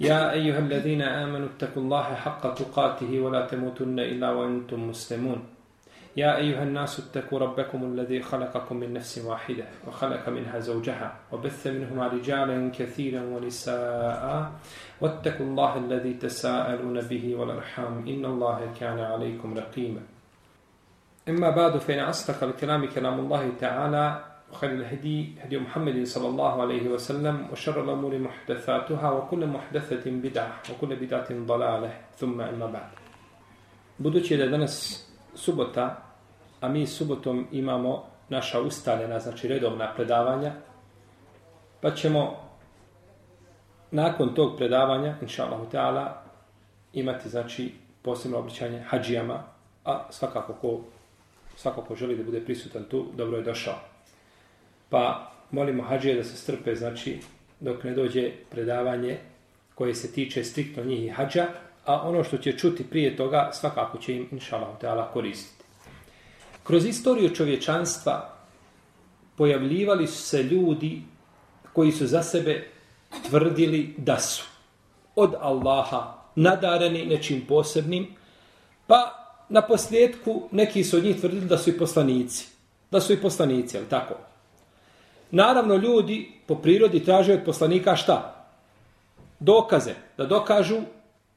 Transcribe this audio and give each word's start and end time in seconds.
يا 0.00 0.32
أيها 0.32 0.58
الذين 0.58 1.02
آمنوا 1.02 1.48
اتقوا 1.56 1.82
الله 1.82 2.14
حق 2.14 2.54
تقاته 2.54 3.20
ولا 3.20 3.46
تموتن 3.46 3.98
إلا 3.98 4.30
وأنتم 4.30 4.88
مسلمون. 4.88 5.46
يا 6.16 6.36
أيها 6.36 6.62
الناس 6.62 7.00
اتقوا 7.00 7.38
ربكم 7.38 7.84
الذي 7.84 8.22
خلقكم 8.22 8.76
من 8.76 8.92
نفس 8.92 9.18
واحدة 9.18 9.64
وخلق 9.86 10.28
منها 10.28 10.58
زوجها 10.58 11.16
وبث 11.32 11.66
منهما 11.66 12.06
رجالا 12.06 12.70
كثيرا 12.78 13.22
ونساء. 13.22 14.52
واتقوا 15.00 15.46
الله 15.46 15.76
الذي 15.76 16.14
تساءلون 16.14 17.00
به 17.00 17.34
والأرحام. 17.36 18.08
إن 18.08 18.24
الله 18.24 18.72
كان 18.80 18.98
عليكم 18.98 19.58
رقيما 19.58 20.02
إما 21.28 21.50
بعد 21.50 21.76
فإن 21.76 21.98
أصدق 21.98 22.44
الكلام 22.44 22.86
كلام 22.86 23.20
الله 23.20 23.52
تعالى 23.60 24.24
وخير 24.51 24.71
الهدي 24.71 25.35
هدي 25.41 25.57
محمد 25.59 26.03
صلى 26.03 26.27
الله 26.27 26.61
عليه 26.61 26.89
وسلم 26.89 27.47
وشر 27.51 27.83
الأمور 27.83 28.19
محدثاتها 28.19 29.11
وكل 29.11 29.47
محدثة 29.47 30.05
بدعة 30.05 30.53
وكل 30.69 30.95
بدعة 30.95 31.29
ضلالة 31.31 31.91
ثم 32.15 32.41
أما 32.41 32.67
بعد 32.67 32.91
Budući 33.97 34.37
da 34.37 34.43
je 34.43 34.49
danas 34.49 35.05
subota, 35.35 36.03
a 36.61 36.69
mi 36.69 36.87
subotom 36.87 37.47
imamo 37.51 38.03
naša 38.29 38.61
ustaljena, 38.61 39.19
znači 39.19 39.47
redovna 39.47 39.93
predavanja, 39.95 40.51
pa 41.81 41.91
ćemo 41.91 42.35
nakon 43.91 44.33
tog 44.35 44.57
predavanja, 44.57 45.15
inša 45.21 45.45
Allah, 45.45 46.07
imati 46.93 47.29
znači 47.29 47.73
posebno 48.01 48.37
obličanje 48.37 48.79
hađijama, 48.79 49.43
a 49.85 50.07
svakako 50.09 50.53
ko, 50.53 50.79
svakako 51.55 51.87
ko 51.87 51.95
želi 51.95 52.15
da 52.17 52.23
bude 52.23 52.41
prisutan 52.41 52.83
tu, 52.83 53.05
dobro 53.15 53.37
je 53.37 53.43
došao. 53.43 53.75
Pa 54.88 55.32
molimo 55.50 55.82
hađije 55.82 56.14
da 56.14 56.24
se 56.24 56.36
strpe, 56.36 56.74
znači, 56.74 57.18
dok 57.60 57.84
ne 57.84 57.94
dođe 57.94 58.30
predavanje 58.50 59.18
koje 59.74 59.94
se 59.94 60.12
tiče 60.12 60.44
striktno 60.44 60.84
njih 60.84 61.04
i 61.04 61.08
hađa, 61.08 61.46
a 61.84 62.08
ono 62.08 62.24
što 62.24 62.38
će 62.38 62.58
čuti 62.58 62.84
prije 62.84 63.16
toga, 63.16 63.50
svakako 63.52 63.98
će 63.98 64.16
im, 64.16 64.28
inša 64.32 64.56
Allah, 64.82 65.12
koristiti. 65.12 65.64
Kroz 66.64 66.86
istoriju 66.86 67.34
čovječanstva 67.34 68.34
pojavljivali 69.36 70.06
su 70.06 70.22
se 70.22 70.42
ljudi 70.42 71.02
koji 71.72 71.92
su 71.92 72.06
za 72.06 72.22
sebe 72.22 72.66
tvrdili 73.28 73.94
da 73.96 74.18
su 74.20 74.44
od 75.16 75.34
Allaha 75.40 76.14
nadareni 76.34 77.06
nečim 77.06 77.44
posebnim, 77.48 78.06
pa 78.86 79.14
na 79.48 79.62
posljedku 79.62 80.48
neki 80.52 80.84
su 80.84 80.96
od 80.96 81.04
njih 81.04 81.20
tvrdili 81.20 81.46
da 81.46 81.58
su 81.58 81.70
i 81.70 81.78
poslanici. 81.78 82.48
Da 82.90 83.00
su 83.00 83.12
i 83.12 83.20
poslanici, 83.22 83.76
ali 83.76 83.86
tako? 83.86 84.14
Naravno, 85.30 85.74
ljudi 85.74 86.32
po 86.46 86.54
prirodi 86.54 87.04
traže 87.04 87.32
od 87.32 87.44
poslanika 87.44 87.96
šta? 87.96 88.46
Dokaze, 89.40 89.94
da 90.16 90.26
dokažu 90.26 90.76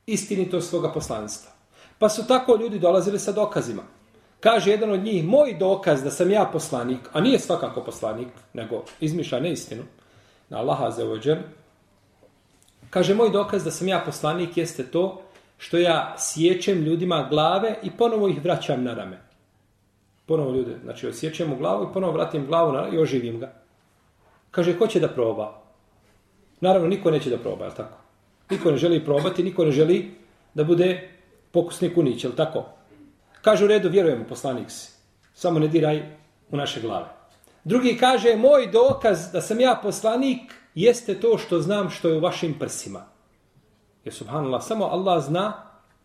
istinitost 0.06 0.70
svoga 0.70 0.92
poslanstva. 0.92 1.52
Pa 2.00 2.09
su 2.09 2.28
tako 2.28 2.56
ljudi 2.56 2.80
dolazili 2.80 3.20
sa 3.20 3.31
dokazima. 3.31 3.83
Kaže 4.39 4.72
jedan 4.72 4.92
od 4.92 5.03
njih, 5.03 5.25
moj 5.25 5.53
dokaz 5.59 6.03
da 6.03 6.11
sam 6.11 6.31
ja 6.31 6.50
poslanik, 6.53 7.00
a 7.14 7.22
nije 7.22 7.39
svakako 7.39 7.83
poslanik, 7.83 8.28
nego 8.53 8.83
izmišlja 9.00 9.39
neistinu, 9.39 9.83
na 10.49 10.58
Allaha 10.58 10.92
za 10.92 11.05
ođer, 11.05 11.37
kaže, 12.89 13.16
moj 13.16 13.30
dokaz 13.30 13.64
da 13.64 13.71
sam 13.71 13.87
ja 13.87 14.02
poslanik 14.05 14.58
jeste 14.58 14.83
to 14.83 15.21
što 15.58 15.77
ja 15.77 16.16
sjećem 16.17 16.83
ljudima 16.83 17.27
glave 17.30 17.76
i 17.83 17.92
ponovo 17.92 18.27
ih 18.27 18.43
vraćam 18.43 18.83
na 18.83 18.93
rame. 18.93 19.21
Ponovo 20.26 20.54
ljude, 20.54 20.77
znači 20.83 21.08
osjećam 21.08 21.54
u 21.54 21.58
glavu 21.58 21.83
i 21.83 21.93
ponovo 21.93 22.14
vratim 22.14 22.45
glavu 22.45 22.71
na, 22.71 22.87
i 22.93 22.98
oživim 22.98 23.39
ga. 23.39 23.61
Kaže, 24.52 24.78
ko 24.78 24.88
će 24.88 25.00
da 25.00 25.08
proba? 25.08 25.62
Naravno, 26.62 26.88
niko 26.88 27.12
neće 27.12 27.30
da 27.30 27.38
proba, 27.38 27.66
je 27.66 27.76
tako? 27.76 27.98
Niko 28.50 28.72
ne 28.72 28.78
želi 28.78 29.06
probati, 29.06 29.44
niko 29.44 29.66
ne 29.66 29.72
želi 29.72 30.12
da 30.54 30.64
bude 30.64 31.10
pokusni 31.52 31.94
kunić, 31.94 32.23
je 32.23 32.36
tako? 32.36 32.66
Kaže, 33.42 33.66
u 33.66 33.67
redu, 33.67 33.90
vjerujemo, 33.90 34.26
poslanik 34.30 34.72
si. 34.72 34.92
Samo 35.34 35.60
ne 35.60 35.67
diraj 35.67 36.04
u 36.52 36.58
naše 36.58 36.82
glave. 36.82 37.08
Drugi 37.64 37.98
kaže, 37.98 38.36
moj 38.36 38.67
dokaz 38.72 39.32
da 39.32 39.42
sam 39.42 39.60
ja 39.60 39.80
poslanik 39.84 40.54
jeste 40.76 41.20
to 41.20 41.38
što 41.38 41.60
znam 41.60 41.90
što 41.90 42.10
je 42.10 42.17
u 42.17 42.20
vašim 42.20 42.60
prsima. 42.60 43.06
Je 44.06 44.11
subhanallah, 44.11 44.64
samo 44.64 44.86
Allah 44.86 45.23
zna 45.23 45.54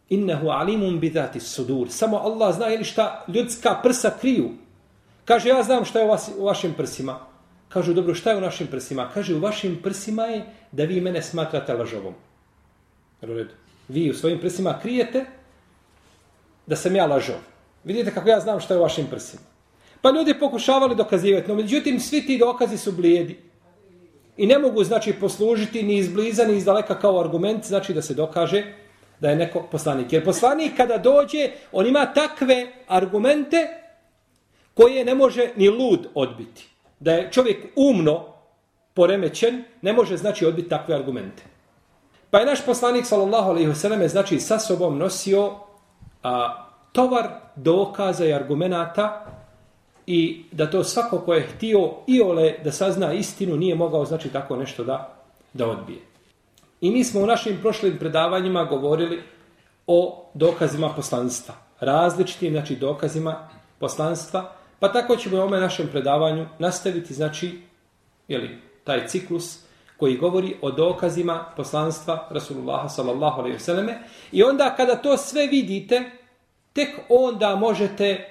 innehu 0.09 0.49
alimun 0.49 1.01
bidati 1.01 1.41
sudur. 1.41 1.87
Samo 1.91 2.17
Allah 2.17 2.55
zna 2.55 2.69
ili 2.75 2.85
šta 2.85 3.25
ljudska 3.29 3.81
prsa 3.83 4.11
kriju. 4.21 4.51
Kaže, 5.25 5.49
ja 5.49 5.63
znam 5.63 5.85
što 5.85 5.99
je 5.99 6.07
u 6.39 6.45
vašim 6.45 6.75
prsima. 6.75 7.19
Kažu, 7.69 7.95
dobro, 7.95 8.15
šta 8.15 8.31
je 8.31 8.37
u 8.37 8.41
našim 8.41 8.67
prsima? 8.67 9.11
Kaže, 9.15 9.35
u 9.35 9.41
vašim 9.41 9.79
prsima 9.83 10.25
je 10.25 10.47
da 10.73 10.85
vi 10.85 11.01
mene 11.01 11.23
smatrate 11.23 11.75
lažovom. 11.75 12.15
Vi 13.89 14.11
u 14.11 14.15
svojim 14.15 14.41
prsima 14.41 14.79
krijete 14.83 15.25
da 16.67 16.77
sam 16.77 16.97
ja 16.97 17.07
lažov. 17.07 17.37
Vidite 17.85 18.15
kako 18.15 18.29
ja 18.29 18.41
znam 18.41 18.61
šta 18.61 18.75
je 18.75 18.81
u 18.81 18.83
vašim 18.83 19.07
prsima. 19.11 19.43
Pa 20.01 20.11
ljudi 20.11 20.39
pokušavali 20.39 20.97
dokazivati, 20.97 21.49
no 21.49 21.55
međutim 21.55 22.01
svi 22.01 22.27
ti 22.27 22.39
dokazi 22.39 22.79
su 22.79 22.93
blijedi. 22.93 23.39
I 24.37 24.47
ne 24.47 24.59
mogu, 24.59 24.85
znači, 24.85 25.13
poslužiti 25.13 25.83
ni 25.83 25.97
izbliza, 25.97 26.45
ni 26.45 26.57
izdaleka 26.57 26.99
kao 26.99 27.21
argument, 27.21 27.65
znači 27.65 27.95
da 27.95 28.03
se 28.03 28.15
dokaže 28.15 28.65
da 29.21 29.31
je 29.31 29.37
neko 29.37 29.63
poslanik. 29.71 30.13
Jer 30.13 30.25
poslanik 30.25 30.77
kada 30.77 30.99
dođe, 30.99 31.51
on 31.73 31.87
ima 31.87 32.07
takve 32.15 32.67
argumente 32.87 33.69
koje 34.75 35.05
ne 35.05 35.15
može 35.15 35.51
ni 35.57 35.69
lud 35.69 36.09
odbiti 36.15 36.76
da 37.01 37.13
je 37.13 37.33
čovjek 37.33 37.67
umno 37.77 38.25
poremećen, 38.95 39.65
ne 39.83 39.93
može 39.93 40.17
znači 40.17 40.47
odbiti 40.47 40.69
takve 40.69 40.95
argumente. 40.95 41.43
Pa 42.31 42.39
je 42.39 42.47
naš 42.47 42.67
poslanik 42.67 43.07
sallallahu 43.07 43.51
alejhi 43.51 43.69
ve 43.69 43.75
selleme 43.75 44.09
znači 44.09 44.41
sa 44.41 44.59
sobom 44.59 44.99
nosio 44.99 45.53
a, 46.23 46.67
tovar 46.93 47.29
dokaza 47.57 48.25
i 48.25 48.33
argumenata 48.33 49.27
i 50.07 50.45
da 50.53 50.71
to 50.71 50.85
svako 50.85 51.19
ko 51.19 51.35
je 51.35 51.47
htio 51.47 51.91
i 52.07 52.21
ole 52.23 52.55
da 52.65 52.73
sazna 52.73 53.13
istinu 53.13 53.57
nije 53.57 53.75
mogao 53.75 54.05
znači 54.05 54.29
tako 54.29 54.57
nešto 54.57 54.85
da 54.85 55.13
da 55.53 55.69
odbije. 55.69 55.99
I 56.81 56.91
mi 56.91 57.05
smo 57.05 57.21
u 57.21 57.27
našim 57.27 57.59
prošlim 57.61 57.99
predavanjima 57.99 58.65
govorili 58.65 59.23
o 59.87 60.25
dokazima 60.35 60.93
poslanstva. 60.97 61.55
Različitim 61.81 62.53
znači 62.53 62.77
dokazima 62.77 63.49
poslanstva 63.79 64.53
Pa 64.79 64.93
tako 64.93 65.17
ćemo 65.17 65.37
u 65.37 65.41
ovome 65.41 65.61
našem 65.61 65.89
predavanju 65.93 66.47
nastaviti, 66.59 67.15
znači, 67.15 67.61
jeli, 68.29 68.59
taj 68.85 69.07
ciklus 69.07 69.59
koji 69.97 70.17
govori 70.17 70.57
o 70.63 70.71
dokazima 70.71 71.45
poslanstva 71.57 72.29
Rasulullah 72.31 72.91
sallallahu 72.91 73.41
alaihi 73.41 73.57
vseleme. 73.57 73.99
I 74.33 74.43
onda 74.43 74.75
kada 74.77 74.97
to 74.97 75.17
sve 75.17 75.47
vidite, 75.47 76.11
tek 76.73 76.89
onda 77.09 77.57
možete 77.57 78.29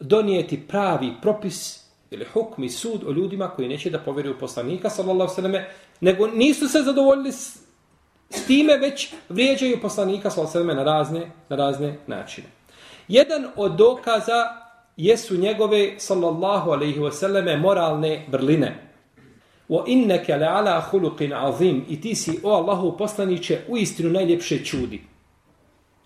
donijeti 0.00 0.66
pravi 0.68 1.12
propis 1.22 1.88
ili 2.10 2.24
hukm 2.24 2.64
i 2.64 2.68
sud 2.68 3.04
o 3.06 3.12
ljudima 3.12 3.48
koji 3.48 3.68
neće 3.68 3.90
da 3.90 3.98
povjeruju 3.98 4.38
poslanika 4.38 4.90
sallallahu 4.90 5.34
alaihi 5.38 5.66
nego 6.00 6.26
nisu 6.26 6.68
se 6.68 6.82
zadovoljili 6.82 7.32
s, 7.32 7.58
s 8.30 8.46
time, 8.46 8.76
već 8.76 9.14
vrijeđaju 9.28 9.80
poslanika 9.82 10.30
sallallahu 10.30 10.58
alaihi 10.58 10.76
na 10.76 10.84
razne, 10.84 11.30
na 11.48 11.56
razne 11.56 11.98
načine. 12.06 12.46
Jedan 13.08 13.46
od 13.56 13.72
dokaza 13.72 14.67
jesu 14.98 15.36
njegove 15.36 15.94
sallallahu 15.98 16.70
alejhi 16.70 17.00
ve 17.00 17.12
selleme 17.12 17.56
moralne 17.56 18.24
brline. 18.28 18.74
Wa 19.68 19.84
innaka 19.86 20.32
la'ala 20.32 20.82
khuluqin 20.90 21.32
azim 21.34 21.84
i 21.88 22.00
ti 22.00 22.14
si 22.14 22.40
o 22.42 22.52
Allahu 22.52 22.96
poslanice 22.96 23.60
u 23.68 23.76
istinu 23.76 24.10
najljepše 24.10 24.64
čudi. 24.64 25.02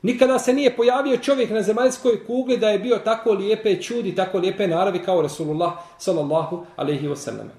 Nikada 0.02 0.38
se 0.38 0.52
nije 0.52 0.76
pojavio 0.76 1.16
čovjek 1.16 1.50
na 1.50 1.62
zemaljskoj 1.62 2.26
kugli 2.26 2.58
da 2.58 2.68
je 2.68 2.78
bio 2.78 2.98
tako 2.98 3.32
lijepe 3.32 3.82
čudi, 3.82 4.14
tako 4.14 4.38
lijepe 4.38 4.68
naravi 4.68 4.98
kao 4.98 5.22
Rasulullah 5.22 5.72
sallallahu 5.98 6.66
alejhi 6.76 7.08
ve 7.08 7.16
selleme. 7.16 7.50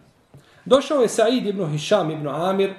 Došao 0.65 1.01
je 1.01 1.07
Said 1.07 1.45
ibn 1.45 1.71
Hisham 1.71 2.11
ibn 2.11 2.27
Amir 2.27 2.73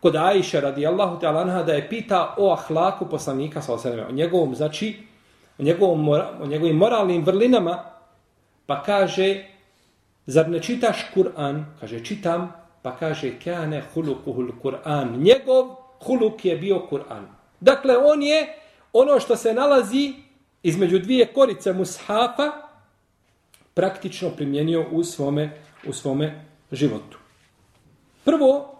kod 0.00 0.16
Aisha 0.16 0.60
radijallahu 0.60 1.20
ta'ala 1.20 1.40
anha 1.40 1.62
da 1.62 1.72
je 1.72 1.88
pita 1.88 2.34
o 2.38 2.52
ahlaku 2.52 3.06
poslanika 3.06 3.62
sallallahu 3.62 3.88
alejhi 3.88 4.00
ve 4.00 4.04
selleme, 4.04 4.22
o 4.22 4.24
njegovom 4.24 4.54
znači 4.54 4.96
o, 5.58 5.62
njegovom, 5.62 6.08
o 6.40 6.46
njegovim 6.46 6.76
moralnim 6.76 7.24
vrlinama, 7.24 7.84
pa 8.66 8.82
kaže, 8.82 9.44
zar 10.26 10.48
ne 10.48 10.62
čitaš 10.62 11.06
Kur'an? 11.14 11.64
Kaže, 11.80 12.04
čitam, 12.04 12.52
pa 12.82 12.96
kaže, 12.96 13.38
kane 13.44 13.82
hulukuhul 13.94 14.52
Kur'an. 14.62 15.16
Njegov 15.18 15.76
huluk 16.00 16.44
je 16.44 16.56
bio 16.56 16.86
Kur'an. 16.90 17.26
Dakle, 17.60 17.96
on 17.96 18.22
je 18.22 18.58
ono 18.92 19.20
što 19.20 19.36
se 19.36 19.54
nalazi 19.54 20.12
između 20.62 20.98
dvije 20.98 21.26
korice 21.26 21.72
mushafa 21.72 22.52
praktično 23.74 24.30
primjenio 24.30 24.86
u 24.90 25.04
svome, 25.04 25.50
u 25.86 25.92
svome 25.92 26.44
životu. 26.72 27.18
Prvo, 28.24 28.74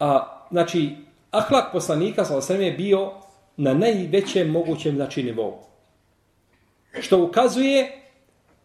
a, 0.00 0.40
znači, 0.50 0.96
ahlak 1.30 1.72
poslanika 1.72 2.24
sa 2.24 2.54
je 2.54 2.72
bio 2.72 3.12
na 3.56 3.74
najvećem 3.74 4.50
mogućem 4.50 4.94
znači 4.94 5.22
nivou. 5.22 5.69
Što 7.00 7.22
ukazuje 7.22 8.02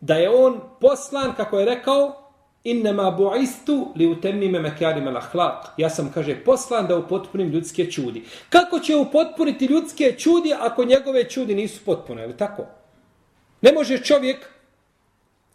da 0.01 0.16
je 0.16 0.30
on 0.30 0.60
poslan, 0.81 1.36
kako 1.36 1.60
je 1.60 1.66
rekao, 1.66 2.25
innama 2.63 3.04
bu'istu 3.04 3.88
li 3.95 4.07
utemmime 4.07 4.60
mekarim 4.60 5.07
al 5.07 5.18
ahlak. 5.18 5.66
Ja 5.77 5.89
sam, 5.89 6.12
kaže, 6.13 6.36
poslan 6.44 6.88
da 6.88 6.98
upotpunim 6.98 7.50
ljudske 7.50 7.92
čudi. 7.92 8.24
Kako 8.50 8.80
će 8.80 8.95
upotpuniti 8.95 9.66
ljudske 9.66 10.16
čudi 10.18 10.54
ako 10.60 10.86
njegove 10.86 11.24
čudi 11.30 11.56
nisu 11.56 11.86
potpune, 11.86 12.22
je 12.22 12.27
li 12.27 12.38
tako? 12.38 12.66
Ne 13.62 13.74
može 13.74 13.98
čovjek 13.98 14.50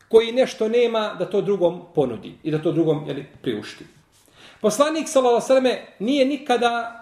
koji 0.08 0.32
nešto 0.32 0.68
nema 0.68 1.14
da 1.18 1.30
to 1.30 1.40
drugom 1.40 1.82
ponudi 1.94 2.34
i 2.42 2.50
da 2.50 2.62
to 2.62 2.72
drugom 2.72 3.04
jeli, 3.06 3.26
priušti. 3.42 3.84
Poslanik 4.60 5.08
sallallahu 5.08 5.46
nije 5.98 6.24
nikada 6.24 6.96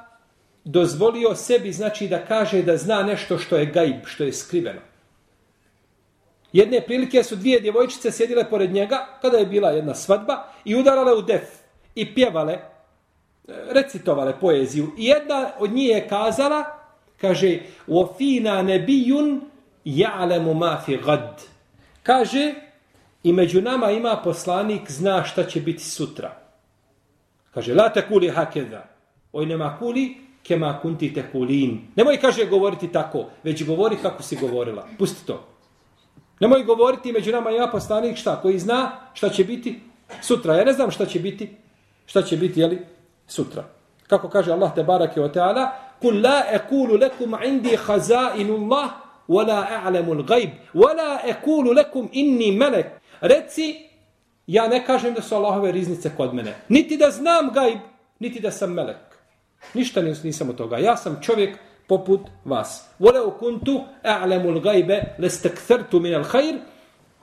dozvolio 0.64 1.35
sebi 1.35 1.73
znači 1.73 2.09
da 2.09 2.25
kaže 2.26 2.62
da 2.62 2.76
zna 2.76 3.03
nešto 3.03 3.38
što 3.38 3.56
je 3.56 3.67
gaib, 3.67 4.05
što 4.05 4.25
je 4.25 4.32
skriveno. 4.32 4.81
Jedne 6.54 6.81
prilike 6.81 7.24
su 7.24 7.36
dvije 7.36 7.60
djevojčice 7.60 8.12
sjedile 8.12 8.50
pored 8.50 8.72
njega 8.72 9.08
kada 9.22 9.38
je 9.38 9.46
bila 9.46 9.70
jedna 9.70 9.96
svadba 9.96 10.44
i 10.66 10.75
udarale 10.75 11.14
u 11.14 11.22
def 11.22 11.44
i 11.96 12.16
pjevale, 12.16 12.54
e, 12.54 12.62
recitovale 13.70 14.40
poeziju. 14.40 14.92
I 14.98 15.06
jedna 15.06 15.52
od 15.60 15.72
njih 15.72 15.90
je 15.90 16.08
kazala, 16.08 16.64
kaže, 17.22 17.60
وَفِينَا 17.88 18.62
نَبِيٌ 18.62 19.40
يَعْلَمُ 19.86 20.46
مَا 20.54 20.78
فِي 20.86 20.98
غَدْ 21.04 21.30
Kaže, 22.04 22.54
i 23.24 23.34
među 23.34 23.62
nama 23.62 23.92
ima 23.92 24.22
poslanik, 24.24 24.92
zna 24.92 25.24
šta 25.24 25.44
će 25.44 25.62
biti 25.62 25.84
sutra. 25.84 26.38
Kaže, 27.54 27.74
la 27.74 27.90
te 27.90 28.08
kuli 28.08 28.30
hakeda. 28.30 28.90
Oj 29.34 29.46
nema 29.46 29.78
kuli, 29.80 30.18
kema 30.44 30.80
kunti 30.81 31.14
te 31.14 31.24
kulin. 31.31 31.81
Nemoj, 31.96 32.18
kaže, 32.18 32.46
govoriti 32.46 32.92
tako, 32.92 33.25
već 33.44 33.66
govori 33.66 33.98
kako 34.02 34.24
si 34.24 34.36
govorila. 34.36 34.88
Pusti 34.98 35.25
to. 35.25 35.48
Nemoj 36.40 36.62
govoriti 36.62 37.12
među 37.12 37.32
nama 37.32 37.50
ja 37.50 37.67
poslanik 37.67 38.17
šta, 38.17 38.40
koji 38.43 38.58
zna 38.58 38.90
šta 39.14 39.29
će 39.29 39.44
biti 39.44 39.81
sutra. 40.20 40.55
Ja 40.55 40.64
ne 40.64 40.73
znam 40.73 40.90
šta 40.90 41.06
će 41.06 41.20
biti, 41.20 41.56
šta 42.06 42.23
će 42.23 42.37
biti, 42.37 42.61
jeli, 42.61 42.79
sutra. 43.26 43.64
Kako 44.06 44.29
kaže 44.29 44.52
Allah 44.52 44.75
te 44.75 44.82
barake 44.82 45.20
o 45.20 45.29
teala, 45.29 45.70
kul 46.00 46.23
la 46.23 46.43
ekulu 46.50 46.96
lekum 46.96 47.37
indi 47.44 47.76
hazainullah, 47.76 48.90
wala 49.29 49.69
a'lamul 49.85 50.25
al-ghaib 50.25 50.50
wala 50.75 51.20
aqulu 51.23 51.75
lakum 51.75 52.08
inni 52.12 52.52
malak 52.56 52.87
reci 53.20 53.87
ja 54.46 54.69
ne 54.69 54.85
kažem 54.87 55.14
da 55.14 55.23
su 55.23 55.35
Allahove 55.35 55.73
riznice 55.73 56.11
kod 56.17 56.35
mene 56.35 56.55
niti 56.69 56.96
da 56.96 57.11
znam 57.11 57.52
gajb 57.52 57.79
niti 58.19 58.40
da 58.40 58.50
sam 58.50 58.73
melek 58.73 58.96
ništa 59.75 60.02
nisam 60.02 60.50
od 60.50 60.56
toga 60.56 60.79
ja 60.79 60.96
sam 60.96 61.19
čovjek 61.23 61.58
poput 61.88 62.20
vas. 62.44 62.85
Voleo 62.99 63.31
kuntu 63.31 63.81
a'lamul 64.02 64.61
gajbe 64.61 65.14
lestakthartu 65.19 66.00
minal 66.00 66.20
min 66.20 66.31
khair. 66.31 66.58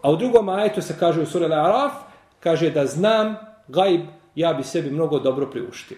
A 0.01 0.11
u 0.11 0.15
drugom 0.15 0.49
ajetu 0.49 0.81
se 0.81 0.95
kaže 0.99 1.21
u 1.21 1.25
sura 1.25 1.47
Al-Araf, 1.47 1.91
kaže 2.39 2.69
da 2.69 2.85
znam 2.85 3.35
gajb, 3.67 4.01
ja 4.35 4.53
bi 4.53 4.63
sebi 4.63 4.91
mnogo 4.91 5.19
dobro 5.19 5.49
priuštio. 5.51 5.97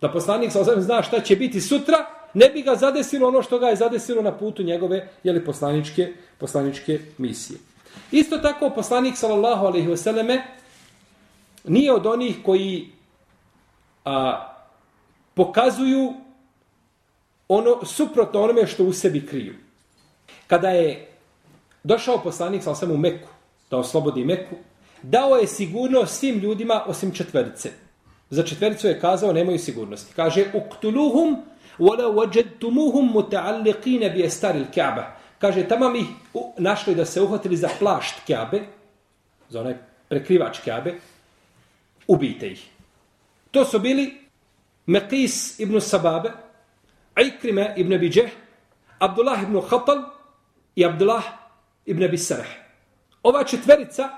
Da 0.00 0.08
poslanik 0.08 0.52
sa 0.52 0.64
zna 0.64 1.02
šta 1.02 1.20
će 1.20 1.36
biti 1.36 1.60
sutra, 1.60 2.06
ne 2.34 2.48
bi 2.48 2.62
ga 2.62 2.74
zadesilo 2.74 3.28
ono 3.28 3.42
što 3.42 3.58
ga 3.58 3.66
je 3.66 3.76
zadesilo 3.76 4.22
na 4.22 4.32
putu 4.32 4.62
njegove 4.62 5.08
jeli, 5.24 5.44
poslaničke, 5.44 6.12
poslaničke 6.38 7.00
misije. 7.18 7.58
Isto 8.10 8.38
tako 8.38 8.70
poslanik 8.70 9.16
sallallahu 9.16 9.66
alejhi 9.66 9.88
ve 9.88 9.96
selleme 9.96 10.42
nije 11.64 11.92
od 11.92 12.06
onih 12.06 12.36
koji 12.44 12.88
a, 14.04 14.46
pokazuju 15.34 16.14
ono 17.52 17.84
suprotno 17.84 18.42
onome 18.42 18.66
što 18.66 18.84
u 18.84 18.92
sebi 18.92 19.26
kriju. 19.26 19.54
Kada 20.46 20.68
je 20.68 21.08
došao 21.84 22.22
poslanik 22.22 22.62
sa 22.62 22.86
u 22.92 22.96
Meku, 22.96 23.28
da 23.70 23.76
oslobodi 23.76 24.24
Meku, 24.24 24.54
dao 25.02 25.36
je 25.36 25.46
sigurnost 25.46 26.18
svim 26.18 26.38
ljudima 26.38 26.82
osim 26.86 27.14
četverice. 27.14 27.70
Za 28.30 28.42
četvericu 28.42 28.86
je 28.86 29.00
kazao 29.00 29.32
nemaju 29.32 29.58
sigurnosti. 29.58 30.12
Kaže, 30.16 30.44
uktuluhum 30.54 31.36
wala 31.78 32.06
wajadtumuhum 32.14 33.12
muta'alliqina 33.12 34.14
bi 34.14 34.26
astaril 34.26 34.64
Ka'ba. 34.74 35.04
Kaže, 35.38 35.68
tamo 35.68 35.88
mi 35.90 36.06
našli 36.58 36.94
da 36.94 37.04
se 37.04 37.20
uhvatili 37.20 37.56
za 37.56 37.68
plašt 37.78 38.14
Kaabe, 38.26 38.60
za 39.48 39.60
onaj 39.60 39.74
prekrivač 40.08 40.58
Kaabe, 40.64 40.94
ubijte 42.06 42.52
ih. 42.52 42.68
To 43.50 43.64
su 43.64 43.78
bili 43.78 44.18
Meqis 44.86 45.60
ibn 45.60 45.80
Sababe, 45.80 46.30
Ikrime 47.20 47.74
ibn 47.76 47.94
Abi 47.94 48.10
Džeh, 48.10 48.30
Abdullah 48.98 49.42
ibn 49.42 49.60
Khatal 49.68 50.02
i 50.76 50.84
Abdullah 50.84 51.24
ibn 51.86 52.04
Abi 52.04 52.18
Sarah. 52.18 52.46
Ova 53.22 53.44
četverica, 53.44 54.08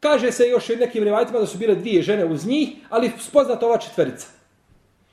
kaže 0.00 0.32
se 0.32 0.48
još 0.48 0.70
u 0.70 0.76
nekim 0.76 1.04
revajtima 1.04 1.38
da 1.38 1.46
su 1.46 1.58
bile 1.58 1.74
dvije 1.74 2.02
žene 2.02 2.24
uz 2.24 2.46
njih, 2.46 2.68
ali 2.88 3.12
spoznata 3.18 3.66
ova 3.66 3.78
četverica. 3.78 4.26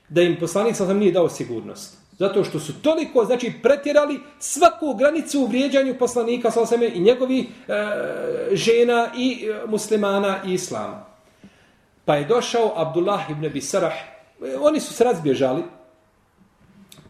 Da 0.08 0.22
im 0.22 0.36
poslanik 0.40 0.76
sam 0.76 0.98
nije 0.98 1.12
dao 1.12 1.28
sigurnost. 1.28 1.98
Zato 2.18 2.44
što 2.44 2.60
su 2.60 2.82
toliko, 2.82 3.24
znači, 3.24 3.52
pretjerali 3.62 4.20
svaku 4.38 4.94
granicu 4.94 5.40
u 5.40 5.46
vrijeđanju 5.46 5.98
poslanika 5.98 6.50
sa 6.50 6.60
osame 6.60 6.88
i 6.94 7.00
njegovi 7.00 7.40
e, 7.40 7.74
žena 8.52 9.08
i 9.16 9.46
e, 9.46 9.66
muslimana 9.66 10.38
i 10.46 10.52
islama. 10.52 11.04
Pa 12.04 12.14
je 12.14 12.24
došao 12.24 12.72
Abdullah 12.76 13.30
ibn 13.30 13.46
Abisareh. 13.46 13.92
E, 13.92 14.56
oni 14.60 14.80
su 14.80 14.94
se 14.94 15.04
razbježali, 15.04 15.62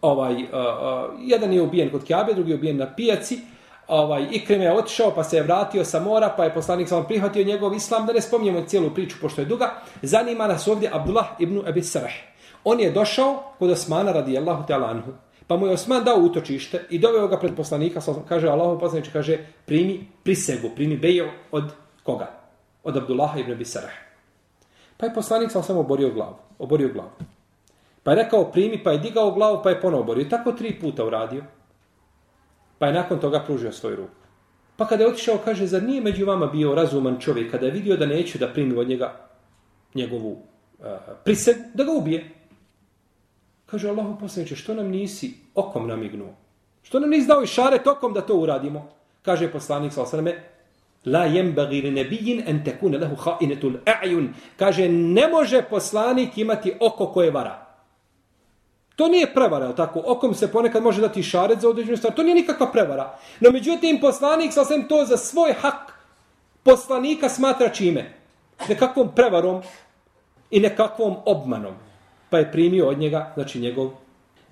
ovaj, 0.02 0.34
uh, 0.34 0.40
uh, 0.42 0.48
jedan 1.20 1.52
je 1.52 1.62
ubijen 1.62 1.90
kod 1.90 2.04
Kjabe, 2.04 2.34
drugi 2.34 2.50
je 2.50 2.56
ubijen 2.56 2.76
na 2.76 2.94
pijaci, 2.96 3.38
ovaj, 3.88 4.26
Ikrem 4.30 4.60
je 4.62 4.72
otišao 4.72 5.10
pa 5.14 5.24
se 5.24 5.36
je 5.36 5.42
vratio 5.42 5.84
sa 5.84 6.00
mora, 6.00 6.34
pa 6.36 6.44
je 6.44 6.54
poslanik 6.54 6.88
sam 6.88 7.06
prihvatio 7.06 7.44
njegov 7.44 7.74
islam, 7.74 8.06
da 8.06 8.12
ne 8.12 8.20
spominjemo 8.20 8.66
cijelu 8.66 8.90
priču 8.90 9.16
pošto 9.20 9.40
je 9.40 9.44
duga, 9.44 9.70
zanima 10.02 10.46
nas 10.46 10.68
ovdje 10.68 10.90
Abdullah 10.92 11.26
ibn 11.38 11.62
Abi 11.66 11.82
Sarah. 11.82 12.12
On 12.64 12.80
je 12.80 12.90
došao 12.90 13.42
kod 13.58 13.70
Osmana 13.70 14.12
radijallahu 14.12 14.66
ta'ala 14.68 14.90
anhu, 14.90 15.12
pa 15.46 15.56
mu 15.56 15.66
je 15.66 15.72
Osman 15.72 16.04
dao 16.04 16.20
utočište 16.20 16.84
i 16.90 16.98
doveo 16.98 17.28
ga 17.28 17.38
pred 17.38 17.56
poslanika, 17.56 18.00
sa, 18.00 18.14
kaže 18.28 18.48
Allahu 18.48 18.78
poslanič, 18.80 19.08
kaže 19.12 19.38
primi 19.66 20.08
prisegu, 20.23 20.70
primi 20.76 20.96
bejo 20.96 21.30
od 21.50 21.73
koga? 22.02 22.30
Od 22.84 22.96
Abdullaha 22.96 23.40
ibn 23.40 23.52
Abi 23.52 23.64
Sarah. 23.64 23.92
Pa 24.96 25.06
je 25.06 25.14
poslanik 25.14 25.50
sam 25.50 25.62
samo 25.62 25.80
oborio 25.80 26.11
glavu, 26.11 26.37
oborio 26.58 26.92
glavu. 26.92 27.11
Pa 28.08 28.12
je 28.12 28.22
rekao 28.24 28.44
primi, 28.52 28.82
pa 28.84 28.92
je 28.92 28.98
digao 28.98 29.30
glavu, 29.30 29.60
pa 29.62 29.70
je 29.70 29.80
ponovo 29.80 30.02
borio. 30.02 30.22
I 30.22 30.28
tako 30.28 30.52
tri 30.52 30.80
puta 30.80 31.04
uradio. 31.04 31.42
Pa 32.78 32.86
je 32.86 32.92
nakon 32.92 33.18
toga 33.20 33.42
pružio 33.46 33.72
svoju 33.72 33.96
ruku. 33.96 34.14
Pa 34.76 34.86
kada 34.86 35.04
je 35.04 35.08
otišao, 35.08 35.38
kaže, 35.44 35.66
zar 35.66 35.82
nije 35.82 36.00
među 36.00 36.26
vama 36.26 36.46
bio 36.46 36.74
razuman 36.74 37.20
čovjek 37.20 37.50
kada 37.50 37.66
je 37.66 37.72
vidio 37.72 37.96
da 37.96 38.06
neću 38.06 38.38
da 38.38 38.48
primi 38.48 38.76
od 38.76 38.88
njega 38.88 39.28
njegovu 39.94 40.42
eh, 40.80 40.92
uh, 40.92 40.98
priseg, 41.24 41.56
da 41.74 41.84
ga 41.84 41.92
ubije. 41.92 42.30
Kaže, 43.66 43.88
Allahu 43.88 44.16
poslaniče, 44.20 44.56
što 44.56 44.74
nam 44.74 44.88
nisi 44.88 45.34
okom 45.54 45.88
namignuo? 45.88 46.32
Što 46.82 47.00
nam 47.00 47.10
nisi 47.10 47.28
dao 47.28 47.42
i 47.42 47.46
šaret 47.46 47.86
okom 47.86 48.14
da 48.14 48.20
to 48.20 48.36
uradimo? 48.36 48.88
Kaže 49.22 49.52
poslanik, 49.52 49.92
sa 49.92 50.02
osrame, 50.02 50.44
La 51.04 51.24
jembagi 51.24 51.82
li 51.82 51.90
nebijin 51.90 52.42
en 52.46 52.64
tekune 52.64 52.98
lehu 52.98 53.16
hainetul 53.16 53.76
a'jun. 53.84 54.28
Kaže, 54.56 54.88
ne 54.88 55.28
može 55.28 55.62
poslanik 55.62 56.38
imati 56.38 56.74
oko 56.80 57.06
koje 57.06 57.30
vara. 57.30 57.67
To 58.99 59.09
nije 59.09 59.35
prevara, 59.35 59.73
tako? 59.73 60.02
Okom 60.07 60.35
se 60.35 60.52
ponekad 60.52 60.83
može 60.83 61.00
dati 61.00 61.23
šaret 61.23 61.61
za 61.61 61.69
određenu 61.69 61.97
stvar. 61.97 62.14
To 62.14 62.23
nije 62.23 62.35
nikakva 62.35 62.73
prevara. 62.73 63.19
No 63.40 63.50
međutim, 63.50 64.00
poslanik 64.00 64.52
sasvim 64.52 64.88
to 64.88 65.05
za 65.05 65.17
svoj 65.17 65.52
hak 65.52 65.93
poslanika 66.62 67.28
smatra 67.28 67.69
čime? 67.69 68.12
Nekakvom 68.69 69.14
prevarom 69.14 69.62
i 70.50 70.61
nekakvom 70.61 71.17
obmanom. 71.25 71.75
Pa 72.31 72.38
je 72.38 72.52
primio 72.52 72.88
od 72.88 72.99
njega, 72.99 73.33
znači 73.35 73.61
njegov. 73.61 73.90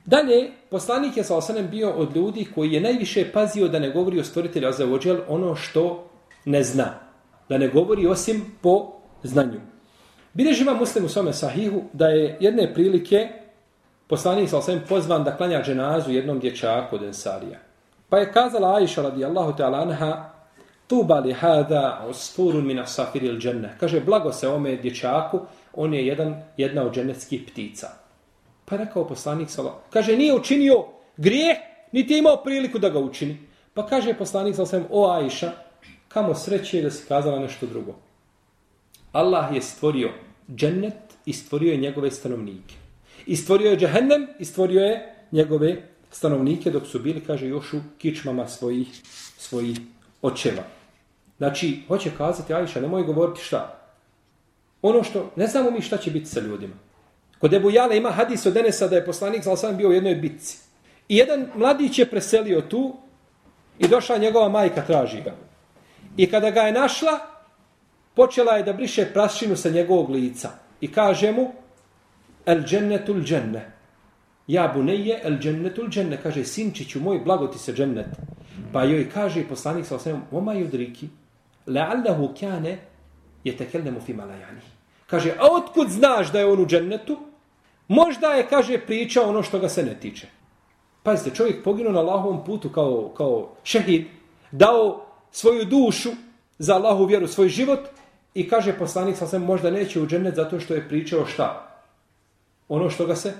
Dalje, 0.04 0.50
poslanik 0.70 1.16
je 1.16 1.24
sa 1.24 1.36
osanem 1.36 1.68
bio 1.70 1.90
od 1.90 2.16
ljudi 2.16 2.46
koji 2.54 2.72
je 2.72 2.80
najviše 2.80 3.32
pazio 3.32 3.68
da 3.68 3.78
ne 3.78 3.90
govori 3.90 4.20
o 4.20 4.24
stvoritelju 4.24 4.68
Azevođel 4.68 5.20
ono 5.28 5.56
što 5.56 6.08
ne 6.44 6.62
zna. 6.62 6.94
Da 7.48 7.58
ne 7.58 7.68
govori 7.68 8.06
osim 8.06 8.44
po 8.62 8.92
znanju. 9.22 9.60
Biležima 10.34 10.74
muslim 10.74 11.04
u 11.04 11.08
svome 11.08 11.32
sahihu 11.32 11.82
da 11.92 12.08
je 12.08 12.36
jedne 12.40 12.74
prilike 12.74 13.28
poslanik 14.06 14.48
sa 14.50 14.58
osvijem 14.58 14.82
pozvan 14.88 15.24
da 15.24 15.36
klanja 15.36 15.62
dženazu 15.62 16.10
jednom 16.10 16.38
dječaku 16.40 16.96
od 16.96 17.02
Ensarija. 17.02 17.58
Pa 18.08 18.18
je 18.18 18.32
kazala 18.32 18.74
Aisha 18.74 19.02
radijallahu 19.02 19.52
ta'ala 19.58 19.82
anha, 19.82 20.30
tuba 20.86 21.18
li 21.18 21.32
hada 21.32 22.06
usfurun 22.10 22.66
min 22.66 22.78
asafiril 22.78 23.38
dženne. 23.38 23.76
Kaže, 23.80 24.00
blago 24.00 24.32
se 24.32 24.48
ome 24.48 24.76
dječaku, 24.76 25.40
on 25.74 25.94
je 25.94 26.06
jedan, 26.06 26.42
jedna 26.56 26.82
od 26.82 26.94
dženeckih 26.94 27.42
ptica. 27.50 27.88
Pa 28.64 28.74
je 28.74 28.84
rekao 28.84 29.08
poslanik 29.08 29.50
sa 29.50 29.62
kaže, 29.90 30.16
nije 30.16 30.34
učinio 30.34 30.84
grijeh, 31.16 31.56
niti 31.92 32.12
je 32.12 32.18
imao 32.18 32.36
priliku 32.36 32.78
da 32.78 32.88
ga 32.88 32.98
učini. 32.98 33.38
Pa 33.74 33.86
kaže 33.86 34.14
poslanik 34.14 34.56
sa 34.56 34.62
osvijem, 34.62 34.86
o 34.90 35.10
Ajša, 35.10 35.50
kamo 36.08 36.34
sreće 36.34 36.82
da 36.82 36.90
si 36.90 37.08
kazala 37.08 37.38
nešto 37.38 37.66
drugo. 37.66 37.94
Allah 39.12 39.54
je 39.54 39.62
stvorio 39.62 40.10
džennet 40.56 40.94
i 41.26 41.32
stvorio 41.32 41.72
je 41.72 41.76
njegove 41.76 42.10
stanovnike. 42.10 42.85
I 43.26 43.36
stvorio 43.36 43.70
je 43.70 43.76
džehennem 43.76 44.26
i 44.38 44.44
stvorio 44.44 44.82
je 44.82 45.14
njegove 45.32 45.76
stanovnike 46.10 46.70
dok 46.70 46.86
su 46.86 46.98
bili, 46.98 47.20
kaže, 47.20 47.48
još 47.48 47.72
u 47.72 47.80
kičmama 47.98 48.48
svojih, 48.48 48.88
svojih 49.38 49.78
očeva. 50.22 50.62
Znači, 51.38 51.82
hoće 51.88 52.10
kazati, 52.18 52.54
Ajša, 52.54 52.80
nemoj 52.80 53.02
govoriti 53.02 53.40
šta. 53.44 53.82
Ono 54.82 55.02
što, 55.02 55.32
ne 55.36 55.46
znamo 55.46 55.70
mi 55.70 55.80
šta 55.80 55.96
će 55.96 56.10
biti 56.10 56.26
sa 56.26 56.40
ljudima. 56.40 56.74
Kod 57.38 57.54
Ebu 57.54 57.70
Jale 57.70 57.96
ima 57.96 58.10
hadis 58.10 58.46
od 58.46 58.52
Denesa 58.52 58.88
da 58.88 58.96
je 58.96 59.04
poslanik 59.04 59.42
za 59.42 59.72
bio 59.72 59.88
u 59.88 59.92
jednoj 59.92 60.14
bitci. 60.14 60.58
I 61.08 61.16
jedan 61.16 61.46
mladić 61.54 61.98
je 61.98 62.10
preselio 62.10 62.60
tu 62.60 62.96
i 63.78 63.88
došla 63.88 64.16
njegova 64.16 64.48
majka 64.48 64.82
traži 64.82 65.22
ga. 65.22 65.34
I 66.16 66.30
kada 66.30 66.50
ga 66.50 66.60
je 66.60 66.72
našla, 66.72 67.20
počela 68.14 68.52
je 68.52 68.62
da 68.62 68.72
briše 68.72 69.06
prašinu 69.12 69.56
sa 69.56 69.70
njegovog 69.70 70.10
lica. 70.10 70.50
I 70.80 70.92
kaže 70.92 71.32
mu, 71.32 71.52
el 72.46 72.62
džennetul 72.64 73.22
dženne. 73.22 73.72
Ja 74.46 74.68
buneje, 74.74 75.20
el 75.24 75.38
džennetul 75.38 75.88
dženne. 75.88 76.18
Kaže, 76.22 76.44
sinčiću 76.44 77.00
moj, 77.00 77.20
blago 77.24 77.46
ti 77.46 77.58
se 77.58 77.72
džennet. 77.72 78.06
Pa 78.72 78.84
joj 78.84 79.10
kaže 79.10 79.44
poslanik 79.48 79.86
sa 79.86 79.96
osnovom, 79.96 80.22
oma 80.30 80.54
judriki, 80.54 81.08
le'allahu 81.66 82.34
kjane 82.34 82.78
je 83.44 83.56
tekelnemu 83.56 84.00
fima 84.00 84.24
lajani. 84.24 84.60
Kaže, 85.06 85.34
a 85.38 85.46
otkud 85.50 85.90
znaš 85.90 86.32
da 86.32 86.38
je 86.38 86.46
on 86.46 86.62
u 86.62 86.66
džennetu? 86.66 87.18
Možda 87.88 88.26
je, 88.26 88.46
kaže, 88.48 88.78
priča 88.78 89.22
ono 89.22 89.42
što 89.42 89.58
ga 89.58 89.68
se 89.68 89.82
ne 89.82 89.94
tiče. 90.00 90.26
Pazite, 91.02 91.36
čovjek 91.36 91.64
poginuo 91.64 91.92
na 91.92 92.00
Allahovom 92.00 92.44
putu 92.44 92.68
kao, 92.68 93.12
kao 93.16 93.54
šehid, 93.64 94.06
dao 94.50 95.06
svoju 95.30 95.64
dušu 95.64 96.10
za 96.58 96.74
Allahu 96.74 97.04
vjeru, 97.04 97.26
svoj 97.26 97.48
život 97.48 97.80
i 98.34 98.48
kaže 98.48 98.78
poslanik 98.78 99.16
sa 99.16 99.38
možda 99.38 99.70
neće 99.70 100.00
u 100.00 100.06
džennet 100.06 100.34
zato 100.34 100.60
što 100.60 100.74
je 100.74 100.88
pričao 100.88 101.26
šta? 101.26 101.65
Ono 102.68 102.90
što 102.90 103.06
ga 103.06 103.16
se 103.16 103.34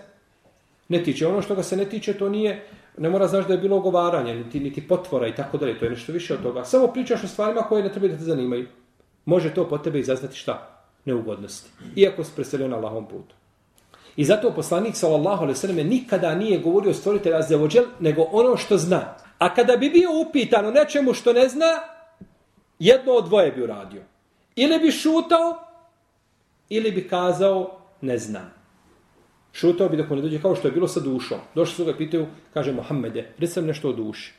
ne 0.89 1.03
tiče. 1.03 1.27
Ono 1.27 1.43
što 1.43 1.55
ga 1.55 1.63
se 1.63 1.77
ne 1.77 1.85
tiče, 1.85 2.13
to 2.13 2.29
nije, 2.29 2.67
ne 2.99 3.11
mora 3.11 3.29
znaš 3.29 3.47
da 3.47 3.55
je 3.55 3.61
bilo 3.61 3.77
ogovaranje, 3.77 4.35
niti, 4.35 4.61
niti 4.61 4.89
potvora 4.89 5.29
i 5.29 5.35
tako 5.35 5.59
dalje, 5.59 5.79
to 5.79 5.85
je 5.85 5.91
nešto 5.91 6.13
više 6.13 6.35
od 6.35 6.43
toga. 6.43 6.65
Samo 6.65 6.87
pričaš 6.87 7.25
o 7.25 7.29
stvarima 7.29 7.63
koje 7.63 7.83
ne 7.83 7.93
treba 7.93 8.09
da 8.09 8.17
te 8.17 8.25
zanimaju. 8.25 8.67
Može 9.25 9.55
to 9.55 9.69
po 9.69 9.79
tebe 9.79 9.99
izazvati 9.99 10.37
šta? 10.37 10.83
Neugodnosti. 11.05 11.71
Iako 11.97 12.25
si 12.25 12.33
preselio 12.37 12.69
na 12.69 12.77
Allahom 12.77 13.09
putu. 13.09 13.35
I 14.17 14.25
zato 14.25 14.51
poslanik 14.51 14.97
sallallahu 14.97 15.43
alejhi 15.43 15.57
ve 15.57 15.61
selleme 15.61 15.85
nikada 15.85 16.35
nije 16.35 16.59
govorio 16.59 16.95
stvoritelja 16.95 17.39
Azzevođel, 17.39 17.85
nego 18.01 18.23
ono 18.33 18.57
što 18.57 18.79
zna. 18.79 19.17
A 19.39 19.55
kada 19.55 19.77
bi 19.77 19.91
bio 19.91 20.09
upitan 20.21 20.67
o 20.67 20.71
nečemu 20.71 21.15
što 21.15 21.33
ne 21.33 21.49
zna, 21.49 21.81
jedno 22.79 23.13
od 23.13 23.25
dvoje 23.25 23.53
bi 23.53 23.63
uradio. 23.63 24.03
Ili 24.57 24.79
bi 24.79 24.91
šutao, 24.91 25.59
ili 26.69 26.91
bi 26.91 27.09
kazao 27.09 27.79
ne 28.01 28.19
znam. 28.19 28.51
Šutao 29.57 29.89
bi 29.89 29.97
dok 29.97 30.11
ne 30.11 30.21
dođe 30.21 30.41
kao 30.43 30.57
što 30.57 30.69
je 30.69 30.73
bilo 30.73 30.89
sa 30.89 31.01
dušom. 31.01 31.39
Došli 31.55 31.75
su 31.75 31.85
ga 31.85 31.97
pitaju, 31.97 32.27
kaže 32.55 32.73
Mohamede, 32.73 33.33
reci 33.39 33.63
nešto 33.63 33.89
o 33.89 33.93
duši. 33.93 34.33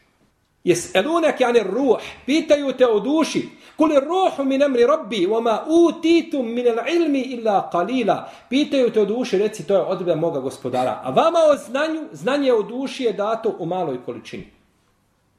Jes 0.64 0.96
elunak 0.96 1.42
jane 1.42 1.64
ruh, 1.64 1.98
pitaju 2.26 2.74
te 2.78 2.88
o 2.88 3.00
duši. 3.00 3.48
Kuli 3.78 3.96
ruhu 3.96 4.46
min 4.46 4.62
emri 4.62 4.86
rabbi, 4.86 5.26
vama 5.26 5.64
utitum 5.68 6.54
min 6.54 6.68
el 6.68 6.78
ilmi 6.96 7.22
illa 7.22 7.70
kalila. 7.72 8.30
Pitaju 8.50 8.92
te 8.92 9.02
o 9.02 9.06
duši, 9.06 9.38
reci 9.38 9.68
to 9.68 9.74
je 9.74 9.82
odbe 9.82 10.16
moga 10.16 10.40
gospodara. 10.40 11.02
A 11.04 11.10
vama 11.10 11.40
o 11.52 11.58
znanju, 11.68 12.08
znanje 12.12 12.54
o 12.54 12.64
duši 12.64 13.04
je 13.04 13.14
dato 13.14 13.56
u 13.60 13.66
maloj 13.66 14.04
količini. 14.06 14.48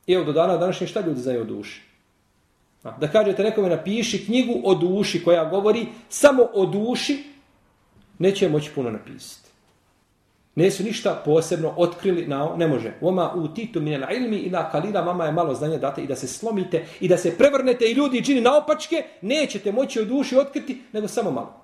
I 0.07 0.13
evo 0.13 0.25
do 0.25 0.33
dana 0.33 0.57
današnje 0.57 0.87
šta 0.87 1.01
ljudi 1.01 1.21
znaju 1.21 1.41
o 1.41 1.45
duši? 1.45 1.83
Da 2.83 3.09
kažete 3.09 3.43
nekome 3.43 3.69
napiši 3.69 4.25
knjigu 4.27 4.61
o 4.65 4.75
duši 4.75 5.25
koja 5.25 5.45
govori 5.45 5.87
samo 6.09 6.43
o 6.55 6.67
duši, 6.67 7.25
neće 8.19 8.49
moći 8.49 8.71
puno 8.75 8.91
napisati. 8.91 9.48
Ne 10.59 10.71
ništa 10.85 11.23
posebno 11.25 11.73
otkrili, 11.77 12.27
na, 12.27 12.57
ne 12.57 12.67
može. 12.69 12.93
Oma 13.01 13.33
u 13.35 13.49
titu 13.49 13.81
minel 13.81 14.03
ilmi 14.17 14.37
ila 14.37 14.71
kalila, 14.71 15.05
mama 15.05 15.25
je 15.25 15.33
malo 15.33 15.55
znanja 15.55 15.79
date 15.79 16.03
i 16.03 16.07
da 16.07 16.17
se 16.17 16.27
slomite 16.27 16.85
i 17.01 17.09
da 17.09 17.17
se 17.17 17.37
prevrnete 17.39 17.85
i 17.85 17.93
ljudi 17.93 18.25
čini 18.25 18.41
naopačke, 18.41 19.05
nećete 19.23 19.73
moći 19.73 20.03
u 20.03 20.05
duši 20.05 20.37
otkriti, 20.37 20.83
nego 20.93 21.09
samo 21.09 21.31
malo. 21.31 21.55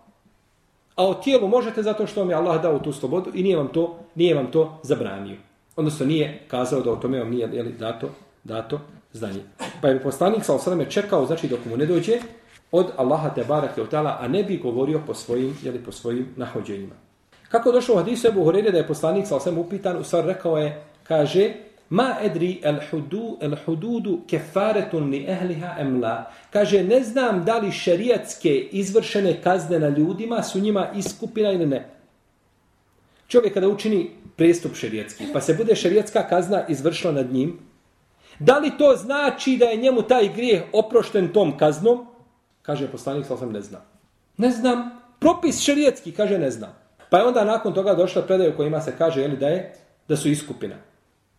A 0.96 1.06
o 1.06 1.14
tijelu 1.14 1.48
možete 1.48 1.82
zato 1.82 2.06
što 2.06 2.20
vam 2.20 2.30
je 2.30 2.36
Allah 2.36 2.62
dao 2.62 2.78
tu 2.78 2.92
slobodu 2.92 3.30
i 3.34 3.42
nije 3.42 3.56
vam 3.56 3.68
to, 3.68 3.98
nije 4.14 4.34
vam 4.34 4.50
to 4.50 4.78
zabranio. 4.82 5.36
Odnosno 5.76 6.06
nije 6.06 6.44
kazao 6.48 6.80
da 6.80 6.92
o 6.92 6.96
tome 6.96 7.18
vam 7.18 7.30
nije 7.30 7.48
jeli, 7.52 7.72
dato, 7.72 8.08
dato 8.44 8.80
znanje. 9.12 9.42
Pa 9.82 9.88
je 9.88 10.02
poslanik 10.02 10.44
sa 10.44 10.54
osadame 10.54 10.90
čekao, 10.90 11.26
znači 11.26 11.48
dok 11.48 11.64
mu 11.64 11.76
ne 11.76 11.86
dođe, 11.86 12.18
od 12.72 12.86
Allaha 12.96 13.30
te 13.30 13.44
barake 13.44 13.80
je 13.80 13.86
a 13.92 14.28
ne 14.28 14.44
bi 14.44 14.56
govorio 14.56 15.00
po 15.06 15.14
svojim, 15.14 15.56
jeli, 15.62 15.78
po 15.78 15.92
svojim 15.92 16.28
nahođenjima. 16.36 17.03
Kako 17.54 17.72
došlo 17.72 17.94
u 17.94 17.98
hadisu 17.98 18.28
Ebu 18.28 18.44
Hureyre 18.44 18.70
da 18.70 18.78
je 18.78 18.86
poslanik 18.86 19.26
sa 19.26 19.36
osvijem 19.36 19.58
upitan, 19.58 19.96
u 19.96 20.04
stvar 20.04 20.24
rekao 20.24 20.58
je, 20.58 20.82
kaže, 21.02 21.52
ma 21.88 22.16
edri 22.22 22.60
el, 22.62 22.80
hudu, 22.90 23.36
el 23.40 23.54
hududu 23.66 24.20
kefaretun 24.26 25.10
li 25.10 25.24
ehliha 25.28 25.76
emla. 25.78 26.32
Kaže, 26.50 26.82
ne 26.82 27.00
znam 27.04 27.44
da 27.44 27.58
li 27.58 27.72
šerijatske 27.72 28.58
izvršene 28.58 29.40
kazne 29.42 29.78
na 29.78 29.88
ljudima 29.88 30.42
su 30.42 30.60
njima 30.60 30.88
iskupina 30.96 31.52
ili 31.52 31.66
ne. 31.66 31.88
Čovjek 33.28 33.54
kada 33.54 33.68
učini 33.68 34.10
prestup 34.36 34.74
šerijatski, 34.74 35.24
pa 35.32 35.40
se 35.40 35.54
bude 35.54 35.76
šerijatska 35.76 36.28
kazna 36.28 36.66
izvršila 36.68 37.12
nad 37.12 37.32
njim, 37.32 37.58
da 38.38 38.58
li 38.58 38.72
to 38.78 38.96
znači 38.96 39.56
da 39.56 39.64
je 39.64 39.76
njemu 39.76 40.02
taj 40.02 40.28
grijeh 40.28 40.62
oprošten 40.72 41.32
tom 41.32 41.58
kaznom? 41.58 42.06
Kaže 42.62 42.90
poslanik, 42.90 43.26
sa 43.26 43.46
ne 43.46 43.60
znam. 43.60 43.82
Ne 44.36 44.50
znam. 44.50 44.90
Propis 45.20 45.60
šerijatski, 45.60 46.12
kaže, 46.12 46.38
ne 46.38 46.50
znam. 46.50 46.83
Pa 47.10 47.18
je 47.18 47.24
onda 47.24 47.44
nakon 47.44 47.74
toga 47.74 47.94
došla 47.94 48.22
predaja 48.22 48.50
u 48.50 48.56
kojima 48.56 48.80
se 48.80 48.94
kaže 48.98 49.20
jeli, 49.20 49.36
da 49.36 49.48
je 49.48 49.74
da 50.08 50.16
su 50.16 50.28
iskupina. 50.28 50.74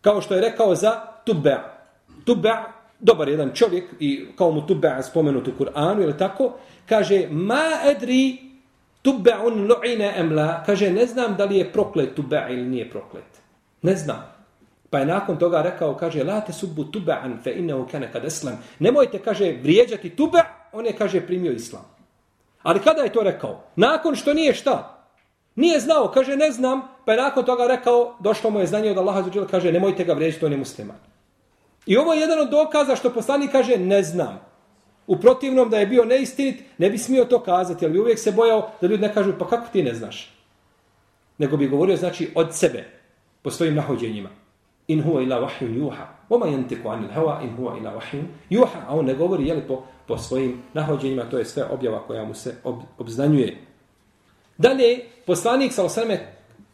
Kao 0.00 0.20
što 0.20 0.34
je 0.34 0.40
rekao 0.40 0.74
za 0.74 1.00
Tubba. 1.24 1.76
Tubba, 2.24 2.62
dobar 3.00 3.28
jedan 3.28 3.50
čovjek, 3.54 3.84
i 4.00 4.26
kao 4.38 4.50
mu 4.50 4.66
Tubba 4.66 5.02
spomenut 5.02 5.48
u 5.48 5.52
Kur'anu, 5.58 6.02
ili 6.02 6.18
tako, 6.18 6.52
kaže, 6.88 7.28
ma 7.30 7.64
edri 7.84 8.38
Tubbe'un 9.02 9.66
lu'ine 9.66 9.68
lu'ina 9.68 10.20
emla, 10.20 10.62
kaže, 10.66 10.90
ne 10.90 11.06
znam 11.06 11.36
da 11.36 11.44
li 11.44 11.56
je 11.56 11.72
proklet 11.72 12.14
Tubba 12.14 12.48
ili 12.48 12.62
nije 12.62 12.90
proklet. 12.90 13.24
Ne 13.82 13.96
znam. 13.96 14.36
Pa 14.90 14.98
je 14.98 15.06
nakon 15.06 15.38
toga 15.38 15.62
rekao, 15.62 15.94
kaže, 15.94 16.24
la 16.24 16.40
te 16.40 16.52
subbu 16.52 16.84
tubbe'an 16.84 17.42
fe 17.44 17.52
innehu 17.52 17.86
kane 17.90 18.12
kad 18.12 18.24
eslam. 18.24 18.58
Nemojte, 18.78 19.18
kaže, 19.18 19.52
vrijeđati 19.62 20.10
Tubba, 20.10 20.42
on 20.72 20.86
je, 20.86 20.92
kaže, 20.92 21.20
primio 21.20 21.52
islam. 21.52 21.84
Ali 22.62 22.80
kada 22.80 23.02
je 23.02 23.12
to 23.12 23.20
rekao? 23.22 23.62
Nakon 23.76 24.14
što 24.14 24.34
nije 24.34 24.54
šta? 24.54 24.95
Nije 25.56 25.80
znao, 25.80 26.10
kaže 26.14 26.36
ne 26.36 26.50
znam, 26.50 26.82
pa 27.04 27.12
je 27.12 27.22
nakon 27.22 27.44
toga 27.44 27.66
rekao, 27.66 28.16
došlo 28.20 28.50
mu 28.50 28.60
je 28.60 28.66
znanje 28.66 28.90
od 28.90 28.98
Allaha 28.98 29.22
zađela, 29.22 29.46
kaže 29.46 29.72
nemojte 29.72 30.04
ga 30.04 30.12
vrijeđati, 30.12 30.44
on 30.44 30.52
je 30.52 30.58
musliman. 30.58 30.96
I 31.86 31.96
ovo 31.96 32.14
je 32.14 32.20
jedan 32.20 32.40
od 32.40 32.50
dokaza 32.50 32.96
što 32.96 33.10
poslanik 33.10 33.52
kaže 33.52 33.78
ne 33.78 34.02
znam. 34.02 34.40
U 35.06 35.16
protivnom 35.16 35.70
da 35.70 35.78
je 35.78 35.86
bio 35.86 36.04
neistinit, 36.04 36.62
ne 36.78 36.90
bi 36.90 36.98
smio 36.98 37.24
to 37.24 37.40
kazati, 37.40 37.86
ali 37.86 38.00
uvijek 38.00 38.18
se 38.18 38.32
bojao 38.32 38.70
da 38.80 38.86
ljudi 38.86 39.02
ne 39.02 39.14
kažu 39.14 39.32
pa 39.38 39.48
kako 39.48 39.66
ti 39.72 39.82
ne 39.82 39.94
znaš. 39.94 40.32
Nego 41.38 41.56
bi 41.56 41.68
govorio 41.68 41.96
znači 41.96 42.30
od 42.34 42.54
sebe, 42.54 42.84
po 43.42 43.50
svojim 43.50 43.74
nahođenjima. 43.74 44.28
In 44.88 45.02
huwa 45.02 45.22
ila 45.22 45.40
vahyun 45.40 45.80
yuha. 45.80 46.06
Oma 46.28 46.46
yantiqu 46.46 46.92
anil 46.92 47.08
hawa 47.14 47.42
in 47.42 47.56
huwa 47.56 47.78
ila 47.78 47.92
vahyun 47.94 48.24
yuha. 48.50 48.78
A 48.88 48.96
on 48.96 49.04
ne 49.04 49.14
govori 49.14 49.46
jeli, 49.46 49.62
po, 49.68 49.82
po 50.06 50.18
svojim 50.18 50.62
nahođenjima, 50.74 51.30
to 51.30 51.38
je 51.38 51.44
sve 51.44 51.64
objava 51.64 52.06
koja 52.06 52.24
mu 52.24 52.34
se 52.34 52.54
ob, 52.64 52.76
obznanjuje. 52.98 53.56
Dalje, 54.58 55.04
poslanik 55.26 55.72
sa 55.72 55.84
osrme 55.84 56.32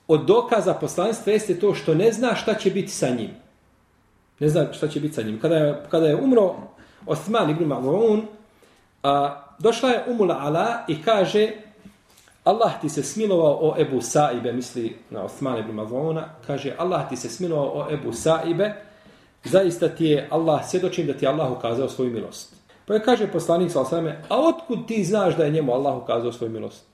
od 0.08 0.24
dokaza 0.26 0.74
poslanstva 0.74 1.32
jeste 1.32 1.60
to 1.60 1.74
što 1.74 1.94
ne 1.94 2.12
zna 2.12 2.34
šta 2.34 2.54
će 2.54 2.70
biti 2.70 2.92
sa 2.92 3.08
njim. 3.08 3.30
Ne 4.40 4.48
zna 4.48 4.72
šta 4.72 4.88
će 4.88 5.00
biti 5.00 5.14
sa 5.14 5.22
njim. 5.22 5.40
Kada 5.40 5.56
je, 5.56 5.82
kada 5.90 6.06
je 6.06 6.16
umro 6.16 6.54
Osman 7.06 7.50
ibn 7.50 7.64
Ma'mun, 7.64 8.22
a, 9.02 9.42
došla 9.58 9.88
je 9.88 10.04
Umula 10.08 10.38
Ala 10.40 10.84
i 10.88 11.02
kaže 11.02 11.50
Allah 12.44 12.80
ti 12.80 12.88
se 12.88 13.02
smilovao 13.02 13.58
o 13.60 13.74
Ebu 13.78 14.00
Saibe, 14.00 14.52
misli 14.52 14.96
na 15.10 15.22
Osman 15.22 15.58
ibn 15.58 15.72
Ma'muna, 15.72 16.24
kaže 16.46 16.74
Allah 16.78 17.08
ti 17.08 17.16
se 17.16 17.28
smilovao 17.28 17.72
o 17.74 17.86
Ebu 17.90 18.12
Saibe, 18.12 18.74
zaista 19.44 19.88
ti 19.88 20.04
je 20.04 20.28
Allah, 20.30 20.68
svjedočim 20.68 21.06
da 21.06 21.12
ti 21.12 21.24
je 21.24 21.28
Allah 21.28 21.52
ukazao 21.52 21.88
svoju 21.88 22.10
milost. 22.10 22.54
Pa 22.86 22.94
je 22.94 23.02
kaže 23.02 23.32
poslanik 23.32 23.70
sa 23.70 23.80
osrme, 23.80 24.22
a 24.28 24.40
otkud 24.40 24.86
ti 24.86 25.04
znaš 25.04 25.36
da 25.36 25.44
je 25.44 25.50
njemu 25.50 25.72
Allah 25.72 26.02
ukazao 26.02 26.32
svoju 26.32 26.50
milost? 26.50 26.91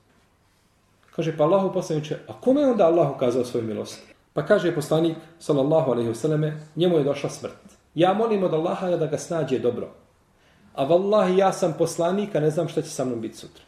Kaže, 1.19 1.35
pa 1.35 1.43
Allahu 1.43 1.73
poslaniče, 1.73 2.15
a 2.27 2.33
kome 2.41 2.61
je 2.61 2.71
onda 2.71 2.85
Allah 2.87 3.11
ukazao 3.11 3.43
svoju 3.43 3.65
milost? 3.67 3.99
Pa 4.33 4.45
kaže 4.45 4.71
poslanik, 4.75 5.17
sallallahu 5.39 5.91
alaihi 5.91 6.11
vseleme, 6.15 6.61
njemu 6.75 6.97
je 6.97 7.03
došla 7.03 7.29
smrt. 7.29 7.59
Ja 7.95 8.13
molim 8.13 8.43
od 8.43 8.53
Allaha 8.53 8.95
da 8.95 9.05
ga 9.05 9.17
snađe 9.17 9.59
dobro. 9.59 9.89
A 10.75 10.83
vallahi, 10.83 11.37
ja 11.37 11.51
sam 11.51 11.75
poslanik, 11.77 12.35
a 12.35 12.39
ne 12.39 12.49
znam 12.49 12.67
šta 12.67 12.81
će 12.81 12.89
sa 12.89 13.05
mnom 13.05 13.21
biti 13.21 13.37
sutra. 13.37 13.63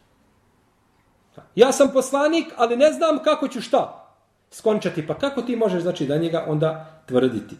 Ja 1.55 1.71
sam 1.71 1.91
poslanik, 1.93 2.53
ali 2.57 2.77
ne 2.77 2.91
znam 2.91 3.19
kako 3.23 3.47
ću 3.47 3.61
šta 3.61 4.07
skončati. 4.51 5.07
Pa 5.07 5.13
kako 5.13 5.41
ti 5.41 5.55
možeš, 5.55 5.81
znači, 5.81 6.07
da 6.07 6.17
njega 6.17 6.45
onda 6.47 7.03
tvrditi? 7.05 7.55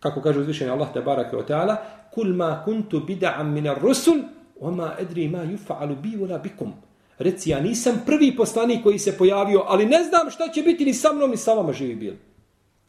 Kako 0.00 0.22
kaže 0.22 0.40
uzvišeni 0.40 0.70
Allah 0.70 0.92
te 0.92 1.00
barake 1.00 1.36
o 1.36 1.42
ta'ala, 1.42 1.76
kul 2.14 2.30
ma 2.30 2.62
kuntu 2.64 3.00
bida'am 3.00 3.50
min 3.50 3.68
ar-rusul, 3.68 4.22
wa 4.60 4.70
ma 4.70 4.94
adri 5.00 5.28
ma 5.28 5.42
yuf'alu 5.42 6.00
bi 6.00 6.14
wala 6.14 6.38
bikum 6.42 6.85
Reci, 7.17 7.49
ja 7.49 7.59
nisam 7.59 8.01
prvi 8.05 8.35
poslanik 8.35 8.83
koji 8.83 8.99
se 8.99 9.17
pojavio, 9.17 9.63
ali 9.67 9.85
ne 9.85 10.03
znam 10.03 10.29
šta 10.31 10.47
će 10.47 10.61
biti 10.61 10.85
ni 10.85 10.93
sa 10.93 11.13
mnom 11.13 11.31
ni 11.31 11.37
sa 11.37 11.53
vama 11.53 11.73
živi 11.73 11.95
bil. 11.95 12.13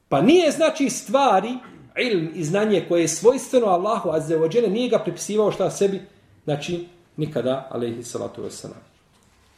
Pa 0.08 0.22
nije 0.22 0.50
znači 0.50 0.90
stvari, 0.90 1.50
ilm 1.96 2.28
i 2.34 2.44
znanje 2.44 2.84
koje 2.88 3.00
je 3.00 3.08
svojstveno 3.08 3.66
Allahu 3.66 4.10
azze 4.10 4.36
wa 4.36 4.48
džele, 4.48 4.68
nije 4.68 4.88
ga 4.88 4.98
pripisivao 4.98 5.52
šta 5.52 5.70
sebi, 5.70 6.00
znači 6.44 6.86
nikada, 7.16 7.68
alaihi 7.70 8.02
salatu 8.02 8.42
wasalam. 8.42 8.82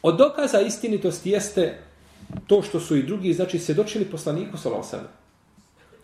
Od 0.02 0.16
dokaza 0.16 0.61
istinitosti 0.61 1.31
jeste 1.31 1.78
to 2.47 2.62
što 2.62 2.81
su 2.81 2.97
i 2.97 3.02
drugi, 3.02 3.33
znači, 3.33 3.59
sedočili 3.59 4.04
poslaniku, 4.04 4.59
sallallahu 4.59 4.88
alaihi 4.93 5.09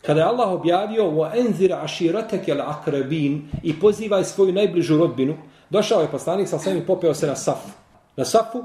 Kada 0.06 0.20
je 0.20 0.26
Allah 0.26 0.48
objavio 0.48 1.04
وَاَنْذِرَ 1.04 1.72
عَشِيرَتَكَ 1.84 2.48
الْعَقْرَبِينَ 2.48 3.40
i 3.62 3.80
pozivaj 3.80 4.24
svoju 4.24 4.52
najbližu 4.52 4.98
rodbinu, 4.98 5.36
došao 5.70 6.00
je 6.00 6.10
poslanik 6.10 6.48
sa 6.48 6.58
svemi 6.58 6.86
popeo 6.86 7.14
se 7.14 7.26
na 7.26 7.36
safu. 7.36 7.68
Na 8.15 8.25
safu, 8.25 8.63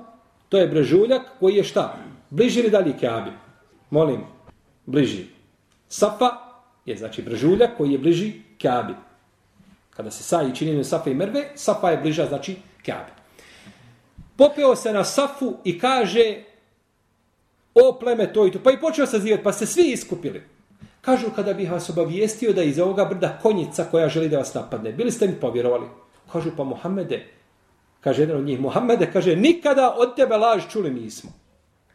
to 0.49 0.59
je 0.59 0.69
brežuljak 0.69 1.23
koji 1.40 1.54
je 1.54 1.64
šta? 1.64 1.97
Bliži 2.30 2.62
li 2.62 2.71
dalje 2.71 2.99
Kaabi? 3.00 3.30
Molim, 3.90 4.25
bliži. 4.87 5.26
Safa 5.88 6.30
je 6.87 6.97
znači 6.97 7.23
brežuljak 7.23 7.76
koji 7.76 7.92
je 7.92 7.99
bliži 7.99 8.33
Kaabi. 8.62 8.95
Kada 9.90 10.11
se 10.11 10.23
saji 10.23 10.54
činjenju 10.54 10.85
Safa 10.85 11.11
i 11.11 11.14
Merve, 11.14 11.49
Safa 11.54 11.90
je 11.90 11.97
bliža 11.97 12.26
znači 12.26 12.57
Kaabi. 12.87 13.11
Popeo 14.37 14.76
se 14.76 14.92
na 14.92 15.04
safu 15.04 15.54
i 15.64 15.78
kaže 15.78 16.42
o 17.75 17.99
pleme 18.00 18.33
to 18.33 18.47
i 18.47 18.50
to. 18.50 18.59
Pa 18.64 18.71
i 18.71 18.80
počeo 18.80 19.07
se 19.07 19.19
zivati, 19.19 19.45
pa 19.45 19.52
se 19.52 19.66
svi 19.66 19.92
iskupili. 19.92 20.42
Kažu 21.00 21.30
kada 21.37 21.52
bih 21.54 21.73
vas 21.73 21.90
obavijestio 21.90 22.52
da 22.52 22.62
iz 22.62 22.78
ovoga 22.78 23.04
brda 23.04 23.38
konjica 23.42 23.85
koja 23.90 24.09
želi 24.09 24.28
da 24.28 24.38
vas 24.38 24.54
napadne. 24.54 24.92
Bili 24.92 25.11
ste 25.11 25.26
mi 25.26 25.40
povjerovali? 25.40 25.87
Kažu 26.33 26.50
pa 26.57 26.64
Muhammede. 26.64 27.26
Kaže 28.00 28.23
jedan 28.23 28.37
od 28.37 28.45
njih, 28.45 28.61
Muhammede, 28.61 29.11
kaže, 29.12 29.37
nikada 29.37 29.95
od 29.99 30.16
tebe 30.16 30.37
laž 30.37 30.62
čuli 30.73 30.90
nismo. 30.90 31.30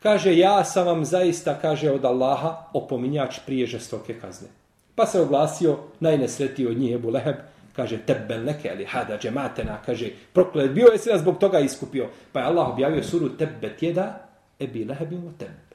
Kaže, 0.04 0.38
ja 0.38 0.64
sam 0.64 0.88
vam 0.88 1.06
zaista, 1.06 1.58
kaže 1.62 1.92
od 1.92 2.06
Allaha, 2.06 2.70
opominjač 2.74 3.40
prije 3.46 3.68
žestoke 3.68 4.14
kazne. 4.20 4.48
Pa 4.96 5.06
se 5.06 5.22
oglasio, 5.22 5.78
najnesretiji 6.00 6.68
od 6.68 6.78
njih 6.78 6.96
Ebu 6.96 7.10
Leheb, 7.10 7.36
kaže, 7.76 7.98
tebe 7.98 8.38
leke 8.38 8.70
ali 8.72 8.86
hada 8.86 9.18
džematena, 9.18 9.82
kaže, 9.86 10.10
proklet, 10.34 10.72
bio 10.72 10.88
je 10.94 10.98
se 10.98 11.18
zbog 11.18 11.38
toga 11.38 11.60
iskupio. 11.60 12.10
Pa 12.32 12.40
je 12.40 12.46
Allah 12.46 12.70
objavio 12.70 13.04
suru 13.04 13.30
tebe 13.38 13.76
tjeda, 13.80 14.28
ebi 14.60 14.86
lehebim 14.86 15.28
o 15.28 15.32
tebe. 15.40 15.66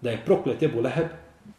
Da 0.00 0.10
je 0.10 0.22
proklet 0.24 0.62
Ebu 0.62 0.80
Leheb, 0.80 1.08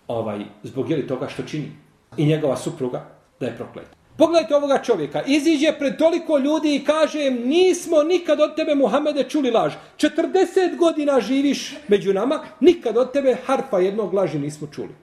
ovaj, 0.07 0.45
zbog 0.63 0.89
jeli 0.89 1.07
toga 1.07 1.27
što 1.27 1.43
čini. 1.43 1.71
I 2.17 2.25
njegova 2.25 2.57
supruga 2.57 3.05
da 3.39 3.45
je 3.45 3.55
proklet. 3.55 3.87
Pogledajte 4.17 4.55
ovoga 4.55 4.81
čovjeka. 4.83 5.21
Iziđe 5.27 5.71
pred 5.79 5.97
toliko 5.97 6.37
ljudi 6.37 6.75
i 6.75 6.83
kaže 6.83 7.29
nismo 7.29 8.03
nikad 8.03 8.39
od 8.39 8.55
tebe 8.55 8.75
Muhamede 8.75 9.23
čuli 9.23 9.51
laž. 9.51 9.73
40 9.97 10.77
godina 10.77 11.19
živiš 11.19 11.75
među 11.87 12.13
nama, 12.13 12.39
nikad 12.59 12.97
od 12.97 13.11
tebe 13.11 13.37
harfa 13.45 13.79
jednog 13.79 14.13
laži 14.13 14.39
nismo 14.39 14.67
čuli. 14.71 14.95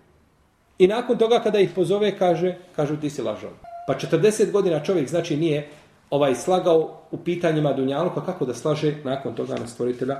I 0.78 0.86
nakon 0.86 1.18
toga 1.18 1.40
kada 1.40 1.60
ih 1.60 1.70
pozove 1.74 2.18
kaže, 2.18 2.56
kažu 2.76 2.96
ti 2.96 3.10
si 3.10 3.22
lažao. 3.22 3.50
Pa 3.86 3.94
40 3.94 4.50
godina 4.50 4.84
čovjek 4.84 5.08
znači 5.08 5.36
nije 5.36 5.68
ovaj 6.10 6.34
slagao 6.34 7.00
u 7.10 7.16
pitanjima 7.16 7.72
Dunjaluka 7.72 8.24
kako 8.24 8.44
da 8.44 8.54
slaže 8.54 8.94
nakon 9.04 9.34
toga 9.34 9.54
na 9.54 9.66
stvoritelja 9.66 10.16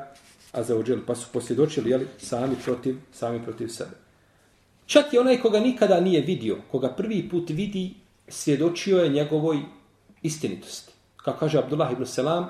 a 0.53 0.63
za 0.63 0.75
pa 1.07 1.15
su 1.15 1.27
posvjedočili 1.33 1.91
jeli, 1.91 2.07
sami 2.19 2.57
protiv 2.65 2.97
sami 3.13 3.43
protiv 3.45 3.69
sebe. 3.69 3.97
Čak 4.87 5.13
i 5.13 5.19
onaj 5.19 5.41
koga 5.41 5.61
nikada 5.61 6.01
nije 6.01 6.21
vidio, 6.21 6.59
koga 6.71 6.89
prvi 6.89 7.29
put 7.29 7.51
vidi, 7.51 7.95
svjedočio 8.29 8.99
je 8.99 9.09
njegovoj 9.09 9.59
istinitosti. 10.23 10.93
Kao 11.17 11.35
kaže 11.41 11.59
Abdullah 11.59 11.93
ibn 11.93 12.07
Selam, 12.07 12.49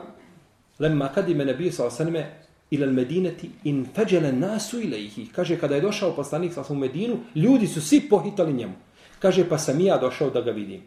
lemma 0.78 1.08
kadime 1.08 1.44
nebije 1.44 1.72
sa 1.72 1.86
osanime 1.86 2.42
ila 2.70 2.86
medineti 2.86 3.50
in 3.64 3.86
feđele 3.94 4.32
nasu 4.32 4.80
ilaihi. 4.80 5.26
Kaže, 5.32 5.58
kada 5.60 5.74
je 5.74 5.80
došao 5.80 6.16
poslanik 6.16 6.52
sa 6.52 6.64
u 6.68 6.74
Medinu, 6.74 7.18
ljudi 7.34 7.66
su 7.66 7.80
svi 7.80 8.00
pohitali 8.00 8.52
njemu. 8.52 8.74
Kaže, 9.18 9.48
pa 9.48 9.58
sam 9.58 9.80
ja 9.80 9.98
došao 9.98 10.30
da 10.30 10.40
ga 10.40 10.50
vidim. 10.50 10.82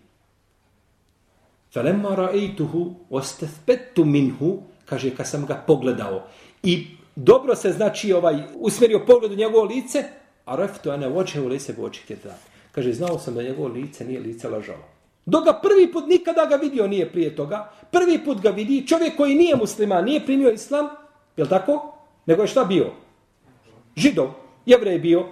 Felemma 1.74 2.10
ra'ejtuhu 2.10 2.94
ostethbetu 3.10 4.06
minhu, 4.06 4.64
kaže, 4.86 5.16
kad 5.16 5.28
sam 5.28 5.46
ga 5.46 5.64
pogledao 5.68 6.28
i 6.64 6.88
dobro 7.16 7.56
se 7.56 7.72
znači 7.72 8.14
ovaj 8.14 8.44
usmjerio 8.56 9.04
pogled 9.08 9.32
u 9.32 9.36
njegovo 9.36 9.64
lice, 9.64 10.04
A 10.46 10.56
reftu 10.56 10.92
ane 10.92 11.08
voće 11.08 11.42
u 11.42 11.48
lise 11.48 11.74
voće 11.78 12.02
kjeta. 12.08 12.38
Kaže, 12.76 12.94
znao 12.94 13.20
sam 13.20 13.36
da 13.36 13.44
njegovo 13.44 13.68
lice 13.68 14.06
nije 14.06 14.20
lice 14.20 14.50
lažova. 14.50 14.84
Dok 15.26 15.46
ga 15.46 15.54
prvi 15.54 15.92
put 15.92 16.08
nikada 16.08 16.46
ga 16.46 16.56
vidio 16.56 16.88
nije 16.88 17.12
prije 17.12 17.36
toga, 17.36 17.72
prvi 17.92 18.26
put 18.26 18.42
ga 18.42 18.50
vidi 18.50 18.88
čovjek 18.88 19.16
koji 19.18 19.36
nije 19.36 19.56
musliman, 19.56 20.06
nije 20.06 20.26
primio 20.26 20.52
islam, 20.52 20.90
je 21.38 21.50
tako? 21.50 21.94
Nego 22.26 22.42
je 22.42 22.48
šta 22.48 22.66
bio? 22.66 22.92
Židov, 23.96 24.30
jevrej 24.66 25.00
bio. 25.00 25.26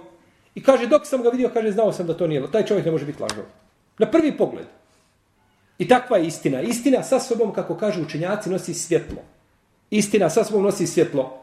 I 0.54 0.62
kaže, 0.62 0.86
dok 0.86 1.06
sam 1.06 1.22
ga 1.22 1.28
vidio, 1.28 1.50
kaže, 1.54 1.72
znao 1.72 1.92
sam 1.92 2.06
da 2.06 2.16
to 2.16 2.26
nije, 2.26 2.50
taj 2.52 2.66
čovjek 2.66 2.86
ne 2.86 2.92
može 2.92 3.06
biti 3.06 3.22
lažov. 3.22 3.44
Na 3.98 4.10
prvi 4.10 4.36
pogled. 4.36 4.66
I 5.78 5.88
takva 5.88 6.16
je 6.16 6.26
istina. 6.26 6.60
Istina 6.60 7.02
sa 7.02 7.20
sobom, 7.20 7.52
kako 7.52 7.76
kažu 7.76 8.02
učenjaci, 8.02 8.50
nosi 8.50 8.74
svjetlo. 8.74 9.22
Istina 9.90 10.30
sa 10.30 10.44
sobom 10.44 10.62
nosi 10.62 10.86
svjetlo. 10.86 11.42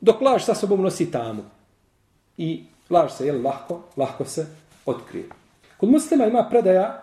Dok 0.00 0.20
laž 0.20 0.44
sa 0.44 0.54
sobom 0.54 0.82
nosi 0.82 1.10
tamu 1.10 1.42
i 2.36 2.64
laž 2.90 3.12
se, 3.12 3.26
jel, 3.26 3.42
lahko, 3.42 3.80
lahko 3.96 4.24
se 4.24 4.46
otkrije. 4.86 5.24
Kod 5.76 5.90
muslima 5.90 6.26
ima 6.26 6.46
predaja 6.50 7.02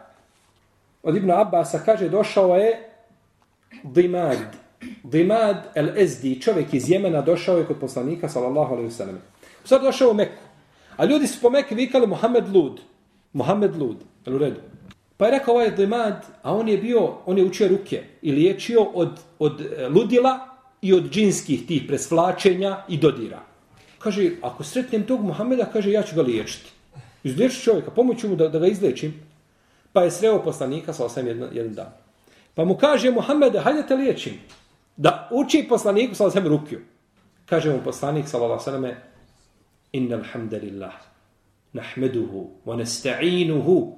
od 1.03 1.15
Ibn 1.15 1.31
Abbasa, 1.31 1.79
kaže, 1.79 2.09
došao 2.09 2.55
je 2.55 2.89
Dimad, 3.83 4.37
Dimad 5.03 5.57
el 5.75 5.97
Ezdi, 5.97 6.41
čovjek 6.41 6.73
iz 6.73 6.89
Jemena, 6.89 7.21
došao 7.21 7.57
je 7.57 7.65
kod 7.65 7.79
poslanika, 7.79 8.29
sallallahu 8.29 8.73
alaihi 8.73 8.91
sallam. 8.91 9.21
Sad 9.65 9.81
došao 9.81 10.11
u 10.11 10.13
Meku. 10.13 10.41
A 10.97 11.05
ljudi 11.05 11.27
su 11.27 11.41
po 11.41 11.49
Meku 11.49 11.75
vikali 11.75 12.07
Mohamed 12.07 12.55
Lud. 12.55 12.81
Mohamed 13.33 13.75
Lud, 13.75 13.97
jel 14.25 14.35
u 14.35 14.39
redu? 14.39 14.59
Pa 15.17 15.25
je 15.25 15.31
rekao 15.31 15.53
ovaj 15.53 15.71
Dimad, 15.71 16.25
a 16.41 16.55
on 16.55 16.69
je 16.69 16.77
bio, 16.77 17.13
on 17.25 17.37
je 17.37 17.45
učio 17.45 17.67
ruke 17.67 18.03
i 18.21 18.31
liječio 18.31 18.83
od, 18.83 19.19
od 19.39 19.61
e, 19.61 19.87
ludila 19.87 20.39
i 20.81 20.93
od 20.93 21.09
džinskih 21.09 21.67
tih 21.67 21.83
presvlačenja 21.87 22.77
i 22.87 22.97
dodira 22.97 23.53
kaže, 24.03 24.31
ako 24.43 24.63
sretnem 24.63 25.07
tog 25.07 25.23
Muhameda, 25.23 25.65
kaže, 25.71 25.91
ja 25.91 26.03
ću 26.03 26.15
ga 26.15 26.21
liječiti. 26.21 26.71
Izliječiti 27.23 27.63
čovjeka, 27.63 27.91
pomoću 27.91 28.29
mu 28.29 28.35
da, 28.35 28.47
da 28.47 28.59
ga 28.59 28.67
izlečim. 28.67 29.13
Pa 29.93 30.03
je 30.03 30.11
sreo 30.11 30.43
poslanika 30.43 30.93
sa 30.93 31.05
osam 31.05 31.27
jedan, 31.27 31.49
jedan 31.51 31.73
dan. 31.73 31.91
Pa 32.53 32.65
mu 32.65 32.77
kaže, 32.77 33.11
Muhammede, 33.11 33.59
hajde 33.59 33.87
te 33.87 33.95
liječim. 33.95 34.33
Da 34.97 35.29
uči 35.31 35.65
poslaniku 35.69 36.15
sa 36.15 36.25
osam 36.25 36.47
rukiju. 36.47 36.81
Kaže 37.45 37.73
mu 37.73 37.83
poslanik, 37.83 38.27
sallallahu 38.27 38.63
sallam, 38.63 38.91
inna 39.91 40.15
alhamdulillah, 40.15 40.93
nahmeduhu, 41.73 42.49
wa 42.65 42.77
nesta'inuhu. 42.77 43.95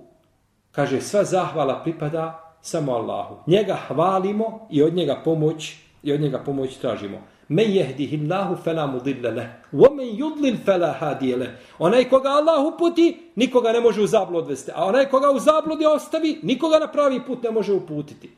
Kaže, 0.72 1.02
sva 1.02 1.24
zahvala 1.24 1.84
pripada 1.84 2.56
samo 2.62 2.94
Allahu. 2.94 3.38
Njega 3.48 3.78
hvalimo 3.88 4.68
i 4.72 4.84
od 4.84 4.94
njega 4.94 5.22
pomoć, 5.24 5.76
i 6.04 6.14
od 6.14 6.22
njega 6.22 6.44
pomoć 6.44 6.78
tražimo. 6.78 7.22
Men 7.50 7.72
jehdihi 7.72 8.20
Allahu 8.24 8.64
fela 8.64 8.88
mudilla 8.88 9.30
leh. 9.30 9.48
Wa 9.74 9.90
men 9.94 10.08
yudlil 10.08 10.58
fela 10.66 10.96
hadiya 11.00 11.38
leh. 11.38 11.50
Onaj 11.80 12.10
koga 12.10 12.30
Allah 12.30 12.66
uputi, 12.66 13.18
nikoga 13.36 13.72
ne 13.72 13.80
može 13.80 14.02
u 14.02 14.08
zablu 14.08 14.38
odvesti. 14.38 14.72
A 14.76 14.86
onaj 14.86 15.06
koga 15.06 15.32
u 15.32 15.40
zabludi 15.40 15.86
ostavi, 15.86 16.40
nikoga 16.44 16.80
na 16.80 16.88
pravi 16.88 17.22
put 17.28 17.44
ne 17.44 17.52
može 17.52 17.74
uputiti. 17.74 18.30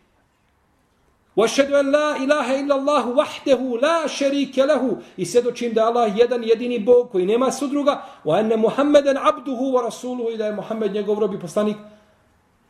Wa 1.36 1.48
shadu 1.48 1.76
an 1.76 1.92
la 1.92 2.18
ilaha 2.24 2.56
illa 2.56 2.76
Allah 2.76 3.06
wahdahu 3.06 3.82
la 3.82 4.08
sharika 4.08 4.66
lahu. 4.66 4.98
I 5.18 5.26
svjedočim 5.26 5.74
da 5.74 5.86
Allah 5.86 6.18
jedan 6.18 6.44
jedini 6.44 6.80
Bog 6.80 7.12
koji 7.12 7.26
nema 7.26 7.52
sudruga, 7.52 8.02
wa 8.26 8.40
anna 8.40 8.58
Muhammeden 8.58 9.18
abduhu 9.18 9.72
wa 9.72 9.84
rasuluhu 9.84 10.32
i 10.32 10.38
da 10.38 10.46
je 10.46 10.56
Muhammed 10.56 10.94
njegov 10.94 11.20
rob 11.20 11.34
i 11.34 11.40
poslanik. 11.40 11.78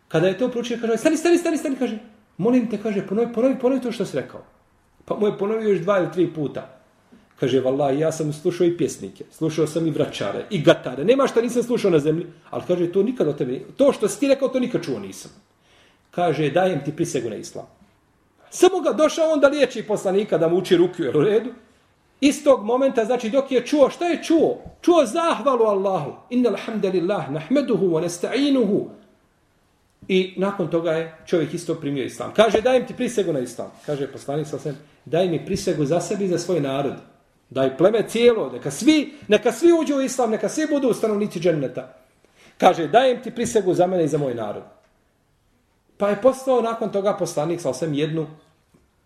Kada 0.07 0.27
je 0.27 0.37
to 0.37 0.49
proučio, 0.49 0.77
kaže, 0.81 0.97
stani, 0.97 1.17
stani, 1.17 1.37
stani, 1.37 1.57
stani, 1.57 1.75
kaže, 1.75 1.97
molim 2.37 2.69
te, 2.69 2.77
kaže, 2.83 3.07
ponovi, 3.07 3.33
ponovi, 3.33 3.59
ponovi 3.59 3.81
to 3.81 3.91
što 3.91 4.05
si 4.05 4.17
rekao. 4.17 4.41
Pa 5.07 5.15
mu 5.15 5.27
je 5.27 5.37
ponovio 5.37 5.69
još 5.69 5.79
dva 5.79 5.99
ili 5.99 6.11
tri 6.11 6.27
puta. 6.33 6.67
Kaže, 7.39 7.61
vallaj, 7.61 7.99
ja 7.99 8.11
sam 8.11 8.33
slušao 8.33 8.67
i 8.67 8.77
pjesnike, 8.77 9.25
slušao 9.31 9.67
sam 9.67 9.87
i 9.87 9.91
vračare, 9.91 10.45
i 10.49 10.61
gatare. 10.61 11.05
Nema 11.05 11.27
šta 11.27 11.41
nisam 11.41 11.63
slušao 11.63 11.91
na 11.91 11.99
zemlji, 11.99 12.25
ali 12.49 12.63
kaže, 12.67 12.91
to 12.91 13.03
nikad 13.03 13.27
o 13.27 13.33
tebe, 13.33 13.59
to 13.77 13.91
što 13.93 14.07
si 14.07 14.19
ti 14.19 14.27
rekao, 14.27 14.49
to 14.49 14.59
nikad 14.59 14.83
čuo 14.83 14.99
nisam. 14.99 15.31
Kaže, 16.11 16.49
dajem 16.49 16.81
ti 16.85 16.95
prisegu 16.95 17.29
na 17.29 17.35
islam. 17.35 17.65
Samo 18.49 18.79
ga 18.79 18.93
došao 18.93 19.31
on 19.31 19.39
da 19.39 19.47
liječi 19.47 19.83
poslanika, 19.83 20.37
da 20.37 20.47
mu 20.47 20.57
uči 20.57 20.77
ruku, 20.77 21.03
u 21.15 21.21
redu? 21.21 21.49
Istog 22.21 22.65
momenta, 22.65 23.05
znači, 23.05 23.29
dok 23.29 23.51
je 23.51 23.65
čuo, 23.65 23.89
šta 23.89 24.05
je 24.05 24.23
čuo? 24.23 24.57
Čuo 24.81 25.05
zahvalu 25.05 25.63
Allahu. 25.65 26.11
Inna 26.29 26.49
alhamdulillah, 26.49 27.31
nahmeduhu, 27.31 27.85
wa 27.85 28.01
nasta'inuhu, 28.01 28.89
I 30.07 30.33
nakon 30.37 30.67
toga 30.67 30.91
je 30.91 31.15
čovjek 31.25 31.53
isto 31.53 31.75
primio 31.75 32.03
islam. 32.03 32.33
Kaže, 32.35 32.61
dajem 32.61 32.87
ti 32.87 32.93
prisegu 32.93 33.33
na 33.33 33.39
islam. 33.39 33.71
Kaže, 33.85 34.07
poslanik 34.11 34.47
sa 34.47 34.57
daj 35.05 35.27
mi 35.27 35.45
prisegu 35.45 35.85
za 35.85 36.01
sebi 36.01 36.25
i 36.25 36.27
za 36.27 36.37
svoj 36.37 36.59
narod. 36.59 36.93
Daj 37.49 37.77
pleme 37.77 38.03
cijelo, 38.07 38.51
neka 38.51 38.71
svi, 38.71 39.13
neka 39.27 39.51
svi 39.51 39.71
uđu 39.81 39.95
u 39.95 40.01
islam, 40.01 40.31
neka 40.31 40.49
svi 40.49 40.67
budu 40.69 40.93
stanovnici 40.93 41.39
dženneta. 41.39 41.93
Kaže, 42.57 42.87
dajem 42.87 43.21
ti 43.23 43.31
prisegu 43.31 43.73
za 43.73 43.87
mene 43.87 44.03
i 44.05 44.07
za 44.07 44.17
moj 44.17 44.33
narod. 44.33 44.63
Pa 45.97 46.09
je 46.09 46.21
poslao 46.21 46.61
nakon 46.61 46.91
toga 46.91 47.13
poslanik 47.13 47.61
sa 47.61 47.69
osam 47.69 47.93
jednu 47.93 48.27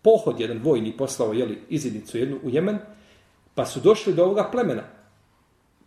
pohod, 0.02 0.40
jedan 0.40 0.60
vojni 0.62 0.96
poslao 0.96 1.32
jeli, 1.32 1.58
izidnicu 1.68 2.18
jednu 2.18 2.38
u 2.42 2.50
Jemen, 2.50 2.78
pa 3.54 3.66
su 3.66 3.80
došli 3.80 4.14
do 4.14 4.24
ovoga 4.24 4.48
plemena. 4.52 4.82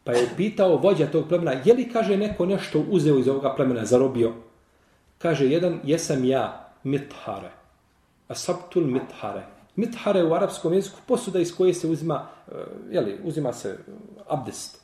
Pa 0.04 0.12
je 0.12 0.30
pitao 0.38 0.78
vođa 0.78 1.08
tog 1.08 1.28
plemena, 1.28 1.52
je 1.66 1.74
li, 1.74 1.90
kaže, 1.90 2.18
neko 2.18 2.46
nešto 2.46 2.86
uzeo 2.90 3.20
iz 3.20 3.28
ovoga 3.28 3.56
plemena, 3.56 3.86
zarobio? 3.86 4.34
Kaže, 5.18 5.46
jedan, 5.46 5.80
jesam 5.84 6.26
ja, 6.26 6.70
mithare. 6.84 7.52
Asabtul 8.28 8.84
mithare. 8.84 9.46
Mithare 9.76 10.24
u 10.24 10.34
arapskom 10.34 10.74
jeziku 10.74 10.98
posuda 11.08 11.40
iz 11.40 11.56
koje 11.56 11.74
se 11.74 11.88
uzima, 11.88 12.28
eh, 12.48 12.54
jeli, 12.90 13.20
uzima 13.24 13.54
se 13.54 13.70
eh, 13.70 13.92
abdest. 14.28 14.82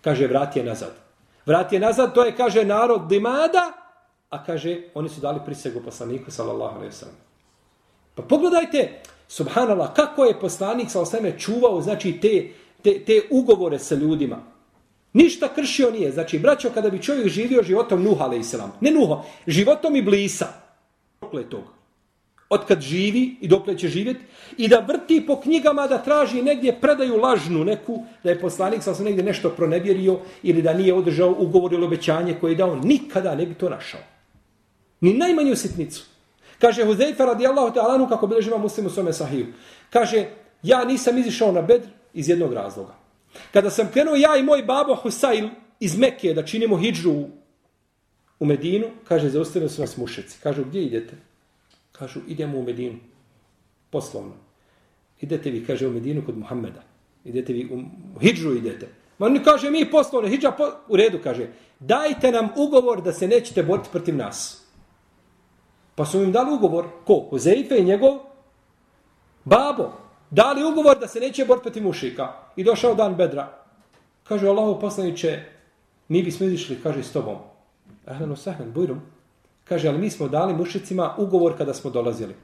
Kaže, 0.00 0.26
vrati 0.26 0.58
je 0.58 0.64
nazad. 0.64 0.92
Vrati 1.46 1.76
je 1.76 1.80
nazad, 1.80 2.14
to 2.14 2.24
je, 2.24 2.36
kaže, 2.36 2.64
narod 2.64 3.08
dimada, 3.08 3.72
a 4.30 4.44
kaže, 4.44 4.80
oni 4.94 5.08
su 5.08 5.20
dali 5.20 5.40
prisegu 5.44 5.80
poslaniku, 5.84 6.30
sallallahu 6.30 6.76
alaihi 6.76 6.92
sallam. 6.92 7.16
Pa 8.14 8.22
pogledajte, 8.22 9.00
subhanallah, 9.28 9.94
kako 9.94 10.24
je 10.24 10.40
poslanik, 10.40 10.90
sallallahu 10.90 11.16
alaihi 11.16 11.38
čuvao, 11.38 11.80
znači, 11.80 12.18
te, 12.20 12.50
te, 12.82 13.04
te 13.04 13.22
ugovore 13.30 13.78
sa 13.78 13.94
ljudima. 13.94 14.36
Ništa 15.12 15.48
kršio 15.54 15.90
nije. 15.90 16.12
Znači, 16.12 16.38
braćo, 16.38 16.70
kada 16.70 16.90
bi 16.90 17.02
čovjek 17.02 17.28
živio 17.28 17.62
životom 17.62 18.02
Nuha, 18.02 18.24
alaihi 18.24 18.44
ne 18.80 18.90
Nuha, 18.90 19.22
životom 19.46 19.96
i 19.96 20.02
blisa, 20.02 20.46
prokletog, 21.20 21.64
od 22.48 22.64
kad 22.64 22.80
živi 22.80 23.36
i 23.40 23.48
dokle 23.48 23.78
će 23.78 23.88
živjeti, 23.88 24.24
i 24.56 24.68
da 24.68 24.78
vrti 24.78 25.26
po 25.26 25.40
knjigama 25.40 25.86
da 25.86 25.98
traži 25.98 26.42
negdje 26.42 26.80
predaju 26.80 27.16
lažnu 27.16 27.64
neku, 27.64 28.04
da 28.24 28.30
je 28.30 28.40
poslanik 28.40 28.82
sam 28.82 28.94
se 28.94 29.04
negdje 29.04 29.24
nešto 29.24 29.50
pronevjerio 29.50 30.20
ili 30.42 30.62
da 30.62 30.74
nije 30.74 30.94
održao 30.94 31.34
ugovor 31.38 31.72
ili 31.72 31.84
obećanje 31.84 32.36
koje 32.40 32.52
je 32.52 32.56
dao, 32.56 32.76
nikada 32.76 33.34
ne 33.34 33.46
bi 33.46 33.54
to 33.54 33.68
našao. 33.68 34.00
Ni 35.00 35.14
najmanju 35.14 35.56
sitnicu. 35.56 36.04
Kaže 36.58 36.84
Huzeyfa 36.84 37.26
radijallahu 37.26 37.74
ta'alanu 37.74 38.08
kako 38.08 38.26
bi 38.26 38.42
živa 38.42 38.58
muslim 38.58 38.86
u 38.86 38.90
svome 38.90 39.12
sahiju. 39.12 39.46
Kaže, 39.90 40.26
ja 40.62 40.84
nisam 40.84 41.18
izišao 41.18 41.52
na 41.52 41.62
bedr 41.62 41.86
iz 42.14 42.28
jednog 42.28 42.52
razloga. 42.52 42.97
Kada 43.52 43.70
sam 43.70 43.88
krenuo 43.92 44.16
ja 44.16 44.36
i 44.36 44.42
moj 44.42 44.62
babo 44.62 44.94
Husail 44.94 45.48
iz 45.80 45.98
Mekke 45.98 46.34
da 46.34 46.46
činimo 46.46 46.76
hijđu 46.76 47.12
u 48.40 48.46
Medinu, 48.46 48.86
kaže, 49.04 49.28
zaustavili 49.28 49.70
su 49.70 49.80
nas 49.80 49.96
mušeci. 49.96 50.38
Kažu, 50.42 50.64
gdje 50.64 50.82
idete? 50.82 51.16
Kažu, 51.92 52.20
idemo 52.28 52.58
u 52.58 52.62
Medinu. 52.62 52.98
Poslovno. 53.90 54.32
Idete 55.20 55.50
vi, 55.50 55.64
kaže, 55.64 55.86
u 55.86 55.90
Medinu 55.90 56.22
kod 56.26 56.38
Muhammeda. 56.38 56.82
Idete 57.24 57.52
vi, 57.52 57.68
u 58.16 58.18
Hidžu 58.20 58.52
idete. 58.52 58.88
Ma 59.18 59.26
oni 59.26 59.42
kaže, 59.44 59.70
mi 59.70 59.90
poslovno, 59.90 60.28
Hidža 60.28 60.50
po... 60.50 60.70
u 60.88 60.96
redu, 60.96 61.18
kaže, 61.22 61.48
dajte 61.80 62.32
nam 62.32 62.48
ugovor 62.56 63.02
da 63.02 63.12
se 63.12 63.28
nećete 63.28 63.62
boriti 63.62 63.88
protiv 63.92 64.16
nas. 64.16 64.64
Pa 65.94 66.04
su 66.04 66.22
im 66.22 66.32
dali 66.32 66.54
ugovor, 66.54 66.86
ko? 67.04 67.26
Huzeife 67.30 67.78
i 67.78 67.84
njegov 67.84 68.18
babo. 69.44 70.07
Dali 70.30 70.64
ugovor 70.64 70.98
da 70.98 71.08
se 71.08 71.20
neće 71.20 71.44
boriti 71.44 71.62
protiv 71.62 71.82
mušika. 71.82 72.32
I 72.56 72.64
došao 72.64 72.94
dan 72.94 73.14
Bedra. 73.14 73.58
Kaže, 74.24 74.48
Allahov 74.48 74.80
poslaniće, 74.80 75.40
mi 76.08 76.22
bismo 76.22 76.46
izišli, 76.46 76.78
kaže, 76.82 77.02
s 77.02 77.12
tobom. 77.12 77.36
Ahlenu 78.06 78.36
sahlen, 78.36 78.72
bujrum. 78.72 79.00
Kaže, 79.64 79.88
ali 79.88 79.98
mi 79.98 80.10
smo 80.10 80.28
dali 80.28 80.54
mušicima 80.54 81.14
ugovor 81.18 81.58
kada 81.58 81.74
smo 81.74 81.90
dolazili. 81.90 82.34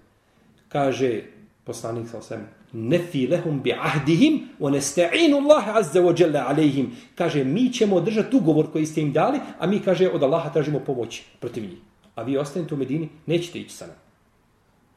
Kaže, 0.69 1.23
poslanik 1.65 2.09
sa 2.09 2.19
osem, 2.19 2.49
nefi 2.73 3.27
lehum 3.27 3.63
bi 3.63 3.73
ahdihim, 3.73 4.41
wa 4.61 4.71
nesta'inu 4.71 5.37
Allahe 5.37 5.71
azza 5.75 6.01
wa 6.01 6.15
jalla 6.21 6.45
alejhim. 6.49 6.93
Kaže, 7.15 7.45
mi 7.45 7.73
ćemo 7.73 8.01
držati 8.01 8.37
ugovor 8.37 8.73
koji 8.73 8.87
ste 8.87 9.01
im 9.01 9.13
dali, 9.13 9.41
a 9.59 9.67
mi, 9.67 9.81
kaže, 9.81 10.09
od 10.09 10.23
Allaha 10.23 10.53
tražimo 10.53 10.81
pomoć 10.81 11.23
protiv 11.41 11.63
njih. 11.63 11.79
A 12.15 12.23
vi 12.23 12.37
ostanete 12.39 12.75
u 12.75 12.79
Medini, 12.79 13.09
nećete 13.27 13.59
ići 13.59 13.75
sa 13.75 13.87
nam. 13.87 14.04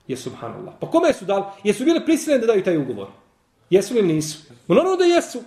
Je 0.07 0.17
subhanallah. 0.17 0.73
Pa 0.79 0.87
kome 0.91 1.13
su 1.13 1.25
dali? 1.25 1.43
Jesu 1.63 1.85
bili 1.85 2.05
prisiljeni 2.05 2.41
da 2.41 2.47
daju 2.47 2.63
taj 2.63 2.77
ugovor? 2.77 3.07
Jesu 3.69 3.93
li 3.93 4.01
nisu? 4.01 4.39
Ono 4.67 4.95
da 4.95 5.03
jesu. 5.03 5.41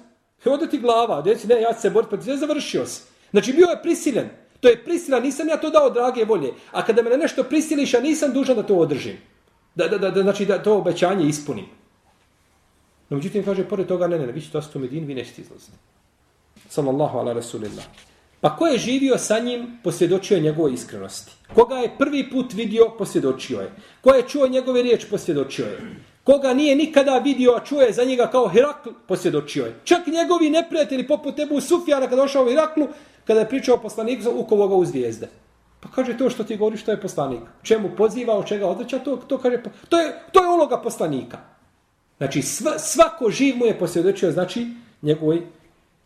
Hoda 0.44 0.66
ti 0.66 0.78
glava, 0.78 1.22
deci, 1.22 1.46
ne, 1.46 1.60
ja 1.60 1.72
ću 1.72 1.80
se 1.80 1.90
boriti, 1.90 2.10
pa 2.10 2.16
ti 2.16 2.36
završio 2.36 2.86
se. 2.86 3.02
Znači, 3.30 3.52
bio 3.52 3.66
je 3.66 3.82
prisiljen. 3.82 4.28
To 4.60 4.68
je 4.68 4.84
prisila, 4.84 5.20
nisam 5.20 5.48
ja 5.48 5.56
to 5.56 5.70
dao 5.70 5.90
drage 5.90 6.24
volje. 6.24 6.52
A 6.72 6.84
kada 6.84 7.02
me 7.02 7.16
nešto 7.16 7.44
prisiliš, 7.44 7.94
ja 7.94 8.00
nisam 8.00 8.32
dužan 8.32 8.56
da 8.56 8.62
to 8.62 8.76
održim. 8.76 9.16
Da, 9.74 9.88
da, 9.88 9.98
da, 9.98 10.10
da, 10.10 10.22
znači 10.22 10.46
da 10.46 10.62
to 10.62 10.76
obećanje 10.76 11.28
ispunim. 11.28 11.66
No, 13.08 13.16
međutim, 13.16 13.44
kaže, 13.44 13.68
pored 13.68 13.86
toga, 13.86 14.06
ne, 14.06 14.18
ne, 14.18 14.26
ne, 14.26 14.32
vi 14.32 14.40
ćete 14.40 14.58
ostati 14.58 14.78
u 14.78 14.80
Medin, 14.80 15.04
vi 15.04 15.14
nećete 15.14 15.42
izlaziti. 15.42 15.76
Sallallahu 16.68 17.18
ala 17.18 17.32
rasulillah. 17.32 17.84
Pa 18.40 18.56
ko 18.56 18.66
je 18.66 18.78
živio 18.78 19.18
sa 19.18 19.38
njim, 19.38 19.78
posvjedočio 19.84 20.34
je 20.34 20.40
njegove 20.40 20.72
iskrenosti. 20.72 21.32
Koga 21.54 21.76
je 21.76 21.94
prvi 21.98 22.30
put 22.30 22.52
vidio, 22.52 22.88
posvjedočio 22.98 23.60
je. 23.60 23.72
Ko 24.00 24.14
je 24.14 24.28
čuo 24.28 24.48
njegove 24.48 24.82
riječi, 24.82 25.06
posvjedočio 25.10 25.64
je. 25.64 25.78
Koga 26.24 26.54
nije 26.54 26.76
nikada 26.76 27.18
vidio, 27.18 27.52
a 27.52 27.64
čuje 27.64 27.92
za 27.92 28.04
njega 28.04 28.26
kao 28.26 28.48
Herakl, 28.48 28.88
posvjedočio 29.08 29.64
je. 29.64 29.74
Čak 29.84 30.06
njegovi 30.06 30.50
neprijatelji, 30.50 31.06
poput 31.06 31.38
Ebu 31.38 31.60
Sufjana, 31.60 32.06
kada 32.06 32.22
došao 32.22 32.44
u 32.44 32.48
Heraklu, 32.48 32.88
kada 33.24 33.40
je 33.40 33.48
pričao 33.48 33.76
poslanik 33.76 34.22
za 34.22 34.30
ukovo 34.30 34.68
ga 34.68 34.74
u 34.74 34.84
zvijezde. 34.84 35.28
Pa 35.80 35.88
kaže 35.88 36.18
to 36.18 36.30
što 36.30 36.44
ti 36.44 36.56
govori 36.56 36.76
što 36.76 36.90
je 36.90 37.00
poslanik. 37.00 37.40
Čemu 37.62 37.90
poziva, 37.96 38.34
od 38.34 38.46
čega 38.46 38.66
odreća, 38.66 38.98
to, 38.98 39.16
to 39.16 39.38
kaže, 39.38 39.62
pa, 39.62 39.70
to 39.88 40.00
je, 40.00 40.14
to 40.32 40.42
je 40.42 40.48
uloga 40.48 40.76
poslanika. 40.82 41.38
Znači 42.18 42.42
sv, 42.42 42.68
svako 42.78 43.30
živ 43.30 43.56
mu 43.56 43.66
je 43.66 43.78
posvjedočio, 43.78 44.32
znači 44.32 44.66
njegovoj 45.02 45.42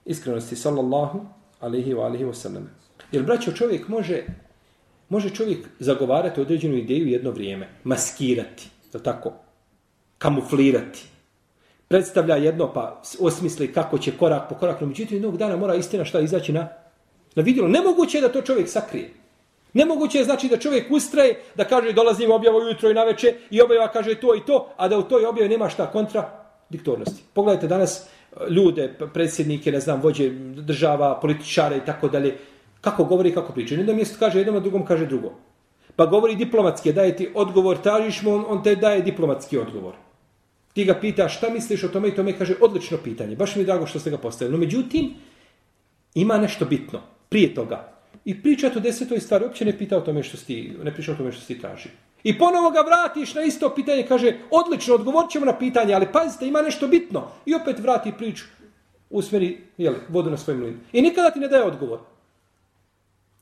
iskrenosti, 0.04 0.56
sallallahu 0.56 1.20
alihi 1.60 1.94
wa 1.94 2.04
alihi 2.04 2.24
wa 2.24 2.34
sallam. 2.34 2.70
Jer 3.12 3.22
braćo 3.22 3.52
čovjek 3.52 3.88
može, 3.88 4.22
može 5.14 5.30
čovjek 5.30 5.68
zagovarati 5.78 6.40
određenu 6.40 6.76
ideju 6.76 7.06
jedno 7.06 7.30
vrijeme, 7.30 7.68
maskirati, 7.84 8.68
to 8.92 8.98
tako, 8.98 9.32
kamuflirati. 10.18 11.02
Predstavlja 11.88 12.36
jedno 12.36 12.72
pa 12.72 13.02
osmisli 13.20 13.72
kako 13.72 13.98
će 13.98 14.16
korak 14.18 14.48
po 14.48 14.54
korak, 14.54 14.80
no 14.80 14.86
međutim 14.86 15.16
jednog 15.16 15.36
dana 15.36 15.56
mora 15.56 15.74
istina 15.74 16.04
šta 16.04 16.20
izaći 16.20 16.52
na 16.52 16.68
Na 17.34 17.42
vidjelo. 17.42 17.68
Nemoguće 17.68 18.18
je 18.18 18.22
da 18.22 18.32
to 18.32 18.42
čovjek 18.42 18.68
sakrije. 18.68 19.10
Nemoguće 19.72 20.18
je 20.18 20.24
znači 20.24 20.48
da 20.48 20.56
čovjek 20.56 20.90
ustraje, 20.90 21.40
da 21.54 21.64
kaže 21.64 21.92
dolazim 21.92 22.30
objavu 22.30 22.60
jutro 22.68 22.90
i 22.90 22.94
naveče 22.94 23.34
i 23.50 23.60
objava 23.60 23.88
kaže 23.92 24.14
to 24.14 24.34
i 24.34 24.44
to, 24.46 24.68
a 24.76 24.88
da 24.88 24.98
u 24.98 25.02
toj 25.02 25.26
objavi 25.26 25.48
nema 25.48 25.68
šta 25.68 25.86
kontra 25.90 26.30
diktornosti. 26.70 27.22
Pogledajte 27.34 27.66
danas 27.66 27.98
e, 28.00 28.50
ljude, 28.50 28.94
predsjednike, 29.14 29.72
ne 29.72 29.80
znam, 29.80 30.00
vođe 30.00 30.30
država, 30.66 31.18
političare 31.20 31.76
i 31.76 31.86
tako 31.86 32.08
dalje, 32.08 32.36
kako 32.84 33.04
govori 33.04 33.34
kako 33.34 33.52
priča. 33.52 33.74
Jedno 33.74 33.94
mjesto 33.94 34.16
kaže 34.18 34.38
jednom, 34.38 34.56
a 34.56 34.60
drugom 34.60 34.86
kaže 34.86 35.06
drugo. 35.06 35.32
Pa 35.96 36.06
govori 36.06 36.36
diplomatski, 36.36 36.92
daje 36.92 37.16
ti 37.16 37.28
odgovor, 37.34 37.78
tražiš 37.78 38.22
mu, 38.22 38.34
on, 38.34 38.44
on 38.48 38.62
te 38.62 38.76
daje 38.76 39.02
diplomatski 39.02 39.58
odgovor. 39.58 39.94
Ti 40.72 40.84
ga 40.84 40.94
pita 40.94 41.28
šta 41.28 41.50
misliš 41.50 41.84
o 41.84 41.88
tome 41.88 42.08
i 42.08 42.14
tome 42.14 42.32
kaže 42.38 42.54
odlično 42.60 42.98
pitanje. 42.98 43.36
Baš 43.36 43.56
mi 43.56 43.62
je 43.62 43.66
drago 43.66 43.86
što 43.86 43.98
ste 43.98 44.10
ga 44.10 44.18
postavili. 44.18 44.52
No 44.52 44.58
međutim, 44.58 45.14
ima 46.14 46.38
nešto 46.38 46.64
bitno 46.64 47.00
prije 47.28 47.54
toga. 47.54 47.92
I 48.24 48.42
priča 48.42 48.70
to 48.70 48.80
desetoj 48.80 49.20
stvari, 49.20 49.44
uopće 49.44 49.64
ne 49.64 49.78
pita 49.78 49.96
o 49.96 50.00
tome 50.00 50.22
što 50.22 50.36
si, 50.36 50.72
ne 50.82 50.94
priča 50.94 51.12
o 51.12 51.14
tome 51.14 51.32
što 51.32 51.40
si 51.40 51.58
traži. 51.58 51.88
I 52.24 52.38
ponovo 52.38 52.70
ga 52.70 52.80
vratiš 52.80 53.34
na 53.34 53.42
isto 53.42 53.74
pitanje, 53.74 54.06
kaže, 54.08 54.36
odlično, 54.50 54.94
odgovorit 54.94 55.30
ćemo 55.30 55.46
na 55.46 55.58
pitanje, 55.58 55.94
ali 55.94 56.12
pazite, 56.12 56.46
ima 56.46 56.62
nešto 56.62 56.88
bitno. 56.88 57.28
I 57.46 57.54
opet 57.54 57.78
vrati 57.78 58.12
priču, 58.18 58.44
usmeri 59.10 59.58
jeli, 59.78 59.96
vodu 60.08 60.30
na 60.30 60.36
svoj 60.36 60.56
mlin. 60.56 60.80
I 60.92 61.02
nikada 61.02 61.30
ti 61.30 61.40
ne 61.40 61.48
daje 61.48 61.62
odgovor. 61.64 61.98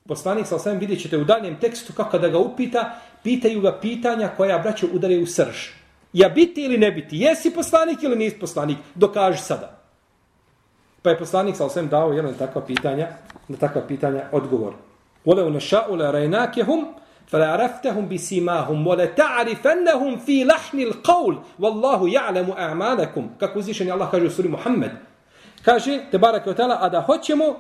Poslanik 0.09 0.47
sa 0.47 0.57
osvijem 0.57 0.79
vidjet 0.79 1.03
ćete 1.03 1.19
u 1.19 1.25
daljem 1.25 1.57
tekstu 1.61 1.93
kako 1.93 2.19
da 2.19 2.29
ga 2.29 2.38
upita, 2.38 2.95
pitaju 3.23 3.61
ga 3.61 3.79
pitanja 3.81 4.29
koja 4.37 4.59
braću 4.59 4.88
udare 4.93 5.19
u 5.19 5.27
srž. 5.27 5.57
Ja 6.12 6.29
biti 6.29 6.65
ili 6.65 6.79
ne 6.79 6.93
biti? 6.93 7.19
Jesi 7.19 7.51
poslanik 7.51 8.03
ili 8.03 8.17
nisi 8.17 8.38
poslanik? 8.38 8.79
Dokaži 8.95 9.38
sada. 9.38 9.79
Pa 11.03 11.11
je 11.11 11.19
poslanik 11.19 11.57
sa 11.57 11.65
osvijem 11.65 11.88
dao 11.88 12.12
jedno 12.12 12.33
takva 12.33 12.67
pitanja, 12.67 13.09
na 13.49 13.57
takva 13.57 13.83
pitanja 13.88 14.23
odgovor. 14.33 14.75
Wala 15.25 15.53
nasha'u 15.53 15.97
la 15.97 16.11
rajnakehum, 16.11 16.87
fala 17.33 17.55
araftahum 17.55 18.09
bisimahum 18.09 18.85
wa 18.87 18.97
la 18.97 19.07
ta'rifannahum 19.07 20.21
fi 20.21 20.45
lahnil 20.45 20.93
alqawl 20.93 21.41
wallahu 21.59 22.09
ya'lamu 22.09 22.53
a'malakum 22.53 23.38
kako 23.41 23.59
uzvišeni 23.59 23.91
Allah 23.91 24.11
kaže 24.11 24.27
u 24.27 24.31
suri 24.31 24.49
Muhammed 24.49 24.91
kaže 25.65 26.01
te 26.11 26.19
bareke 26.19 26.53
a 26.59 26.88
da 26.88 27.01
hoćemo 27.01 27.57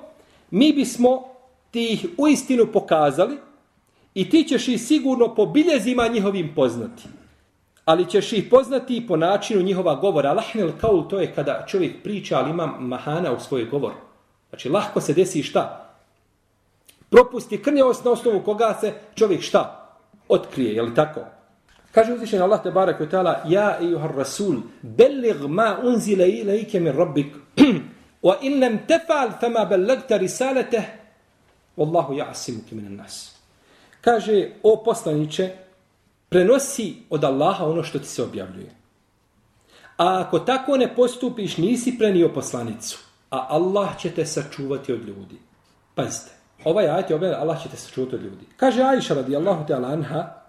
mi 0.50 0.72
bismo 0.72 1.31
ti 1.72 1.92
ih 1.92 2.06
u 2.18 2.28
istinu 2.28 2.66
pokazali 2.66 3.38
i 4.14 4.30
ti 4.30 4.44
ćeš 4.48 4.68
ih 4.68 4.82
sigurno 4.82 5.34
po 5.34 5.46
biljezima 5.46 6.08
njihovim 6.08 6.52
poznati 6.54 7.02
ali 7.84 8.10
ćeš 8.10 8.32
ih 8.32 8.44
poznati 8.50 9.06
po 9.06 9.16
načinu 9.16 9.62
njihova 9.62 9.94
govora 9.94 10.32
lahnil 10.32 10.70
kaul 10.80 11.08
to 11.08 11.20
je 11.20 11.32
kada 11.34 11.64
čovjek 11.68 12.02
priča 12.02 12.38
ali 12.38 12.50
ima 12.50 12.66
mahana 12.66 13.32
u 13.32 13.40
svoj 13.40 13.64
govor 13.64 13.92
znači 14.50 14.68
lahko 14.68 15.00
se 15.00 15.14
desi 15.14 15.42
šta 15.42 15.82
propusti 17.12 17.62
krnjavost 17.62 18.04
na 18.04 18.10
osnovu 18.10 18.40
koga 18.40 18.78
se 18.80 18.92
čovjek 19.14 19.42
šta? 19.42 19.88
Otkrije, 20.28 20.74
je 20.74 20.82
li 20.82 20.94
tako? 20.94 21.20
Kaže 21.92 22.12
uzvišen 22.12 22.42
Allah 22.42 22.62
te 22.62 22.70
barak 22.70 23.00
u 23.00 23.04
ta'ala 23.04 23.34
Ja 23.48 23.78
ijuhar 23.80 24.14
rasul, 24.16 24.56
belig 24.82 25.44
ma 25.48 25.76
unzile 25.82 26.28
ilaike 26.28 26.80
min 26.80 26.96
rabbik 26.96 27.26
wa 28.26 28.34
in 28.40 28.60
lam 28.60 28.78
tefal 28.88 29.30
fama 29.40 29.64
bellagta 29.64 30.16
risaleteh 30.16 30.84
Wallahu 31.76 32.12
ja'asimuke 32.12 32.74
minan 32.74 32.96
nas. 32.96 33.36
Kaže, 34.00 34.50
o 34.62 34.82
poslaniče, 34.84 35.50
prenosi 36.28 36.94
od 37.10 37.24
Allaha 37.24 37.64
ono 37.64 37.82
što 37.82 37.98
ti 37.98 38.08
se 38.08 38.22
objavljuje. 38.22 38.70
A 39.96 40.20
ako 40.26 40.38
tako 40.38 40.76
ne 40.76 40.94
postupiš, 40.94 41.56
nisi 41.56 41.98
prenio 41.98 42.28
poslanicu. 42.28 42.98
A 43.30 43.46
Allah 43.48 43.98
će 43.98 44.10
te 44.10 44.26
sačuvati 44.26 44.92
od 44.92 45.04
ljudi. 45.08 45.38
Pazite, 45.94 46.30
ovaj 46.64 46.88
ajat 46.88 47.10
je 47.10 47.16
objavljen, 47.16 47.40
Allah 47.40 47.62
će 47.62 47.68
te 47.68 47.76
sačuvati 47.76 48.14
od 48.14 48.22
ljudi. 48.22 48.46
Kaže 48.56 48.82
Aisha 48.82 49.14
radijallahu 49.14 49.64
ta'ala 49.68 49.92
anha, 49.92 50.42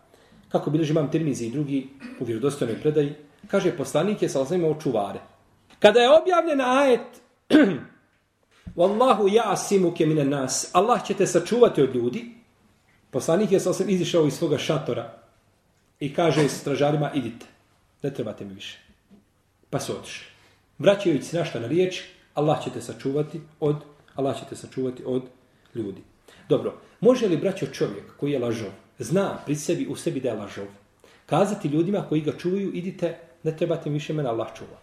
kako 0.50 0.70
bilježi 0.70 0.92
imam 0.92 1.12
Tirmizi 1.12 1.46
i 1.46 1.52
drugi 1.52 1.90
u 2.20 2.26
vjerodostojnoj 2.26 2.80
predaji, 2.82 3.16
kaže 3.48 3.78
poslanik 3.78 4.22
je 4.22 4.30
sa 4.30 4.42
osnovima 4.42 4.76
čuvare. 4.80 5.20
Kada 5.80 6.00
je 6.00 6.18
objavljen 6.22 6.62
ajet 6.62 7.22
Wallahu 8.76 9.30
ja'asimuke 9.30 10.06
minan 10.06 10.30
nas. 10.30 10.70
Allah 10.74 11.06
će 11.06 11.14
te 11.14 11.28
sačuvati 11.28 11.82
od 11.82 11.96
ljudi. 11.96 12.26
Poslanik 13.12 13.52
je 13.52 13.60
sasvim 13.60 13.90
izišao 13.90 14.28
iz 14.28 14.34
svoga 14.34 14.58
šatora 14.58 15.14
i 16.00 16.14
kaže 16.14 16.50
stražarima 16.50 17.12
idite. 17.14 17.46
Ne 18.04 18.14
trebate 18.14 18.46
mi 18.46 18.54
više. 18.54 18.80
Pa 19.70 19.80
su 19.80 19.94
otišli. 19.94 20.26
Vraćajući 20.80 21.24
se 21.24 21.38
našta 21.38 21.60
na 21.60 21.68
riječ, 21.68 22.02
Allah 22.34 22.64
će 22.64 22.70
te 22.70 22.82
sačuvati 22.82 23.42
od 23.60 23.76
Allah 24.16 24.40
će 24.40 24.46
te 24.50 24.56
sačuvati 24.56 25.04
od 25.06 25.24
ljudi. 25.76 26.02
Dobro, 26.50 26.74
može 27.00 27.28
li 27.28 27.38
braćo 27.38 27.66
čovjek 27.66 28.18
koji 28.20 28.32
je 28.32 28.40
lažov, 28.40 28.72
zna 29.00 29.38
pri 29.46 29.56
sebi 29.56 29.88
u 29.88 29.96
sebi 29.96 30.20
da 30.20 30.30
je 30.30 30.36
lažov, 30.36 30.66
kazati 31.26 31.68
ljudima 31.68 32.06
koji 32.10 32.22
ga 32.22 32.38
čuju, 32.38 32.72
idite, 32.74 33.18
ne 33.44 33.58
trebate 33.58 33.90
više 33.90 34.14
mene 34.14 34.30
Allah 34.30 34.48
čuva. 34.58 34.78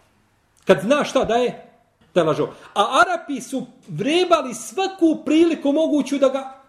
Kad 0.65 0.81
zna 0.81 1.03
šta 1.03 1.23
da 1.23 1.35
je, 1.35 1.70
da 2.13 2.21
je. 2.21 2.47
A 2.73 3.01
Arapi 3.01 3.41
su 3.41 3.65
vrebali 3.87 4.53
svaku 4.53 5.23
priliku 5.25 5.71
moguću 5.71 6.17
da 6.17 6.29
ga 6.29 6.61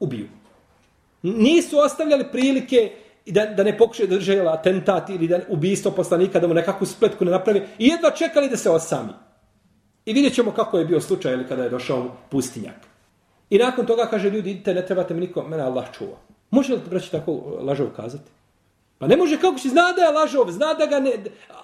ubiju. 0.00 0.28
Nisu 1.22 1.78
ostavljali 1.78 2.24
prilike 2.32 2.92
da, 3.26 3.46
da 3.46 3.64
ne 3.64 3.78
pokušaju 3.78 4.08
da 4.08 4.14
drže 4.14 4.40
atentat 4.40 5.10
ili 5.10 5.28
da 5.28 5.40
ubijstvo 5.48 5.90
poslanika, 5.90 6.40
da 6.40 6.48
mu 6.48 6.54
nekakvu 6.54 6.86
spletku 6.86 7.24
ne 7.24 7.30
napravi 7.30 7.62
i 7.78 7.86
jedva 7.86 8.10
čekali 8.10 8.48
da 8.48 8.56
se 8.56 8.70
osami. 8.70 9.12
I 10.06 10.12
vidjet 10.12 10.34
ćemo 10.34 10.50
kako 10.50 10.78
je 10.78 10.84
bio 10.84 11.00
slučaj 11.00 11.32
ili 11.32 11.48
kada 11.48 11.64
je 11.64 11.70
došao 11.70 12.16
pustinjak. 12.30 12.76
I 13.50 13.58
nakon 13.58 13.86
toga 13.86 14.06
kaže 14.06 14.30
ljudi, 14.30 14.50
idite, 14.50 14.74
ne 14.74 14.86
trebate 14.86 15.14
mi 15.14 15.20
niko, 15.20 15.42
mene 15.42 15.62
Allah 15.62 15.84
čuva. 15.98 16.16
Može 16.50 16.72
li 16.72 16.80
braći 16.90 17.10
tako 17.10 17.32
lažov 17.60 17.86
kazati? 17.96 18.30
Pa 18.98 19.06
ne 19.06 19.16
može, 19.16 19.40
kako 19.40 19.58
će 19.58 19.68
zna 19.68 19.92
da 19.92 20.02
je 20.02 20.10
lažov, 20.10 20.50
zna 20.50 20.74
da 20.74 20.86
ga 20.86 21.00
ne, 21.00 21.12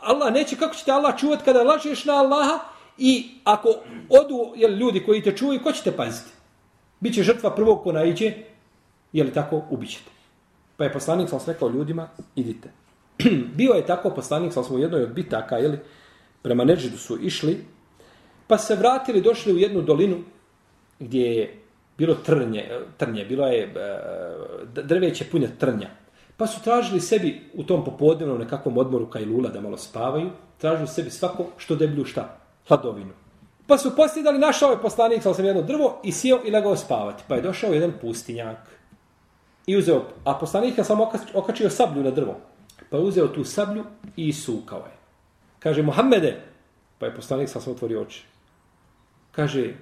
Allah 0.00 0.32
neće, 0.32 0.56
kako 0.56 0.74
će 0.74 0.84
te 0.84 0.92
Allah 0.92 1.18
čuvati 1.18 1.44
kada 1.44 1.62
lažeš 1.62 2.04
na 2.04 2.14
Allaha 2.14 2.58
i 2.98 3.28
ako 3.44 3.68
odu 4.08 4.52
jel, 4.56 4.72
ljudi 4.72 5.02
koji 5.06 5.22
te 5.22 5.36
čuvaju, 5.36 5.60
ko 5.62 5.72
će 5.72 5.82
te 5.82 5.92
paziti? 5.96 6.30
Biće 7.00 7.22
žrtva 7.22 7.54
prvog 7.54 7.82
ko 7.82 7.92
naiđe, 7.92 8.32
je 9.12 9.24
li 9.24 9.32
tako, 9.32 9.62
ubićete. 9.70 10.10
Pa 10.76 10.84
je 10.84 10.92
poslanik 10.92 11.28
sam 11.28 11.40
rekao 11.46 11.68
ljudima, 11.68 12.08
idite. 12.36 12.70
Bio 13.58 13.72
je 13.72 13.86
tako 13.86 14.10
poslanik 14.10 14.52
sam 14.52 14.64
u 14.70 14.78
jednoj 14.78 15.02
od 15.02 15.12
bitaka, 15.14 15.56
jeli, 15.56 15.78
prema 16.42 16.64
Neđidu 16.64 16.98
su 16.98 17.18
išli, 17.22 17.64
pa 18.46 18.58
se 18.58 18.76
vratili, 18.76 19.20
došli 19.20 19.52
u 19.52 19.58
jednu 19.58 19.82
dolinu 19.82 20.16
gdje 20.98 21.34
je 21.34 21.58
bilo 21.98 22.14
trnje, 22.14 22.68
trnje 22.96 23.24
bilo 23.24 23.46
je 23.46 23.62
e, 23.64 23.72
drveće 24.82 25.24
punje 25.24 25.48
trnja. 25.58 25.88
Pa 26.36 26.46
su 26.46 26.62
tražili 26.62 27.00
sebi 27.00 27.40
u 27.54 27.64
tom 27.64 27.84
popodnevnom 27.84 28.38
nekakvom 28.38 28.78
odmoru 28.78 29.06
kaj 29.06 29.24
lula 29.24 29.50
da 29.50 29.60
malo 29.60 29.76
spavaju, 29.76 30.30
tražili 30.58 30.88
sebi 30.88 31.10
svako 31.10 31.46
što 31.56 31.76
deblju 31.76 32.04
šta? 32.04 32.38
Hladovinu. 32.68 33.12
Pa 33.66 33.78
su 33.78 33.96
poslije 33.96 34.24
dali 34.24 34.38
našao 34.38 34.70
je 34.70 34.82
poslanik, 34.82 35.22
sam 35.22 35.44
jedno 35.44 35.62
drvo 35.62 36.00
i 36.04 36.12
sjeo 36.12 36.40
i 36.44 36.50
legao 36.50 36.76
spavati. 36.76 37.24
Pa 37.28 37.34
je 37.34 37.42
došao 37.42 37.72
jedan 37.72 37.92
pustinjak 38.00 38.58
i 39.66 39.76
uzeo, 39.76 40.04
a 40.24 40.34
poslanik 40.34 40.78
je 40.78 40.84
samo 40.84 41.10
okačio 41.34 41.70
sablju 41.70 42.02
na 42.02 42.10
drvo. 42.10 42.36
Pa 42.90 42.96
je 42.96 43.02
uzeo 43.02 43.28
tu 43.28 43.44
sablju 43.44 43.84
i 44.16 44.28
isukao 44.28 44.78
je. 44.78 44.96
Kaže, 45.58 45.82
Mohamede, 45.82 46.40
pa 46.98 47.06
je 47.06 47.14
poslanik 47.14 47.48
sam 47.48 47.62
otvorio 47.66 48.02
oči. 48.02 48.24
Kaže, 49.32 49.74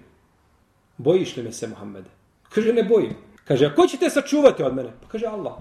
bojiš 0.97 1.37
li 1.37 1.43
me 1.43 1.53
se, 1.53 1.69
Mohamede? 1.69 2.11
Kaže, 2.49 2.73
ne 2.73 2.83
bojim. 2.83 3.17
Kaže, 3.45 3.67
a 3.67 3.75
ko 3.75 3.87
će 3.87 3.97
te 3.97 4.11
sačuvati 4.11 4.63
od 4.63 4.75
mene? 4.75 4.91
Pa 5.01 5.09
kaže, 5.09 5.27
Allah. 5.27 5.55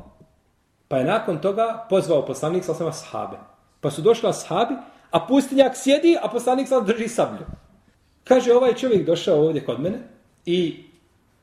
Pa 0.87 0.97
je 0.97 1.05
nakon 1.05 1.41
toga 1.41 1.85
pozvao 1.89 2.25
poslanik 2.25 2.63
sa 2.63 2.71
osama 2.71 2.91
sahabe. 2.91 3.37
Pa 3.81 3.91
su 3.91 4.01
došli 4.01 4.33
sahabi, 4.33 4.75
a 5.15 5.19
pustinjak 5.27 5.77
sjedi, 5.77 6.17
a 6.21 6.27
poslanik 6.27 6.67
sad 6.67 6.85
drži 6.85 7.07
sablju. 7.07 7.45
Kaže, 8.23 8.53
ovaj 8.53 8.73
čovjek 8.73 9.05
došao 9.05 9.45
ovdje 9.45 9.65
kod 9.65 9.79
mene 9.79 9.99
i 10.45 10.83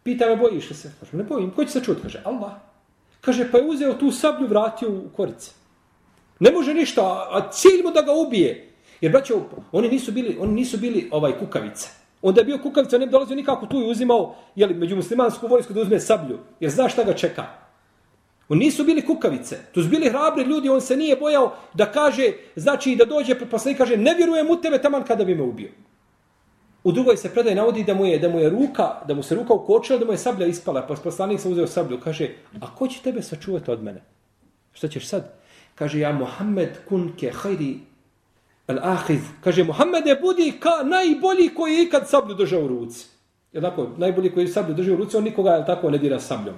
pita 0.03 0.27
me, 0.27 0.37
bojiš 0.37 0.71
li 0.71 0.77
se? 0.77 0.93
Kaže, 1.01 1.17
ne 1.17 1.25
bojim. 1.25 1.51
Ko 1.51 1.65
će 1.65 1.71
se 1.71 1.81
čuti? 1.81 2.03
Kaže, 2.03 2.21
Allah. 2.25 2.53
Kaže, 3.21 3.49
pa 3.53 3.59
je 3.59 3.65
uzeo 3.65 3.95
tu 3.95 4.11
sablju, 4.11 4.47
vratio 4.47 4.91
u 4.91 5.09
korice. 5.17 5.51
Ne 6.41 6.53
može 6.53 6.75
ništa, 6.75 7.03
a 7.31 7.49
cilj 7.51 7.83
mu 7.85 7.91
da 7.91 8.03
ga 8.03 8.13
ubije. 8.13 8.69
Jer, 9.01 9.13
braćo, 9.13 9.41
oni 9.73 9.89
nisu 9.89 10.13
bili, 10.13 10.37
oni 10.41 10.53
nisu 10.53 10.79
bili 10.79 11.09
ovaj 11.11 11.39
kukavice. 11.39 11.89
Onda 12.23 12.41
je 12.41 12.45
bio 12.45 12.59
kukavica, 12.59 12.99
ne 12.99 13.07
bi 13.07 13.13
dolazio 13.13 13.37
nikako 13.37 13.67
tu 13.67 13.81
i 13.81 13.91
uzimao 13.91 14.35
jeli, 14.57 14.75
među 14.75 14.97
muslimansku 14.97 15.47
vojsku 15.47 15.73
da 15.73 15.81
uzme 15.81 16.01
sablju. 16.01 16.39
Jer 16.61 16.71
zna 16.71 16.89
šta 16.89 17.05
ga 17.05 17.15
čeka. 17.15 17.47
Oni 18.53 18.65
nisu 18.65 18.85
bili 18.85 19.07
kukavice. 19.07 19.59
To 19.73 19.83
su 19.83 19.89
bili 19.89 20.11
hrabri 20.11 20.45
ljudi, 20.45 20.69
on 20.69 20.81
se 20.81 20.97
nije 20.97 21.17
bojao 21.17 21.55
da 21.75 21.87
kaže, 21.93 22.33
znači 22.57 22.97
da 22.97 23.05
dođe, 23.05 23.35
pa 23.51 23.59
se 23.59 23.75
kaže, 23.75 23.97
ne 23.97 24.15
vjerujem 24.15 24.51
u 24.51 24.57
tebe 24.61 24.79
taman 24.79 25.05
kada 25.05 25.25
bi 25.25 25.35
me 25.35 25.43
ubio. 25.43 25.71
U 26.85 26.93
drugoj 26.93 27.17
se 27.17 27.31
predaj 27.33 27.55
navodi 27.55 27.85
da 27.85 27.95
mu 27.95 28.07
je 28.07 28.19
da 28.19 28.29
mu 28.29 28.41
je 28.41 28.51
ruka, 28.51 28.89
da 29.09 29.15
mu 29.15 29.23
se 29.23 29.35
ruka 29.35 29.55
ukočila, 29.55 29.99
da 29.99 30.05
mu 30.05 30.13
je 30.13 30.19
sablja 30.19 30.47
ispala, 30.47 30.83
pa 30.87 30.95
poslanik 30.95 31.41
se 31.41 31.49
uzeo 31.49 31.67
sablju, 31.67 32.01
kaže: 32.05 32.29
"A 32.61 32.75
ko 32.75 32.89
će 32.89 33.01
tebe 33.03 33.23
sačuvati 33.23 33.71
od 33.71 33.83
mene?" 33.83 34.03
Šta 34.73 34.89
ćeš 34.89 35.07
sad? 35.09 35.33
Kaže: 35.75 35.99
"Ja 36.01 36.13
Muhammed 36.13 36.77
kun 36.89 37.13
ke 37.21 37.31
khairi 37.33 37.79
al-akhiz." 38.69 39.21
Kaže: 39.41 39.65
"Muhammede 39.65 40.19
budi 40.21 40.53
ka 40.61 40.85
najbolji 40.85 41.49
koji 41.57 41.75
je 41.75 41.83
ikad 41.85 42.09
sablju 42.09 42.35
držao 42.35 42.65
u 42.65 42.69
ruci." 42.69 43.07
Je 43.53 43.61
tako, 43.61 43.89
najbolji 43.97 44.31
koji 44.31 44.49
sablju 44.49 44.75
drži 44.75 44.93
u 44.93 44.97
ruci, 44.97 45.17
on 45.17 45.25
nikoga 45.25 45.51
je 45.51 45.67
tako 45.67 45.91
ne 45.91 45.99
dira 45.99 46.21
sabljom. 46.21 46.55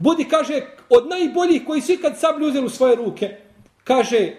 Budi, 0.00 0.24
kaže, 0.24 0.60
od 0.88 1.08
najboljih 1.08 1.62
koji 1.66 1.80
su 1.80 1.92
ikad 1.92 2.18
sablju 2.18 2.48
uzeli 2.48 2.66
u 2.66 2.68
svoje 2.68 2.96
ruke. 2.96 3.36
Kaže, 3.84 4.32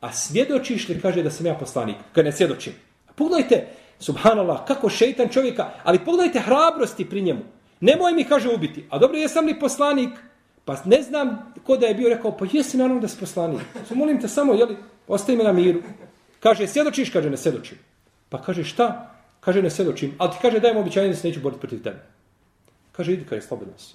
a 0.00 0.12
svjedočiš 0.12 0.88
li, 0.88 1.00
kaže, 1.00 1.22
da 1.22 1.30
sam 1.30 1.46
ja 1.46 1.54
poslanik? 1.54 1.96
Kad 2.12 2.24
ne 2.24 2.32
svjedočim. 2.32 2.72
Pogledajte, 3.14 3.66
Subhanallah, 3.98 4.66
kako 4.66 4.88
šeitan 4.88 5.28
čovjeka, 5.28 5.70
ali 5.84 6.04
pogledajte 6.04 6.40
hrabrosti 6.40 7.08
pri 7.08 7.22
njemu. 7.22 7.40
Nemoj 7.80 8.12
mi, 8.12 8.24
kaže, 8.24 8.48
ubiti. 8.48 8.84
A 8.90 8.98
dobro, 8.98 9.18
jesam 9.18 9.46
li 9.46 9.58
poslanik? 9.58 10.10
Pa 10.64 10.76
ne 10.84 11.02
znam 11.02 11.54
ko 11.66 11.76
da 11.76 11.86
je 11.86 11.94
bio 11.94 12.08
rekao, 12.08 12.36
pa 12.36 12.46
jesi 12.52 12.76
naravno 12.76 13.00
da 13.00 13.08
si 13.08 13.20
poslanik. 13.20 13.60
So, 13.88 13.94
molim 13.94 14.20
te 14.20 14.28
samo, 14.28 14.54
jeli, 14.54 14.76
ostavi 15.08 15.38
me 15.38 15.44
na 15.44 15.52
miru. 15.52 15.82
Kaže, 16.40 16.66
svjedočiš? 16.66 17.10
Kaže, 17.10 17.30
ne 17.30 17.36
svjedočim. 17.36 17.78
Pa 18.28 18.42
kaže, 18.42 18.64
šta? 18.64 19.14
Kaže, 19.40 19.62
ne 19.62 19.70
svjedočim. 19.70 20.14
Ali 20.18 20.30
ti 20.30 20.38
kaže, 20.42 20.60
dajem 20.60 20.76
mu 20.76 20.80
običajanje 20.80 21.12
da 21.12 21.18
se 21.18 21.28
neću 21.28 21.40
boriti 21.40 21.60
protiv 21.60 21.82
tebe. 21.82 22.02
Kaže, 22.92 23.12
idi, 23.12 23.24
kaže, 23.28 23.42
slobodno 23.42 23.74
si. 23.78 23.94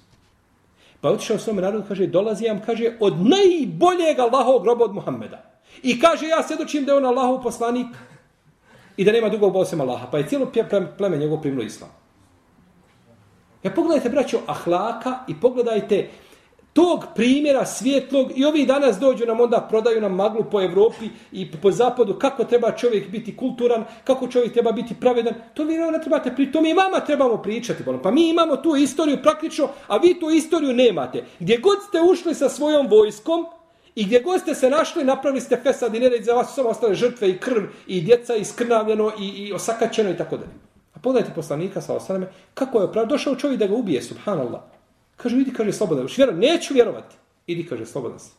Pa 1.02 1.10
otišao 1.10 1.40
svom 1.40 1.56
narodu, 1.56 1.84
kaže, 1.88 2.08
dolazi 2.08 2.48
vam, 2.48 2.62
kaže, 2.66 2.92
od 3.00 3.14
najboljeg 3.26 4.20
Allahovog 4.20 4.64
groba 4.64 4.86
od 4.86 4.94
Muhammeda. 4.94 5.44
I 5.84 6.00
kaže, 6.00 6.28
ja 6.28 6.44
sjedočim 6.48 6.86
da 6.86 6.92
je 6.92 6.98
on 6.98 7.06
Allahov 7.06 7.42
poslanik, 7.44 7.88
i 9.00 9.04
da 9.04 9.12
nema 9.12 9.30
drugog 9.30 9.54
bosema 9.54 9.84
Allaha. 9.84 10.08
Pa 10.12 10.18
je 10.18 10.28
cijelo 10.28 10.52
pleme 10.98 11.18
njegov 11.18 11.42
primilo 11.42 11.64
islam. 11.64 11.90
Ja 13.64 13.72
pogledajte, 13.72 14.10
braćo, 14.10 14.40
ahlaka 14.48 15.20
i 15.28 15.36
pogledajte 15.42 16.10
tog 16.74 17.06
primjera 17.16 17.66
svjetlog 17.66 18.32
i 18.36 18.46
ovi 18.46 18.66
danas 18.66 19.00
dođu 19.00 19.26
nam 19.26 19.40
onda 19.42 19.68
prodaju 19.70 20.02
nam 20.02 20.16
maglu 20.16 20.44
po 20.52 20.62
Evropi 20.62 21.10
i 21.32 21.52
po 21.52 21.72
zapadu 21.72 22.20
kako 22.20 22.44
treba 22.44 22.72
čovjek 22.72 23.10
biti 23.10 23.38
kulturan, 23.38 23.84
kako 24.04 24.28
čovjek 24.28 24.54
treba 24.54 24.72
biti 24.72 24.96
pravedan. 25.00 25.34
To 25.54 25.64
vi 25.64 25.78
ne 25.78 26.02
trebate 26.02 26.36
pri 26.36 26.52
to 26.52 26.62
mi 26.62 26.74
vama 26.74 27.00
trebamo 27.00 27.38
pričati. 27.38 27.84
Pa 28.04 28.12
mi 28.12 28.30
imamo 28.30 28.56
tu 28.58 28.76
istoriju 28.76 29.18
praktično, 29.24 29.68
a 29.88 29.98
vi 29.98 30.20
tu 30.20 30.30
istoriju 30.30 30.74
nemate. 30.74 31.24
Gdje 31.40 31.58
god 31.58 31.78
ste 31.88 32.02
ušli 32.02 32.36
sa 32.36 32.50
svojom 32.50 32.88
vojskom, 32.88 33.46
I 33.96 34.06
gdje 34.06 34.20
god 34.22 34.42
ste 34.42 34.56
se 34.56 34.70
našli, 34.70 35.04
napravili 35.04 35.42
ste 35.42 35.58
fesad 35.64 35.96
i 35.96 36.00
nered 36.00 36.24
za 36.24 36.34
vas 36.34 36.54
samo 36.56 36.70
ostale 36.70 36.96
žrtve 36.96 37.30
i 37.30 37.38
krv 37.38 37.64
i 37.88 38.02
djeca 38.02 38.36
iskrnavljeno 38.36 39.12
i, 39.20 39.28
i 39.28 39.54
osakaćeno 39.54 40.10
i 40.10 40.18
tako 40.18 40.38
dalje. 40.38 40.52
A 40.94 41.00
pogledajte 41.00 41.36
poslanika 41.36 41.82
sa 41.82 41.94
osaleme, 41.94 42.30
kako 42.54 42.80
je 42.80 42.86
opravljeno, 42.86 43.10
došao 43.10 43.36
čovjek 43.36 43.60
da 43.60 43.68
ga 43.68 43.76
ubije, 43.76 44.02
subhanallah. 44.02 44.62
Kaže, 45.22 45.36
vidi, 45.36 45.54
kaže, 45.54 45.74
slobodan. 45.74 46.08
Vjero, 46.18 46.32
neću 46.32 46.74
vjerovati. 46.74 47.16
Idi, 47.48 47.68
kaže, 47.68 47.86
slobodan 47.86 48.20
si. 48.20 48.32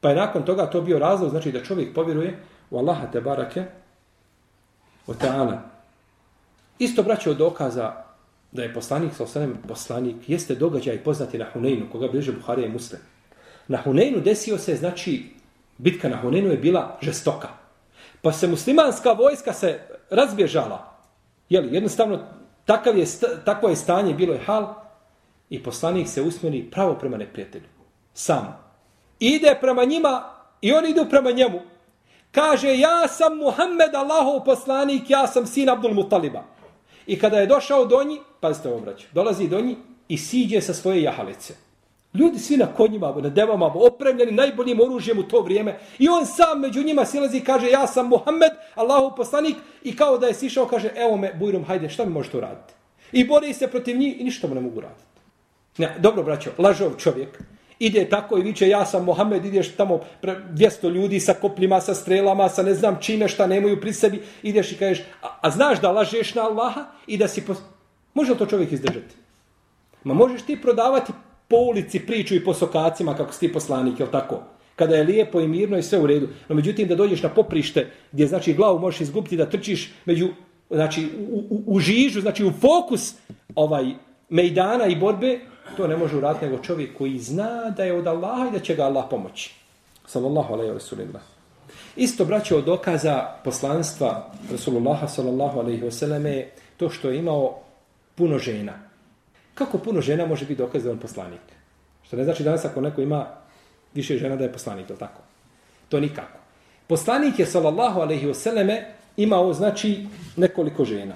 Pa 0.00 0.08
je 0.08 0.16
nakon 0.16 0.44
toga 0.44 0.70
to 0.70 0.80
bio 0.82 0.98
razlog, 0.98 1.30
znači 1.30 1.52
da 1.52 1.64
čovjek 1.64 1.94
povjeruje 1.94 2.38
u 2.70 2.78
Allaha 2.78 3.06
te 3.12 3.20
barake, 3.20 3.64
o 5.06 5.12
ta'ala. 5.12 5.58
Isto 6.78 7.02
braće 7.02 7.30
od 7.30 7.36
dokaza 7.36 7.92
da 8.52 8.62
je 8.62 8.74
poslanik 8.74 9.14
sa 9.14 9.24
osanem 9.24 9.56
poslanik, 9.68 10.28
jeste 10.28 10.54
događaj 10.54 11.04
poznati 11.04 11.38
na 11.38 11.46
Huneinu, 11.52 11.86
koga 11.92 12.08
bliže 12.08 12.32
Buharija 12.32 12.66
i 12.66 12.72
Muslim. 12.72 13.00
Na 13.68 13.78
Huneinu 13.82 14.20
desio 14.20 14.58
se, 14.58 14.76
znači, 14.76 15.24
bitka 15.78 16.08
na 16.08 16.16
Huneinu 16.16 16.50
je 16.50 16.56
bila 16.56 16.98
žestoka. 17.02 17.48
Pa 18.22 18.32
se 18.32 18.48
muslimanska 18.48 19.12
vojska 19.12 19.52
se 19.52 19.80
razbježala. 20.10 20.96
Jeli, 21.48 21.74
jednostavno, 21.74 22.20
takav 22.64 22.98
je, 22.98 23.06
takvo 23.44 23.68
je 23.68 23.76
stanje, 23.76 24.14
bilo 24.14 24.34
je 24.34 24.40
hal. 24.40 24.74
I 25.50 25.62
poslanik 25.62 26.08
se 26.08 26.22
usmjeri 26.22 26.70
pravo 26.70 26.94
prema 26.94 27.16
neprijatelju. 27.16 27.64
Sam. 28.14 28.58
Ide 29.18 29.58
prema 29.60 29.84
njima 29.84 30.34
i 30.60 30.72
oni 30.72 30.90
idu 30.90 31.06
prema 31.10 31.30
njemu. 31.30 31.60
Kaže, 32.30 32.78
ja 32.78 33.08
sam 33.08 33.36
Muhammed, 33.36 33.94
Allahov 33.94 34.44
poslanik, 34.44 35.10
ja 35.10 35.26
sam 35.26 35.46
sin 35.46 35.68
Abdul 35.68 35.94
Mutaliba. 35.94 36.44
I 37.06 37.18
kada 37.18 37.38
je 37.38 37.46
došao 37.46 37.84
do 37.84 38.04
njih, 38.04 38.20
pazite 38.40 38.68
ovo 38.68 38.80
braću, 38.80 39.06
dolazi 39.12 39.48
do 39.48 39.60
njih 39.60 39.76
i 40.08 40.18
siđe 40.18 40.60
sa 40.60 40.74
svoje 40.74 41.02
jahalice. 41.02 41.54
Ljudi 42.14 42.38
svi 42.38 42.56
na 42.56 42.66
konjima, 42.66 43.14
na 43.22 43.28
devama, 43.28 43.66
opremljeni 43.66 44.32
najboljim 44.32 44.80
oružjem 44.80 45.18
u 45.18 45.22
to 45.22 45.40
vrijeme. 45.40 45.78
I 45.98 46.08
on 46.08 46.26
sam 46.26 46.60
među 46.60 46.82
njima 46.82 47.04
silazi 47.04 47.36
i 47.36 47.44
kaže, 47.44 47.70
ja 47.70 47.86
sam 47.86 48.08
Muhammed, 48.08 48.52
Allahov 48.74 49.14
poslanik. 49.16 49.56
I 49.82 49.96
kao 49.96 50.18
da 50.18 50.26
je 50.26 50.34
sišao, 50.34 50.66
kaže, 50.66 50.90
evo 50.96 51.16
me, 51.16 51.34
bujrom, 51.34 51.64
hajde, 51.64 51.88
šta 51.88 52.04
mi 52.04 52.10
možete 52.10 52.36
uraditi? 52.36 52.74
I 53.12 53.24
bori 53.24 53.54
se 53.54 53.68
protiv 53.68 53.98
njih 53.98 54.20
i 54.20 54.24
ništa 54.24 54.48
mu 54.48 54.54
ne 54.54 54.60
mogu 54.60 54.80
raditi. 54.80 55.09
Ne, 55.80 55.94
dobro, 55.98 56.22
braćo, 56.22 56.50
lažov 56.58 56.96
čovjek. 56.98 57.42
Ide 57.78 58.08
tako 58.08 58.38
i 58.38 58.42
viče, 58.42 58.68
ja 58.68 58.84
sam 58.86 59.04
Mohamed, 59.04 59.44
ideš 59.44 59.76
tamo 59.76 60.00
pre 60.20 60.34
200 60.52 60.90
ljudi 60.92 61.20
sa 61.20 61.34
kopljima, 61.34 61.80
sa 61.80 61.94
strelama, 61.94 62.48
sa 62.48 62.62
ne 62.62 62.74
znam 62.74 62.98
čime 63.00 63.28
šta 63.28 63.46
nemaju 63.46 63.80
pri 63.80 63.92
sebi. 63.92 64.20
Ideš 64.42 64.72
i 64.72 64.76
kažeš, 64.76 65.04
a, 65.22 65.38
a 65.40 65.50
znaš 65.50 65.80
da 65.80 65.92
lažeš 65.92 66.34
na 66.34 66.42
Allaha 66.42 66.84
i 67.06 67.16
da 67.16 67.28
si... 67.28 67.46
Pos... 67.46 67.58
Može 68.14 68.32
li 68.32 68.38
to 68.38 68.46
čovjek 68.46 68.72
izdržati? 68.72 69.14
Ma 70.04 70.14
možeš 70.14 70.42
ti 70.42 70.58
prodavati 70.62 71.12
po 71.48 71.56
ulici 71.56 72.00
priču 72.00 72.34
i 72.34 72.44
po 72.44 72.54
sokacima 72.54 73.16
kako 73.16 73.32
si 73.32 73.40
ti 73.40 73.52
poslanik, 73.52 74.00
je 74.00 74.10
tako? 74.10 74.42
Kada 74.76 74.96
je 74.96 75.04
lijepo 75.04 75.40
i 75.40 75.48
mirno 75.48 75.78
i 75.78 75.82
sve 75.82 75.98
u 75.98 76.06
redu. 76.06 76.28
No 76.48 76.54
međutim 76.54 76.88
da 76.88 76.94
dođeš 76.94 77.22
na 77.22 77.28
poprište 77.28 77.90
gdje 78.12 78.26
znači 78.26 78.54
glavu 78.54 78.78
možeš 78.78 79.00
izgubiti 79.00 79.36
da 79.36 79.50
trčiš 79.50 79.92
među 80.04 80.28
znači 80.70 81.08
u, 81.30 81.38
u, 81.50 81.62
u 81.66 81.78
žižu, 81.78 82.20
znači 82.20 82.44
u 82.44 82.52
fokus 82.52 83.14
ovaj 83.54 83.94
mejdana 84.28 84.86
i 84.86 84.96
borbe, 84.96 85.40
to 85.76 85.86
ne 85.86 85.96
može 85.96 86.16
uraditi 86.16 86.44
nego 86.44 86.62
čovjek 86.62 86.98
koji 86.98 87.18
zna 87.18 87.70
da 87.76 87.84
je 87.84 87.98
od 87.98 88.06
Allaha 88.06 88.48
i 88.48 88.52
da 88.52 88.58
će 88.58 88.74
ga 88.74 88.84
Allah 88.84 89.04
pomoći. 89.10 89.54
Sallallahu 90.06 90.54
alaihi 90.54 90.72
wa 90.72 90.80
sallam. 90.80 91.22
Isto 91.96 92.24
braće 92.24 92.56
od 92.56 92.64
dokaza 92.64 93.28
poslanstva 93.44 94.32
Rasulullaha 94.50 95.08
sallallahu 95.08 95.58
alaihi 95.58 95.82
wa 95.82 95.90
sallam 95.90 96.26
je 96.26 96.52
to 96.76 96.90
što 96.90 97.10
je 97.10 97.18
imao 97.18 97.58
puno 98.14 98.38
žena. 98.38 98.72
Kako 99.54 99.78
puno 99.78 100.00
žena 100.00 100.26
može 100.26 100.46
biti 100.46 100.62
dokaz 100.62 100.82
da 100.82 100.88
je 100.88 100.92
on 100.92 100.98
poslanik? 100.98 101.40
Što 102.02 102.16
ne 102.16 102.24
znači 102.24 102.42
danas 102.42 102.64
ako 102.64 102.80
neko 102.80 103.00
ima 103.00 103.26
više 103.94 104.18
žena 104.18 104.36
da 104.36 104.44
je 104.44 104.52
poslanik, 104.52 104.90
je 104.90 104.96
tako? 104.96 105.22
To 105.88 106.00
nikako. 106.00 106.38
Poslanik 106.86 107.38
je 107.38 107.46
sallallahu 107.46 108.00
alaihi 108.00 108.26
wa 108.26 108.34
sallam 108.34 108.68
imao 109.16 109.52
znači 109.52 110.06
nekoliko 110.36 110.84
žena. 110.84 111.14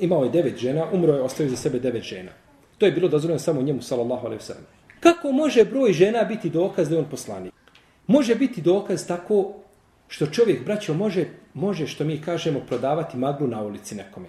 Imao 0.00 0.24
je 0.24 0.30
devet 0.30 0.56
žena, 0.56 0.86
umro 0.92 1.12
je, 1.14 1.22
ostavio 1.22 1.50
za 1.50 1.56
sebe 1.56 1.78
devet 1.78 2.02
žena. 2.02 2.30
To 2.78 2.86
je 2.86 2.92
bilo 2.92 3.08
dozvoljeno 3.08 3.38
samo 3.38 3.62
njemu, 3.62 3.82
sallallahu 3.82 4.26
alaihi 4.26 4.42
sallam. 4.42 4.66
Kako 5.00 5.32
može 5.32 5.64
broj 5.64 5.92
žena 5.92 6.24
biti 6.24 6.50
dokaz 6.50 6.88
da 6.88 6.94
je 6.94 6.98
on 6.98 7.10
poslanik? 7.10 7.52
Može 8.06 8.34
biti 8.34 8.62
dokaz 8.62 9.06
tako 9.06 9.52
što 10.08 10.26
čovjek, 10.26 10.64
braćo, 10.64 10.94
može, 10.94 11.26
može 11.54 11.86
što 11.86 12.04
mi 12.04 12.20
kažemo, 12.22 12.60
prodavati 12.60 13.16
maglu 13.16 13.46
na 13.46 13.62
ulici 13.62 13.94
nekome. 13.94 14.28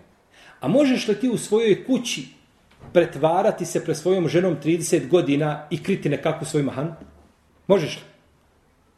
A 0.60 0.68
možeš 0.68 1.08
li 1.08 1.16
ti 1.16 1.30
u 1.30 1.38
svojoj 1.38 1.86
kući 1.86 2.28
pretvarati 2.94 3.66
se 3.66 3.84
pre 3.86 3.96
svojom 3.96 4.28
ženom 4.28 4.56
30 4.64 5.08
godina 5.10 5.68
i 5.70 5.84
kriti 5.84 6.10
nekakvu 6.10 6.46
svoj 6.46 6.64
mahan? 6.64 6.96
Možeš 7.68 7.96
li? 7.96 8.04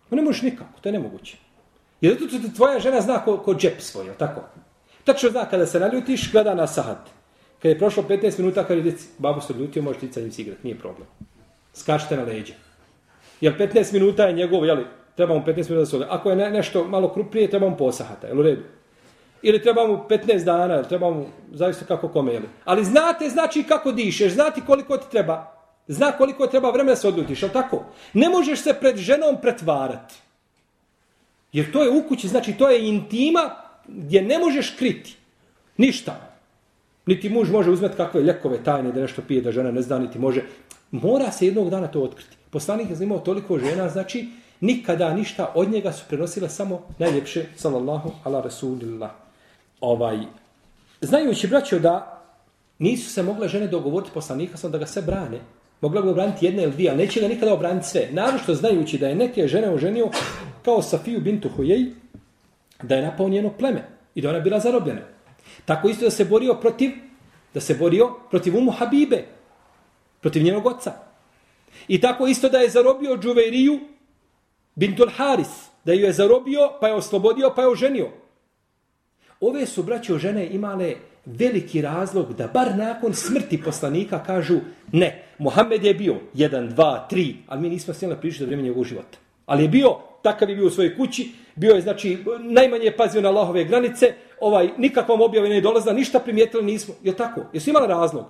No 0.09 0.15
ne 0.15 0.21
možeš 0.21 0.41
nikako, 0.41 0.79
to 0.81 0.89
je 0.89 0.93
nemoguće. 0.93 1.37
Jer 2.01 2.17
zato 2.31 2.55
tvoja 2.55 2.79
žena 2.79 3.01
zna 3.01 3.23
ko, 3.23 3.37
ko 3.37 3.55
džep 3.55 3.81
svoj, 3.81 4.05
tako? 4.17 4.41
Tačno 5.03 5.29
zna 5.29 5.45
kada 5.45 5.65
se 5.65 5.79
naljutiš, 5.79 6.31
gleda 6.31 6.55
na 6.55 6.67
sahat. 6.67 7.16
Kad 7.61 7.71
je 7.71 7.79
prošlo 7.79 8.03
15 8.03 8.39
minuta, 8.39 8.63
kada 8.63 8.81
je 8.81 8.95
babo 9.17 9.41
se 9.41 9.53
ljutio, 9.53 9.81
možeš 9.81 9.99
ti 9.99 10.13
sa 10.13 10.19
njim 10.19 10.31
igrati, 10.37 10.61
nije 10.63 10.79
problem. 10.79 11.07
Skačite 11.73 12.17
na 12.17 12.23
leđe. 12.23 12.53
Jer 13.41 13.57
15 13.57 13.93
minuta 13.93 14.23
je 14.23 14.33
njegov, 14.33 14.65
jeli, 14.65 14.85
treba 15.15 15.33
mu 15.33 15.41
15 15.45 15.55
minuta 15.55 15.79
da 15.79 15.85
se 15.85 15.95
ode. 15.95 16.05
Ako 16.09 16.29
je 16.29 16.35
ne, 16.35 16.49
nešto 16.51 16.87
malo 16.87 17.13
krupnije, 17.13 17.49
treba 17.49 17.69
mu 17.69 17.77
posahata, 17.77 18.27
jel 18.27 18.39
u 18.39 18.43
redu? 18.43 18.63
Ili 19.41 19.61
treba 19.61 19.87
mu 19.87 20.05
15 20.09 20.43
dana, 20.43 20.75
ili 20.75 20.87
treba 20.87 21.09
mu, 21.11 21.25
zavisno 21.51 21.87
kako 21.87 22.07
kome, 22.07 22.33
jeli. 22.33 22.47
Ali 22.65 22.85
znate, 22.85 23.29
znači 23.29 23.63
kako 23.63 23.91
dišeš, 23.91 24.33
znati 24.33 24.61
koliko 24.65 24.97
ti 24.97 25.11
treba. 25.11 25.53
Zna 25.87 26.11
koliko 26.11 26.47
treba 26.47 26.69
vremena 26.69 26.91
da 26.91 26.95
se 26.95 27.07
odljutiš, 27.07 27.41
jel 27.41 27.51
tako? 27.51 27.85
Ne 28.13 28.29
možeš 28.29 28.61
se 28.61 28.73
pred 28.73 28.97
ženom 28.97 29.37
pretvarati. 29.41 30.15
Jer 31.51 31.71
to 31.71 31.83
je 31.83 31.89
u 31.89 32.07
kući, 32.07 32.27
znači 32.27 32.53
to 32.53 32.69
je 32.69 32.87
intima 32.87 33.51
gdje 33.87 34.21
ne 34.21 34.39
možeš 34.39 34.75
kriti. 34.77 35.15
Ništa. 35.77 36.26
Niti 37.07 37.29
muž 37.29 37.51
može 37.51 37.71
uzeti 37.71 37.97
kakve 37.97 38.21
ljekove 38.21 38.63
tajne 38.63 38.91
da 38.91 39.01
nešto 39.01 39.21
pije 39.27 39.41
da 39.41 39.51
žena 39.51 39.71
ne 39.71 39.81
zna, 39.81 39.99
niti 39.99 40.19
može. 40.19 40.41
Mora 40.91 41.31
se 41.31 41.45
jednog 41.45 41.69
dana 41.69 41.87
to 41.87 42.01
otkriti. 42.01 42.37
Poslanik 42.49 42.89
je 42.89 42.97
imao 43.03 43.19
toliko 43.19 43.59
žena, 43.59 43.89
znači 43.89 44.27
nikada 44.61 45.13
ništa 45.13 45.51
od 45.55 45.71
njega 45.71 45.91
su 45.91 46.05
prenosile 46.09 46.49
samo 46.49 46.81
najljepše, 46.99 47.45
sallallahu 47.55 48.11
ala 48.23 48.41
rasulillah. 48.41 49.11
Ovaj, 49.81 50.17
znajući, 51.01 51.47
braćo, 51.47 51.79
da 51.79 52.23
nisu 52.79 53.09
se 53.09 53.23
mogle 53.23 53.47
žene 53.47 53.67
dogovoriti 53.67 54.11
poslanika, 54.13 54.57
sam 54.57 54.71
da 54.71 54.77
ga 54.77 54.85
se 54.85 55.01
brane. 55.01 55.39
Mogla 55.81 56.01
bi 56.01 56.09
obraniti 56.09 56.45
jedna 56.45 56.63
ili 56.63 56.71
dvije, 56.71 56.89
ali 56.89 56.97
neće 56.97 57.21
ga 57.21 57.27
nikada 57.27 57.53
obraniti 57.53 57.87
sve. 57.87 58.07
Naravno 58.11 58.53
znajući 58.53 58.97
da 58.97 59.07
je 59.07 59.15
neke 59.15 59.47
žene 59.47 59.69
oženio 59.69 60.09
kao 60.65 60.81
Safiju 60.81 61.21
bintu 61.21 61.49
Hujej, 61.55 61.85
da 62.83 62.95
je 62.95 63.01
napao 63.01 63.29
njeno 63.29 63.49
pleme 63.49 63.83
i 64.15 64.21
da 64.21 64.29
ona 64.29 64.39
bila 64.39 64.59
zarobljena. 64.59 65.16
Tako 65.67 65.89
isto 65.89 66.05
da 66.05 66.11
se 66.11 66.25
borio 66.25 66.53
protiv 66.53 66.91
da 67.53 67.61
se 67.61 67.73
borio 67.73 68.13
protiv 68.29 68.57
Umu 68.57 68.71
Habibe, 68.71 69.25
protiv 70.21 70.43
njenog 70.43 70.65
oca. 70.65 70.93
I 71.87 72.01
tako 72.01 72.27
isto 72.27 72.49
da 72.49 72.57
je 72.57 72.69
zarobio 72.69 73.17
Džuveriju 73.17 73.79
Bintul 74.75 75.09
Haris, 75.15 75.47
da 75.85 75.93
ju 75.93 76.05
je 76.05 76.13
zarobio, 76.13 76.69
pa 76.81 76.87
je 76.87 76.93
oslobodio, 76.93 77.53
pa 77.55 77.61
je 77.61 77.67
oženio. 77.67 78.07
Ove 79.41 79.65
su 79.65 79.83
braće 79.83 80.17
žene 80.17 80.47
imale 80.47 80.95
veliki 81.25 81.81
razlog 81.81 82.33
da 82.33 82.47
bar 82.47 82.75
nakon 82.77 83.13
smrti 83.13 83.61
poslanika 83.63 84.23
kažu 84.23 84.59
ne, 84.91 85.23
Mohamed 85.37 85.83
je 85.83 85.93
bio 85.93 86.15
jedan, 86.33 86.69
dva, 86.69 87.07
tri, 87.09 87.35
ali 87.47 87.61
mi 87.61 87.69
nismo 87.69 87.93
smjeli 87.93 88.15
pričati 88.21 88.39
za 88.39 88.45
vrijeme 88.45 88.63
njegovog 88.63 88.85
života. 88.85 89.17
Ali 89.45 89.63
je 89.63 89.69
bio, 89.69 89.97
takav 90.21 90.49
je 90.49 90.55
bio 90.55 90.67
u 90.67 90.69
svojoj 90.69 90.97
kući, 90.97 91.31
bio 91.55 91.75
je, 91.75 91.81
znači, 91.81 92.17
najmanje 92.39 92.91
pazio 92.97 93.21
na 93.21 93.29
Allahove 93.29 93.63
granice, 93.63 94.13
ovaj, 94.39 94.69
nikakvom 94.77 95.21
objave 95.21 95.49
ne 95.49 95.61
dolazila, 95.61 95.93
ništa 95.93 96.19
primijetili 96.19 96.63
nismo. 96.63 96.93
Je 97.03 97.15
tako? 97.15 97.41
Jesu 97.53 97.69
imali 97.69 97.87
razlog? 97.87 98.25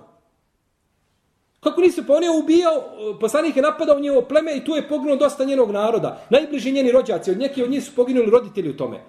Kako 1.60 1.80
nisu? 1.80 2.06
Pa 2.06 2.14
on 2.14 2.22
je 2.22 2.30
ubijao, 2.30 2.84
poslanik 3.20 3.56
je 3.56 3.62
napadao 3.62 4.00
njevo 4.00 4.22
pleme 4.22 4.56
i 4.56 4.64
tu 4.64 4.76
je 4.76 4.88
poginuo 4.88 5.16
dosta 5.16 5.44
njenog 5.44 5.70
naroda. 5.70 6.20
Najbliži 6.30 6.72
njeni 6.72 6.92
rođaci, 6.92 7.30
od 7.30 7.38
neki 7.38 7.62
od 7.62 7.70
njih 7.70 7.84
su 7.84 7.94
poginuli 7.94 8.30
roditelji 8.30 8.70
u 8.70 8.76
tome. 8.76 9.00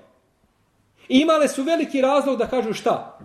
I 1.10 1.20
imale 1.20 1.48
su 1.48 1.64
veliki 1.64 2.02
razlog 2.02 2.38
da 2.38 2.48
kažu 2.48 2.74
šta? 2.74 3.20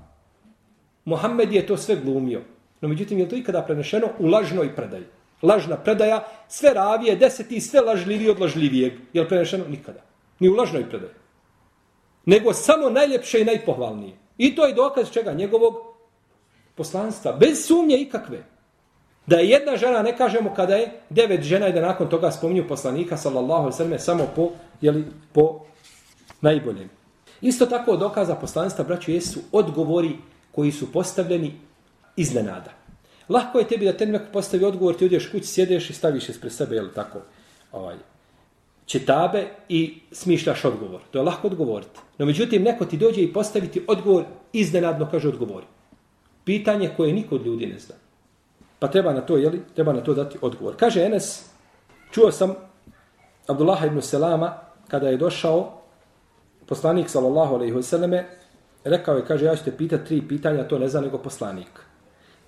Mohamed 1.04 1.52
je 1.52 1.66
to 1.66 1.76
sve 1.76 1.96
glumio. 1.96 2.42
No 2.80 2.88
međutim, 2.88 3.18
je 3.18 3.28
to 3.28 3.36
ikada 3.36 3.62
prenešeno 3.62 4.08
u 4.18 4.26
lažnoj 4.26 4.74
predaji? 4.76 5.04
Lažna 5.42 5.76
predaja, 5.76 6.24
sve 6.48 6.74
ravije, 6.74 7.16
deseti, 7.16 7.60
sve 7.60 7.80
lažljivije 7.80 8.30
od 8.30 8.40
lažljivijeg. 8.40 8.92
Je 9.12 9.22
li 9.22 9.28
prenešeno? 9.28 9.64
Nikada. 9.68 10.00
Ni 10.40 10.48
u 10.48 10.54
lažnoj 10.54 10.88
predaji. 10.88 11.12
Nego 12.26 12.52
samo 12.52 12.90
najljepše 12.90 13.40
i 13.40 13.44
najpohvalnije. 13.44 14.16
I 14.38 14.56
to 14.56 14.66
je 14.66 14.74
dokaz 14.74 15.10
čega? 15.10 15.32
Njegovog 15.32 15.74
poslanstva. 16.74 17.32
Bez 17.32 17.66
sumnje 17.66 17.96
ikakve. 17.96 18.44
Da 19.26 19.36
je 19.36 19.48
jedna 19.48 19.76
žena, 19.76 20.02
ne 20.02 20.16
kažemo 20.16 20.54
kada 20.54 20.76
je 20.76 21.00
devet 21.10 21.42
žena 21.42 21.68
i 21.68 21.72
da 21.72 21.80
nakon 21.80 22.08
toga 22.08 22.30
spominju 22.30 22.68
poslanika, 22.68 23.16
sallallahu 23.16 23.72
sallam, 23.72 23.98
samo 23.98 24.28
po, 24.36 24.50
jeli, 24.80 25.04
po 25.32 25.60
najboljem. 26.40 26.90
Isto 27.40 27.66
tako 27.66 27.96
dokaza 27.96 28.34
poslanstva, 28.34 28.84
braću, 28.84 29.10
jesu 29.10 29.40
odgovori 29.52 30.16
koji 30.52 30.72
su 30.72 30.92
postavljeni 30.92 31.54
iznenada. 32.16 32.70
Lahko 33.28 33.58
je 33.58 33.68
tebi 33.68 33.84
da 33.84 33.96
te 33.96 34.06
neko 34.06 34.32
postavi 34.32 34.64
odgovor, 34.64 34.96
ti 34.96 35.04
odješ 35.04 35.30
kući, 35.30 35.46
sjedeš 35.46 35.90
i 35.90 35.94
staviš 35.94 36.28
ispred 36.28 36.52
sebe, 36.52 36.76
jel 36.76 36.88
tako, 36.94 37.18
ovaj, 37.72 37.96
čitabe 38.86 39.46
i 39.68 40.00
smišljaš 40.12 40.64
odgovor. 40.64 41.00
To 41.10 41.18
je 41.18 41.22
lahko 41.22 41.46
odgovoriti. 41.46 42.00
No 42.18 42.26
međutim, 42.26 42.62
neko 42.62 42.84
ti 42.84 42.96
dođe 42.96 43.22
i 43.22 43.32
postaviti 43.32 43.84
odgovor, 43.88 44.24
iznenadno 44.52 45.08
kaže 45.10 45.28
odgovori. 45.28 45.66
Pitanje 46.44 46.90
koje 46.96 47.12
niko 47.12 47.34
od 47.34 47.46
ljudi 47.46 47.66
ne 47.66 47.78
zna. 47.78 47.94
Pa 48.78 48.88
treba 48.88 49.12
na 49.12 49.20
to, 49.20 49.36
jeli, 49.36 49.62
treba 49.74 49.92
na 49.92 50.00
to 50.00 50.14
dati 50.14 50.38
odgovor. 50.40 50.76
Kaže 50.76 51.02
Enes, 51.02 51.44
čuo 52.12 52.32
sam 52.32 52.54
Abdullah 53.46 53.86
ibn 53.86 54.02
Selama, 54.02 54.52
kada 54.88 55.08
je 55.08 55.16
došao 55.16 55.80
poslanik, 56.66 57.08
sallallahu 57.08 57.54
alaihi 57.54 57.82
selleme 57.82 58.26
rekao 58.84 59.16
je, 59.16 59.24
kaže, 59.24 59.44
ja 59.44 59.56
ću 59.56 59.64
te 59.64 59.76
pitati 59.76 60.06
tri 60.06 60.28
pitanja, 60.28 60.68
to 60.68 60.78
ne 60.78 60.88
zna 60.88 61.00
nego 61.00 61.18
poslanik. 61.18 61.80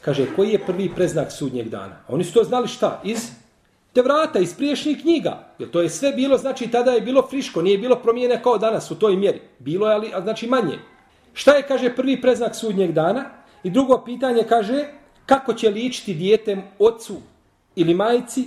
Kaže, 0.01 0.27
koji 0.37 0.51
je 0.51 0.67
prvi 0.67 0.91
preznak 0.95 1.33
sudnjeg 1.33 1.69
dana? 1.69 1.95
A 2.07 2.13
oni 2.15 2.25
su 2.25 2.33
to 2.33 2.45
znali 2.45 2.69
šta? 2.69 3.01
Iz 3.05 3.31
te 3.97 4.03
vrata, 4.03 4.39
iz 4.39 4.55
priješnjih 4.55 5.01
knjiga. 5.01 5.55
Jer 5.59 5.71
to 5.71 5.81
je 5.83 5.91
sve 5.91 6.13
bilo, 6.13 6.37
znači, 6.39 6.69
tada 6.69 6.93
je 6.93 7.01
bilo 7.01 7.23
friško, 7.31 7.63
nije 7.63 7.79
bilo 7.79 7.97
promijene 7.97 8.43
kao 8.43 8.59
danas 8.59 8.91
u 8.91 8.95
toj 8.95 9.17
mjeri. 9.17 9.41
Bilo 9.59 9.89
je, 9.89 9.95
ali, 9.95 10.11
a 10.15 10.21
znači, 10.21 10.47
manje. 10.47 10.79
Šta 11.33 11.55
je, 11.57 11.63
kaže, 11.63 11.95
prvi 11.97 12.21
preznak 12.21 12.57
sudnjeg 12.57 12.93
dana? 12.93 13.25
I 13.63 13.71
drugo 13.71 14.03
pitanje, 14.05 14.43
kaže, 14.49 14.85
kako 15.27 15.55
će 15.55 15.71
ličiti 15.71 16.15
dijete 16.15 16.57
ocu 16.79 17.17
ili 17.77 17.95
majici 17.95 18.45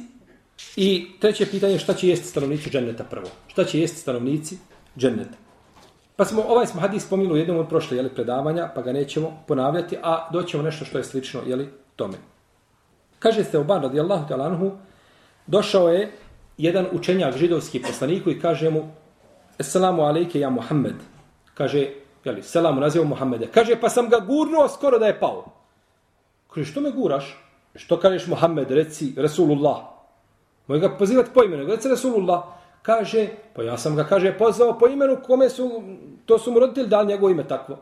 i 0.76 1.08
treće 1.20 1.46
pitanje 1.46 1.80
šta 1.80 1.94
će 1.94 2.10
jesti 2.10 2.28
stanovnici 2.28 2.70
dženneta 2.70 3.04
prvo. 3.04 3.28
Šta 3.48 3.64
će 3.64 3.80
jesti 3.80 4.00
stanovnici 4.00 4.58
dženneta. 4.98 5.38
Pa 6.16 6.26
smo, 6.26 6.44
ovaj 6.48 6.68
smo 6.68 6.82
hadis 6.82 7.06
spominuli 7.06 7.40
u 7.40 7.42
jednom 7.42 7.58
od 7.58 7.70
prošle 7.70 7.98
jeli, 7.98 8.10
predavanja, 8.10 8.70
pa 8.76 8.82
ga 8.82 8.94
nećemo 8.94 9.44
ponavljati, 9.48 9.98
a 10.04 10.30
doćemo 10.34 10.64
nešto 10.64 10.86
što 10.86 10.98
je 10.98 11.04
slično 11.04 11.42
jeli, 11.48 11.70
tome. 11.96 12.18
Kaže 13.20 13.44
ste 13.44 13.58
Oban 13.58 13.82
radijallahu 13.82 14.28
talanhu, 14.28 14.72
došao 15.50 15.90
je 15.90 16.12
jedan 16.58 16.86
učenjak 16.92 17.38
židovski 17.38 17.82
poslaniku 17.82 18.30
i 18.30 18.40
kaže 18.40 18.70
mu 18.70 18.92
Esselamu 19.60 20.04
alejke 20.04 20.40
ja 20.40 20.50
Muhammed. 20.50 20.96
Kaže, 21.54 21.88
jeli, 22.24 22.44
selamu 22.44 22.82
nazivu 22.82 23.06
Muhammede. 23.06 23.48
Kaže, 23.52 23.76
pa 23.76 23.90
sam 23.90 24.10
ga 24.10 24.20
gurnuo 24.20 24.68
skoro 24.70 25.00
da 25.00 25.08
je 25.08 25.20
pao. 25.20 25.46
Kaže, 26.48 26.72
što 26.72 26.82
me 26.82 26.92
guraš? 26.92 27.36
Što 27.76 28.00
kažeš 28.00 28.28
Muhammed, 28.28 28.72
reci 28.72 29.14
Rasulullah. 29.18 29.78
Moj 30.68 30.80
ga 30.80 30.90
pozivati 30.98 31.30
po 31.34 31.44
imenu, 31.44 31.68
reci 31.68 31.90
Rasulullah. 31.90 32.44
Kaže, 32.82 33.28
pa 33.56 33.64
ja 33.64 33.78
sam 33.78 33.96
ga, 33.96 34.04
kaže, 34.04 34.38
pozvao 34.38 34.78
po 34.80 34.88
imenu 34.88 35.18
kome 35.24 35.50
su, 35.50 35.84
to 36.26 36.40
su 36.40 36.52
mu 36.52 36.60
roditelji 36.60 36.88
dali 36.88 37.08
njegovo 37.08 37.32
ime 37.32 37.48
takvo. 37.48 37.78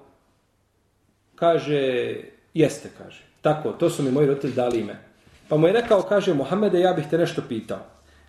Kaže, 1.36 2.16
jeste, 2.54 2.90
kaže. 2.98 3.24
Tako, 3.42 3.72
to 3.72 3.90
su 3.90 4.04
mi 4.04 4.12
moji 4.12 4.28
roditelji 4.28 4.54
dali 4.54 4.80
ime. 4.80 5.07
Pa 5.50 5.58
mu 5.58 5.68
je 5.68 5.74
rekao, 5.74 6.02
kaže, 6.02 6.34
Mohamede, 6.34 6.80
ja 6.80 6.94
bih 6.94 7.06
te 7.10 7.18
nešto 7.18 7.42
pitao. 7.50 7.80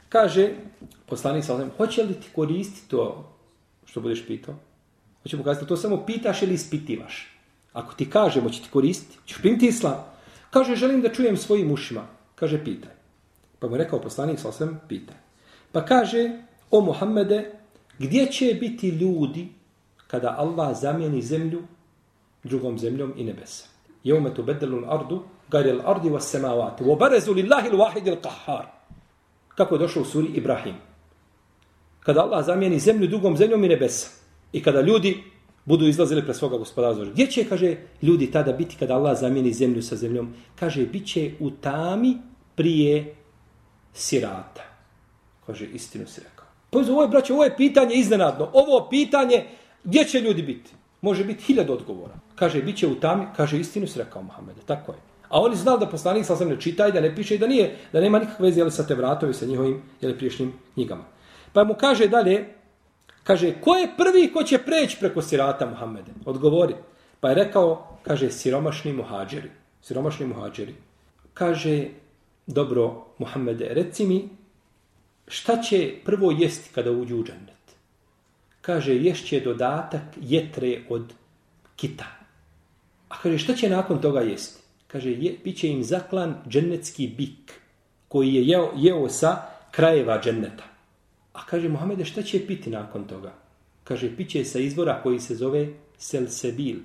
Kaže, 0.09 0.51
poslanik 1.07 1.45
sa 1.45 1.55
osim, 1.55 1.71
hoće 1.77 2.03
li 2.03 2.14
ti 2.14 2.29
koristiti 2.35 2.89
to 2.89 3.33
što 3.85 4.01
budeš 4.01 4.27
pitao? 4.27 4.55
Hoće 5.23 5.37
mu 5.37 5.45
kazati, 5.45 5.66
to 5.66 5.77
samo 5.77 6.05
pitaš 6.07 6.43
ili 6.43 6.55
ispitivaš. 6.55 7.29
Ako 7.73 7.95
ti 7.95 8.11
kažem, 8.11 8.43
hoće 8.43 8.62
ti 8.62 8.69
koristiti, 8.71 9.19
ćeš 9.27 9.39
primiti 9.39 9.66
islam. 9.66 10.05
Kaže, 10.51 10.77
želim 10.77 11.03
da 11.03 11.12
čujem 11.12 11.37
svojim 11.37 11.73
ušima. 11.73 12.07
Kaže, 12.35 12.64
pitaj. 12.64 12.93
Pa 13.59 13.66
mu 13.66 13.75
je 13.75 13.85
rekao 13.85 14.01
poslanik 14.01 14.39
sa 14.39 14.49
osim, 14.49 14.81
pitaj. 14.89 15.16
Pa 15.73 15.85
kaže, 15.85 16.31
o 16.71 16.81
Muhammede, 16.81 17.53
gdje 17.99 18.27
će 18.27 18.57
biti 18.61 18.89
ljudi 18.89 19.49
kada 20.07 20.35
Allah 20.39 20.77
zamijeni 20.79 21.23
zemlju 21.23 21.62
drugom 22.43 22.79
zemljom 22.79 23.12
i 23.16 23.25
nebesa? 23.25 23.66
Jevme 24.05 24.35
tu 24.35 24.43
bedelul 24.43 24.91
ardu, 24.91 25.23
gari 25.51 25.72
l'ardi 25.72 26.11
wa 26.11 26.20
samavati, 26.20 26.84
wa 26.84 26.96
barezu 26.96 27.34
lillahi 27.34 27.70
l'wahidi 27.70 28.11
l'kahhar. 28.11 28.66
Kako 29.55 29.74
je 29.74 29.78
došlo 29.78 30.03
u 30.03 30.05
suri 30.05 30.26
Ibrahim. 30.26 30.74
Kada 32.01 32.22
Allah 32.22 32.44
zamijeni 32.44 32.78
zemlju 32.78 33.09
drugom 33.09 33.36
zemljom 33.36 33.64
i 33.64 33.68
nebesa. 33.68 34.09
I 34.53 34.62
kada 34.62 34.80
ljudi 34.80 35.24
budu 35.64 35.86
izlazili 35.86 36.24
pre 36.24 36.34
svoga 36.34 36.57
gospodara. 36.57 37.11
Gdje 37.11 37.26
će, 37.26 37.44
kaže, 37.44 37.76
ljudi 38.03 38.30
tada 38.30 38.53
biti 38.53 38.76
kada 38.76 38.94
Allah 38.94 39.18
zamijeni 39.18 39.53
zemlju 39.53 39.82
sa 39.82 39.96
zemljom? 39.96 40.34
Kaže, 40.57 40.86
bit 40.86 41.07
će 41.07 41.30
u 41.40 41.51
tami 41.51 42.16
prije 42.55 43.14
sirata. 43.92 44.64
Kaže, 45.46 45.66
istinu 45.66 46.07
si 46.07 46.20
rekao. 46.20 46.46
Pa 46.70 46.78
ovo 46.78 47.03
je, 47.03 47.09
braće, 47.09 47.32
ovo 47.32 47.44
je 47.44 47.57
pitanje 47.57 47.94
iznenadno. 47.94 48.51
Ovo 48.53 48.88
pitanje, 48.90 49.44
gdje 49.84 50.05
će 50.05 50.20
ljudi 50.20 50.42
biti? 50.42 50.70
Može 51.01 51.24
biti 51.24 51.44
hiljad 51.44 51.70
odgovora. 51.70 52.14
Kaže, 52.34 52.62
bit 52.62 52.76
će 52.76 52.86
u 52.86 52.94
tami, 52.94 53.26
kaže, 53.36 53.61
istinu 53.61 53.86
si 53.86 53.99
rekao, 53.99 54.22
Mohamede. 54.22 54.61
Tako 54.66 54.92
je. 54.92 54.99
A 55.29 55.41
oni 55.41 55.57
znali 55.57 55.81
da 55.81 55.87
poslanik 55.87 56.26
sa 56.26 56.45
ne 56.45 56.61
čita 56.61 56.89
i 56.89 56.93
da 56.93 57.01
ne 57.01 57.14
piše 57.16 57.35
i 57.35 57.39
da 57.39 57.47
nije, 57.47 57.76
da 57.93 58.01
nema 58.01 58.18
nikakve 58.18 58.47
veze 58.47 58.61
jeli, 58.61 58.70
sa 58.70 58.87
te 58.87 58.95
vratovi, 58.95 59.35
sa 59.35 59.47
njihovim 59.47 59.83
jeli, 60.01 60.16
priješnjim 60.16 60.53
knjigama. 60.74 61.05
Pa 61.53 61.64
mu 61.64 61.74
kaže 61.74 62.09
dalje, 62.09 62.55
kaže, 63.24 63.55
ko 63.61 63.76
je 63.76 63.89
prvi 63.97 64.33
ko 64.33 64.43
će 64.43 64.59
preći 64.59 64.97
preko 65.01 65.22
sirata 65.22 65.66
Muhammede? 65.66 66.12
Odgovori. 66.24 66.74
Pa 67.20 67.29
je 67.29 67.35
rekao, 67.35 67.99
kaže, 68.03 68.31
siromašni 68.31 68.93
muhađeri. 68.93 69.51
Siromašni 69.83 70.26
muhađeri. 70.26 70.74
Kaže, 71.35 71.85
dobro, 72.47 73.05
Muhammede, 73.18 73.68
reci 73.70 74.07
mi, 74.07 74.29
šta 75.29 75.62
će 75.62 75.95
prvo 76.05 76.31
jesti 76.31 76.70
kada 76.74 76.91
uđu 76.91 77.16
u 77.16 77.24
džennet? 77.24 77.76
Kaže, 78.61 78.97
ješće 78.97 79.41
dodatak 79.41 80.03
jetre 80.20 80.81
od 80.89 81.12
kita. 81.76 82.07
A 83.09 83.18
kaže, 83.22 83.39
šta 83.39 83.55
će 83.55 83.68
nakon 83.68 84.01
toga 84.01 84.20
jesti? 84.20 84.58
Kaže, 84.89 85.11
je, 85.11 85.36
bit 85.45 85.59
će 85.59 85.68
im 85.68 85.84
zaklan 85.84 86.34
džennetski 86.49 87.09
bik, 87.09 87.53
koji 88.09 88.34
je 88.34 88.47
jeo, 88.47 88.72
jeo 88.76 89.09
sa 89.09 89.36
krajeva 89.70 90.20
dženneta. 90.24 90.64
A 91.32 91.45
kaže, 91.47 91.68
Mohamede, 91.68 92.05
šta 92.05 92.22
će 92.22 92.47
piti 92.47 92.70
nakon 92.70 93.05
toga? 93.05 93.34
Kaže, 93.84 94.16
piće 94.16 94.45
sa 94.45 94.59
izvora 94.59 95.01
koji 95.03 95.20
se 95.20 95.34
zove 95.34 95.68
Selsebil. 95.99 96.78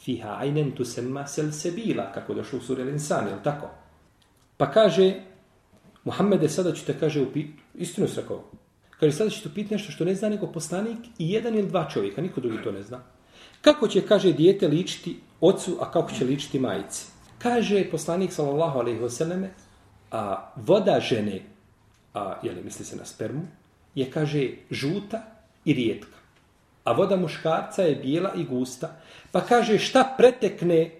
Fiha 0.00 0.36
ajnen 0.40 0.72
tu 0.72 0.84
sema 0.84 1.26
Selsebila, 1.26 2.12
kako 2.12 2.34
došlo 2.34 2.58
u 2.58 2.62
suri 2.62 2.82
Linsan, 2.82 3.28
je 3.28 3.42
tako? 3.44 3.68
Pa 4.56 4.70
kaže, 4.70 5.14
Muhammede, 6.04 6.48
sada 6.48 6.72
ću 6.72 6.84
te, 6.86 6.98
kaže, 7.00 7.22
upit, 7.22 7.46
istinu 7.74 8.08
se 8.08 8.20
rekao, 8.20 8.44
kaže, 9.00 9.12
sada 9.12 9.30
ću 9.30 9.42
te 9.42 9.48
upiti 9.48 9.74
nešto 9.74 9.92
što 9.92 10.04
ne 10.04 10.14
zna 10.14 10.28
nego 10.28 10.46
poslanik 10.46 10.98
i 11.18 11.32
jedan 11.32 11.54
ili 11.54 11.68
dva 11.68 11.88
čovjeka, 11.90 12.22
niko 12.22 12.40
drugi 12.40 12.62
to 12.64 12.72
ne 12.72 12.82
zna. 12.82 13.00
Kako 13.60 13.88
će, 13.88 14.06
kaže, 14.06 14.32
dijete 14.32 14.68
ličiti 14.68 15.16
ocu, 15.40 15.76
a 15.80 15.90
kako 15.90 16.12
će 16.12 16.24
ličiti 16.24 16.58
majici? 16.58 17.13
Kaže 17.44 17.84
poslanik, 17.90 18.32
sallallahu 18.32 18.80
alejhi 18.80 19.02
ve 19.04 19.10
selleme, 19.10 19.50
a 20.10 20.52
voda 20.56 20.96
žene, 21.00 21.42
a, 22.14 22.40
je 22.42 22.52
li 22.52 22.62
misli 22.64 22.84
se 22.84 22.96
na 22.96 23.04
spermu, 23.04 23.44
je, 23.94 24.08
kaže, 24.10 24.64
žuta 24.70 25.20
i 25.64 25.72
rijetka. 25.72 26.16
A 26.84 26.92
voda 26.92 27.16
muškarca 27.16 27.82
je 27.82 28.00
bijela 28.00 28.32
i 28.34 28.44
gusta. 28.44 28.96
Pa 29.32 29.44
kaže, 29.44 29.78
šta 29.78 30.14
pretekne 30.16 30.90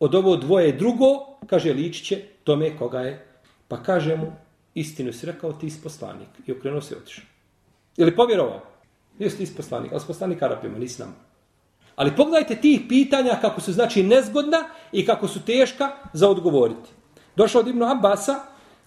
od 0.00 0.14
ovo 0.14 0.36
dvoje 0.36 0.72
drugo, 0.72 1.36
kaže, 1.46 1.72
ličiće 1.72 2.22
tome 2.44 2.76
koga 2.76 3.00
je 3.00 3.28
Pa 3.68 3.82
kaže 3.82 4.16
mu, 4.16 4.32
istinu 4.74 5.12
si 5.12 5.26
rekao, 5.26 5.52
ti 5.52 5.70
si 5.70 5.82
poslanik. 5.82 6.28
I 6.46 6.52
okrenuo 6.52 6.80
se 6.80 6.94
i 6.94 6.98
otišao. 6.98 7.24
Ili 7.96 8.16
povjerovao? 8.16 8.62
Jesi 9.18 9.44
ti 9.44 9.56
poslanik, 9.56 9.92
ali 9.92 10.02
poslanik 10.06 10.42
Arapima, 10.42 10.78
nisi 10.78 11.02
nam. 11.02 11.27
Ali 11.98 12.16
pogledajte 12.16 12.54
tih 12.56 12.80
pitanja 12.88 13.38
kako 13.40 13.60
su 13.60 13.72
znači 13.72 14.02
nezgodna 14.02 14.58
i 14.92 15.06
kako 15.06 15.28
su 15.28 15.40
teška 15.40 15.90
za 16.12 16.28
odgovoriti. 16.28 16.90
Došao 17.36 17.60
od 17.60 17.68
Ibnu 17.68 17.86
Abasa, 17.86 18.34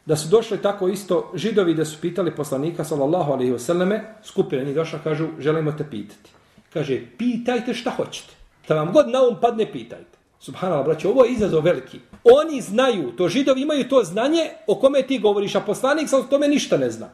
da 0.06 0.16
su 0.16 0.28
došli 0.28 0.62
tako 0.62 0.88
isto 0.88 1.32
židovi 1.36 1.74
da 1.74 1.86
su 1.86 1.98
pitali 2.02 2.36
poslanika 2.36 2.84
sallallahu 2.84 3.32
alaihi 3.32 3.52
wasallame, 3.52 4.00
skupine 4.24 4.66
njih 4.66 4.76
došla, 4.76 5.00
kažu, 5.04 5.28
želimo 5.40 5.72
te 5.72 5.90
pitati. 5.90 6.30
Kaže, 6.74 7.02
pitajte 7.18 7.74
šta 7.74 7.92
hoćete. 7.92 8.34
Da 8.68 8.76
vam 8.76 8.94
god 8.94 9.10
na 9.10 9.28
um 9.28 9.36
padne, 9.42 9.72
pitajte. 9.72 10.18
Subhanallah, 10.40 10.86
braće, 10.86 11.08
ovo 11.08 11.26
je 11.26 11.32
izazov 11.32 11.64
veliki. 11.64 12.00
Oni 12.24 12.62
znaju, 12.62 13.12
to 13.12 13.30
židovi 13.30 13.62
imaju 13.62 13.90
to 13.90 14.04
znanje 14.04 14.50
o 14.68 14.76
kome 14.76 15.02
ti 15.02 15.20
govoriš, 15.20 15.56
a 15.56 15.60
poslanik 15.60 16.10
sa 16.10 16.24
tome 16.24 16.48
ništa 16.48 16.78
ne 16.78 16.92
zna. 16.92 17.10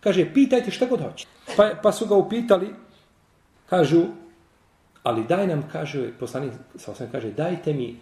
Kaže, 0.00 0.28
pitajte 0.34 0.70
šta 0.70 0.86
god 0.86 1.00
hoće. 1.00 1.26
Pa, 1.56 1.70
pa 1.82 1.92
su 1.92 2.06
ga 2.06 2.14
upitali, 2.14 2.74
kažu, 3.66 4.04
ali 5.02 5.24
daj 5.24 5.46
nam, 5.46 5.68
kaže, 5.72 6.10
poslanik 6.20 6.52
sa 6.76 6.92
osam 6.92 7.08
kaže, 7.12 7.30
dajte 7.30 7.72
mi 7.72 7.96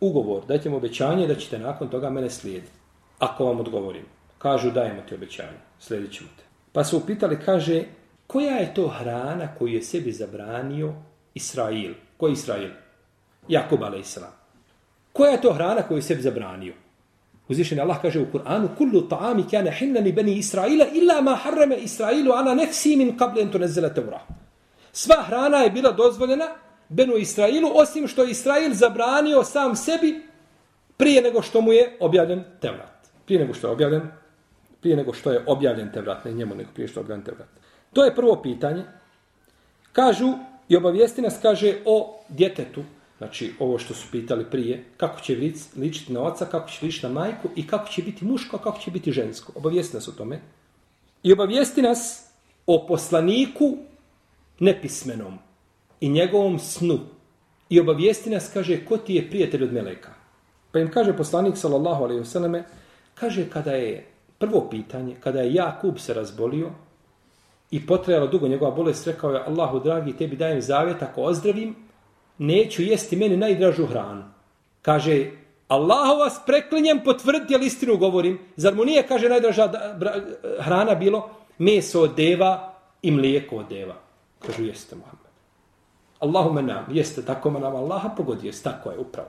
ugovor, 0.00 0.46
dajte 0.46 0.70
mi 0.70 0.76
obećanje 0.76 1.26
da 1.26 1.34
ćete 1.34 1.58
nakon 1.58 1.88
toga 1.88 2.10
mene 2.10 2.30
slijediti. 2.30 2.72
Ako 3.18 3.44
vam 3.44 3.60
odgovorim. 3.60 4.04
Kažu, 4.38 4.70
dajemo 4.70 5.02
ti 5.08 5.14
obećanje, 5.14 5.58
slijedit 5.78 6.12
ćemo 6.12 6.28
te. 6.36 6.42
Pa 6.72 6.84
su 6.84 6.96
upitali, 6.96 7.38
kaže, 7.44 7.84
koja 8.26 8.56
je 8.56 8.74
to 8.74 8.88
hrana 8.88 9.54
koju 9.58 9.74
je 9.74 9.82
sebi 9.82 10.12
zabranio 10.12 10.92
Israil? 11.34 11.94
Ko 12.16 12.26
je 12.26 12.32
Israil? 12.32 12.70
Jakub 13.48 13.82
a.s. 13.82 14.18
Koja 15.12 15.30
je 15.30 15.40
to 15.40 15.52
hrana 15.52 15.82
koju 15.82 15.98
je 15.98 16.02
sebi 16.02 16.22
zabranio? 16.22 16.74
Uzvišen 17.48 17.80
Allah 17.80 17.96
kaže 18.02 18.20
u 18.20 18.26
Kur'anu 18.32 18.68
Kullu 18.78 19.08
ta'ami 19.08 19.48
kjane 19.50 19.72
hinnani 19.72 20.12
bani 20.12 20.36
Israila 20.36 20.84
illa 20.92 21.20
ma 21.20 21.34
harrama 21.34 21.74
Israilu 21.74 22.32
ana 22.32 22.54
nefsi 22.54 22.96
min 22.96 23.16
kable 23.16 23.42
entu 23.42 23.58
tunzila 23.58 23.88
tevra. 23.88 24.20
Sva 24.98 25.22
hrana 25.22 25.58
je 25.58 25.70
bila 25.70 25.92
dozvoljena 25.92 26.46
Benu 26.88 27.16
Israilu, 27.16 27.70
osim 27.74 28.08
što 28.08 28.22
je 28.22 28.30
Israil 28.30 28.74
zabranio 28.74 29.44
sam 29.44 29.76
sebi 29.76 30.22
prije 30.96 31.22
nego 31.22 31.42
što 31.42 31.60
mu 31.60 31.72
je 31.72 31.96
objavljen 32.00 32.44
Tevrat. 32.60 33.08
Prije 33.26 33.40
nego 33.40 33.54
što 33.54 33.66
je 33.66 33.72
objavljen 33.72 34.02
prije 34.80 34.96
nego 34.96 35.12
što 35.12 35.32
je 35.32 35.44
objavljen 35.46 35.92
Tevrat, 35.92 36.24
ne 36.24 36.32
njemu, 36.32 36.54
nego 36.54 36.70
prije 36.74 36.88
što 36.88 37.00
je 37.00 37.04
objavljen 37.04 37.24
Tevrat. 37.24 37.48
To 37.92 38.04
je 38.04 38.14
prvo 38.14 38.42
pitanje. 38.42 38.84
Kažu, 39.92 40.32
i 40.68 40.76
obavijesti 40.76 41.22
nas 41.22 41.38
kaže 41.42 41.74
o 41.84 42.20
djetetu, 42.28 42.82
Znači, 43.18 43.52
ovo 43.58 43.78
što 43.78 43.94
su 43.94 44.06
pitali 44.12 44.44
prije, 44.50 44.84
kako 44.96 45.20
će 45.20 45.36
ličiti 45.76 46.12
na 46.12 46.22
oca, 46.22 46.46
kako 46.46 46.70
će 46.70 46.86
ličiti 46.86 47.06
na 47.06 47.12
majku 47.12 47.48
i 47.56 47.66
kako 47.66 47.88
će 47.88 48.02
biti 48.02 48.24
muško, 48.24 48.58
kako 48.58 48.78
će 48.78 48.90
biti 48.90 49.12
žensko. 49.12 49.52
Obavijesti 49.54 49.96
nas 49.96 50.08
o 50.08 50.12
tome. 50.12 50.40
I 51.22 51.32
obavijesti 51.32 51.82
nas 51.82 52.30
o 52.66 52.86
poslaniku 52.86 53.76
nepismenom 54.58 55.38
i 56.00 56.08
njegovom 56.08 56.58
snu. 56.58 56.98
I 57.68 57.80
obavijesti 57.80 58.30
nas, 58.30 58.50
kaže, 58.52 58.84
ko 58.84 58.96
ti 58.96 59.14
je 59.14 59.30
prijatelj 59.30 59.64
od 59.64 59.72
Meleka? 59.72 60.10
Pa 60.72 60.78
im 60.78 60.90
kaže 60.90 61.16
poslanik, 61.16 61.56
sallallahu 61.56 62.04
alaihi 62.04 62.22
vseleme, 62.22 62.64
kaže, 63.14 63.50
kada 63.50 63.72
je 63.72 64.06
prvo 64.38 64.68
pitanje, 64.70 65.16
kada 65.20 65.40
je 65.40 65.54
Jakub 65.54 65.98
se 65.98 66.14
razbolio 66.14 66.70
i 67.70 67.86
potrajalo 67.86 68.26
dugo 68.26 68.48
njegova 68.48 68.70
bolest, 68.70 69.06
rekao 69.06 69.30
je, 69.30 69.44
Allahu 69.46 69.80
dragi, 69.80 70.16
tebi 70.16 70.36
dajem 70.36 70.60
zavjet, 70.60 71.02
ako 71.02 71.22
ozdravim, 71.22 71.76
neću 72.38 72.82
jesti 72.82 73.16
meni 73.16 73.36
najdražu 73.36 73.86
hranu. 73.86 74.24
Kaže, 74.82 75.30
Allahu 75.68 76.18
vas 76.18 76.40
preklinjem 76.46 77.00
potvrditi, 77.04 77.54
ali 77.54 77.66
istinu 77.66 77.96
govorim. 77.96 78.38
Zar 78.56 78.74
mu 78.74 78.84
nije, 78.84 79.02
kaže, 79.02 79.28
najdraža 79.28 79.72
hrana 80.58 80.94
bilo 80.94 81.30
meso 81.58 82.02
od 82.02 82.16
deva 82.16 82.74
i 83.02 83.10
mlijeko 83.10 83.56
od 83.56 83.68
deva? 83.68 84.07
Kažu, 84.46 84.64
jeste, 84.64 84.96
Muhammed. 84.96 85.28
Allahume 86.18 86.62
nam, 86.62 86.86
jeste, 86.92 87.22
tako 87.22 87.50
nam 87.50 87.76
Allaha 87.76 88.08
pogodio, 88.08 88.52
tako 88.62 88.90
je, 88.90 88.98
upravo. 88.98 89.28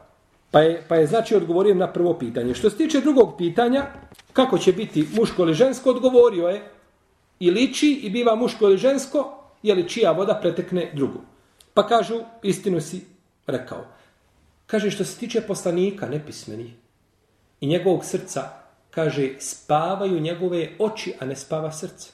Pa 0.51 0.60
je, 0.60 0.86
pa 0.88 0.95
je 0.95 1.07
znači 1.07 1.36
odgovorio 1.36 1.76
na 1.76 1.93
prvo 1.93 2.14
pitanje. 2.14 2.53
Što 2.53 2.70
se 2.70 2.78
tiče 2.78 3.01
drugog 3.01 3.38
pitanja, 3.38 3.86
kako 4.34 4.57
će 4.57 4.74
biti 4.74 5.07
muško 5.16 5.43
ili 5.43 5.53
žensko, 5.53 5.89
odgovorio 5.89 6.47
je 6.47 6.64
i 7.39 7.51
liči 7.51 7.91
i 8.03 8.10
biva 8.10 8.36
muško 8.36 8.66
ili 8.66 8.78
žensko, 8.78 9.39
je 9.64 9.76
li 9.76 9.89
čija 9.89 10.12
voda 10.12 10.39
pretekne 10.41 10.91
drugu. 10.93 11.20
Pa 11.74 11.88
kažu, 11.88 12.22
istinu 12.43 12.82
si 12.82 13.05
rekao. 13.47 13.86
Kaže, 14.66 14.91
što 14.91 15.03
se 15.05 15.20
tiče 15.20 15.41
poslanika, 15.41 16.07
nepismeni, 16.07 16.74
i 17.62 17.68
njegovog 17.68 18.05
srca, 18.05 18.49
kaže, 18.91 19.30
spavaju 19.39 20.20
njegove 20.20 20.70
oči, 20.80 21.14
a 21.20 21.26
ne 21.26 21.36
spava 21.36 21.72
srce. 21.72 22.12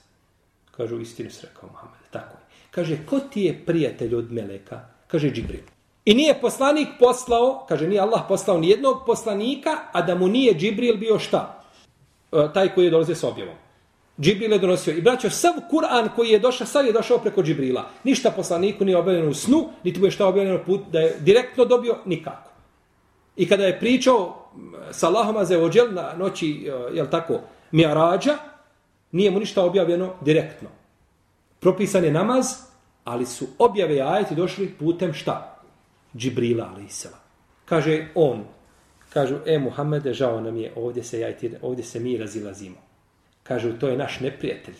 Kažu, 0.72 1.00
istinu 1.00 1.32
si 1.32 1.46
rekao, 1.46 1.70
Muhammed, 1.70 2.00
tako 2.12 2.38
je. 2.38 2.45
Kaže, 2.76 2.98
ko 3.08 3.20
ti 3.20 3.48
je 3.48 3.54
prijatelj 3.66 4.16
od 4.16 4.32
Meleka? 4.32 4.80
Kaže, 5.08 5.32
Džibril. 5.32 5.64
I 6.06 6.14
nije 6.14 6.34
poslanik 6.42 6.88
poslao, 7.00 7.66
kaže, 7.70 7.88
nije 7.88 8.02
Allah 8.02 8.26
poslao 8.28 8.58
ni 8.60 8.70
jednog 8.70 9.06
poslanika, 9.06 9.70
a 9.92 10.02
da 10.02 10.16
mu 10.16 10.28
nije 10.28 10.54
Džibril 10.54 10.98
bio 10.98 11.20
šta? 11.20 11.64
E, 12.32 12.48
taj 12.54 12.74
koji 12.74 12.86
je 12.86 12.92
dolazio 12.92 13.16
s 13.16 13.24
objavom. 13.24 13.56
Džibril 14.20 14.52
je 14.52 14.60
donosio. 14.60 14.94
I 14.94 15.02
braćo, 15.02 15.30
sav 15.30 15.54
Kur'an 15.72 16.10
koji 16.16 16.30
je 16.30 16.40
došao, 16.40 16.68
sav 16.68 16.86
je 16.86 16.94
došao 16.94 17.18
preko 17.18 17.44
Džibrila. 17.44 17.88
Ništa 18.04 18.32
poslaniku 18.32 18.86
nije 18.86 18.98
objavljeno 18.98 19.30
u 19.30 19.34
snu, 19.34 19.70
niti 19.84 20.00
mu 20.00 20.06
je 20.06 20.12
šta 20.12 20.28
objavljeno 20.28 20.60
put 20.66 20.82
da 20.92 21.00
je 21.00 21.16
direktno 21.20 21.66
dobio, 21.66 21.98
nikako. 22.06 22.52
I 23.36 23.48
kada 23.48 23.66
je 23.66 23.80
pričao 23.80 24.52
sa 24.92 25.08
Allahom 25.08 25.38
Azeođel 25.38 25.94
na 25.94 26.14
noći, 26.18 26.68
e, 26.68 26.96
jel 26.96 27.08
tako, 27.12 27.40
Mi'rađa, 27.72 28.36
nije 29.12 29.32
mu 29.32 29.40
ništa 29.40 29.64
objavljeno 29.64 30.14
direktno. 30.22 30.70
Propisan 31.66 32.04
je 32.04 32.12
namaz, 32.12 32.46
ali 33.04 33.26
su 33.26 33.48
objave 33.58 34.02
ajeti 34.02 34.36
došli 34.36 34.76
putem 34.80 35.14
šta? 35.14 35.62
Džibrila, 36.18 36.70
ali 36.74 36.86
Kaže 37.66 38.08
on, 38.16 38.44
kažu, 39.10 39.36
e, 39.46 39.60
Muhammede, 39.60 40.14
žao 40.14 40.42
nam 40.42 40.58
je, 40.58 40.74
ovdje 40.76 41.04
se, 41.04 41.20
ja 41.20 41.34
ovdje 41.62 41.84
se 41.84 42.00
mi 42.00 42.18
razilazimo. 42.18 42.76
Kažu, 43.44 43.74
to 43.80 43.88
je 43.88 43.98
naš 43.98 44.20
neprijatelj. 44.20 44.76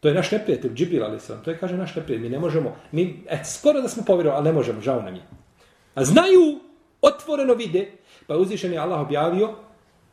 To 0.00 0.08
je 0.08 0.14
naš 0.14 0.30
neprijatelj, 0.30 0.74
Džibril, 0.74 1.04
ali 1.04 1.18
To 1.44 1.50
je, 1.50 1.58
kaže, 1.58 1.76
naš 1.76 1.94
neprijatelj. 1.96 2.22
Mi 2.22 2.28
ne 2.28 2.38
možemo, 2.38 2.76
mi, 2.92 3.24
et, 3.28 3.46
skoro 3.46 3.80
da 3.80 3.88
smo 3.88 4.04
povjerovali, 4.04 4.38
ali 4.38 4.48
ne 4.48 4.52
možemo, 4.52 4.80
žao 4.80 5.02
nam 5.02 5.14
je. 5.14 5.22
A 5.94 6.04
znaju, 6.04 6.60
otvoreno 7.02 7.54
vide, 7.54 7.90
pa 8.26 8.34
je 8.34 8.40
uzvišen 8.40 8.72
je 8.72 8.78
Allah 8.78 9.00
objavio, 9.00 9.54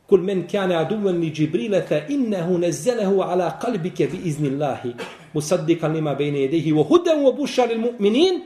Kul 0.08 0.20
men 0.20 0.46
kane 0.46 0.76
aduvan 0.76 1.20
li 1.20 1.30
Džibrile 1.30 1.82
fe 1.82 2.04
innehu 2.08 2.58
nezelehu 2.58 3.22
ala 3.22 3.58
kalbike 3.62 4.06
bi 4.06 4.18
iznillahi 4.24 4.94
musaddikan 5.34 5.92
lima 5.92 6.14
bejne 6.14 6.38
jedehi 6.40 6.72
wa 6.72 6.84
hudan 6.84 7.22
wa 7.24 7.32
buša 7.32 7.66
lil 7.66 7.78
mu'minin 7.78 8.42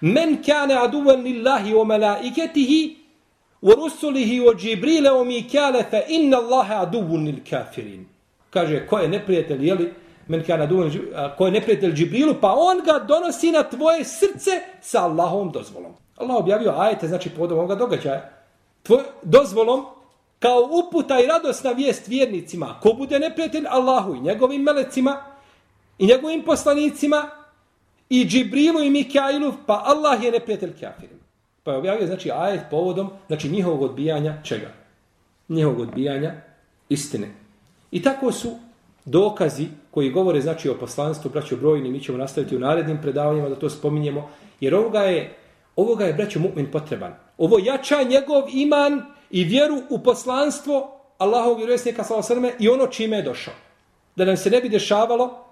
men 0.00 0.42
kane 0.42 0.74
aduvan 0.76 1.22
lillahi 1.24 1.74
wa 1.74 1.84
malaiketihi 1.84 2.96
wa 3.62 3.74
rusulihi 3.74 4.40
wa 4.40 4.54
Džibrile 4.54 5.10
wa 5.10 5.24
mikale 5.24 5.84
fa 5.90 6.04
inna 6.08 6.36
Allahe 6.36 6.74
aduvun 6.74 7.24
lil 7.24 7.40
kafirin. 7.50 8.06
Kaže, 8.50 8.86
ko 8.86 8.98
je 8.98 9.08
neprijatelj, 9.08 9.66
jeli, 9.68 9.92
men 10.28 10.44
kane 10.44 10.64
aduvan, 10.64 10.90
ko 11.38 11.46
je 11.46 11.52
neprijatelj 11.52 11.92
Džibrilu, 11.94 12.34
pa 12.40 12.54
on 12.56 12.82
ga 12.84 12.98
donosi 12.98 13.50
na 13.50 13.62
tvoje 13.62 14.04
srce 14.04 14.60
sa 14.80 15.04
Allahom 15.04 15.52
dozvolom. 15.52 15.92
Allah 16.16 16.36
objavio 16.36 16.74
ajete, 16.76 17.08
znači 17.08 17.30
podom 17.30 17.58
ovoga 17.58 17.74
događaja. 17.74 18.30
Tvoj, 18.82 19.02
dozvolom 19.22 19.84
kao 20.40 20.68
uputa 20.72 21.20
i 21.20 21.26
radosna 21.26 21.70
vijest 21.70 22.08
vjernicima. 22.08 22.80
Ko 22.82 22.92
bude 22.92 23.18
neprijatelj 23.18 23.66
Allahu 23.68 24.14
i 24.14 24.20
njegovim 24.20 24.62
melecima 24.62 25.22
i 25.98 26.06
njegovim 26.06 26.42
poslanicima 26.42 27.30
i 28.08 28.24
Džibrilu 28.24 28.82
i 28.82 28.90
Mikailu, 28.90 29.52
pa 29.66 29.82
Allah 29.86 30.24
je 30.24 30.30
neprijatelj 30.30 30.72
kafirima. 30.80 31.20
Pa 31.62 31.70
je 31.70 31.78
objavio, 31.78 32.06
znači, 32.06 32.30
ajet 32.30 32.60
povodom, 32.70 33.10
znači, 33.26 33.48
njihovog 33.48 33.82
odbijanja 33.82 34.42
čega? 34.44 34.70
Njihovog 35.48 35.80
odbijanja 35.80 36.34
istine. 36.88 37.28
I 37.90 38.02
tako 38.02 38.32
su 38.32 38.50
dokazi 39.04 39.66
koji 39.90 40.10
govore, 40.10 40.40
znači, 40.40 40.68
o 40.68 40.74
poslanstvu, 40.74 41.30
braćo 41.30 41.56
brojni, 41.56 41.90
mi 41.90 42.00
ćemo 42.00 42.18
nastaviti 42.18 42.56
u 42.56 42.60
narednim 42.60 42.98
predavanjima 43.02 43.48
da 43.48 43.54
to 43.54 43.70
spominjemo, 43.70 44.30
jer 44.60 44.74
ovoga 44.74 45.00
je, 45.00 45.36
ovoga 45.76 46.04
je 46.04 46.12
braćo 46.12 46.38
mu'min 46.38 46.70
potreban. 46.72 47.14
Ovo 47.38 47.58
jača 47.58 48.02
njegov 48.02 48.44
iman 48.52 49.02
i 49.30 49.44
vjeru 49.44 49.82
u 49.90 49.98
poslanstvo 49.98 51.00
Allahovog 51.18 51.56
vjerovjesnika 51.56 52.04
sallallahu 52.04 52.56
i 52.58 52.68
ono 52.68 52.86
čime 52.86 53.16
je 53.16 53.22
došao. 53.22 53.54
Da 54.16 54.24
nam 54.24 54.36
se 54.36 54.50
ne 54.50 54.60
bi 54.60 54.68
dešavalo, 54.68 55.44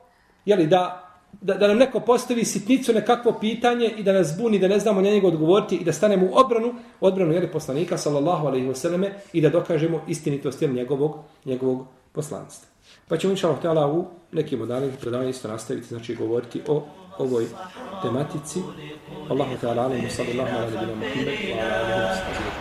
jeli, 0.45 0.67
da, 0.67 1.09
da, 1.33 1.55
da 1.55 1.69
nam 1.69 1.79
neko 1.79 2.01
postavi 2.01 2.45
sitnicu 2.45 2.93
nekakvo 2.93 3.33
pitanje 3.41 3.91
i 3.97 4.03
da 4.03 4.13
nas 4.13 4.35
buni, 4.39 4.59
da 4.59 4.69
ne 4.69 4.79
znamo 4.79 5.01
na 5.01 5.11
njega 5.11 5.27
odgovoriti 5.27 5.77
i 5.77 5.85
da 5.85 5.93
stanemo 5.93 6.27
u 6.27 6.37
odbranu, 6.39 6.75
odbranu 7.01 7.33
jeli, 7.33 7.53
poslanika 7.53 7.99
sallallahu 7.99 8.47
alaihi 8.47 8.69
wasallam 8.69 9.11
i 9.33 9.41
da 9.41 9.49
dokažemo 9.49 10.01
istinitost 10.09 10.63
jeli, 10.63 10.75
njegovog, 10.75 11.17
njegovog 11.45 11.87
poslanstva. 12.13 12.69
Pa 13.09 13.17
ćemo 13.17 13.31
inša 13.31 13.55
Allah 13.65 13.95
u 13.95 14.05
nekim 14.33 14.61
od 14.63 14.69
danih 14.69 14.91
predavanja 15.01 15.31
isto 15.31 15.49
nastaviti, 15.49 15.87
znači 15.87 16.15
govoriti 16.15 16.63
o 16.69 16.85
ovoj 17.19 17.47
tematici. 18.03 18.61
Allahu 19.31 19.57
te 19.61 19.67
alim, 19.67 20.11
sallallahu 20.11 20.57
alaihi 20.57 20.77
alaihi 20.77 21.55
wa 21.55 22.15
sallam, 22.15 22.49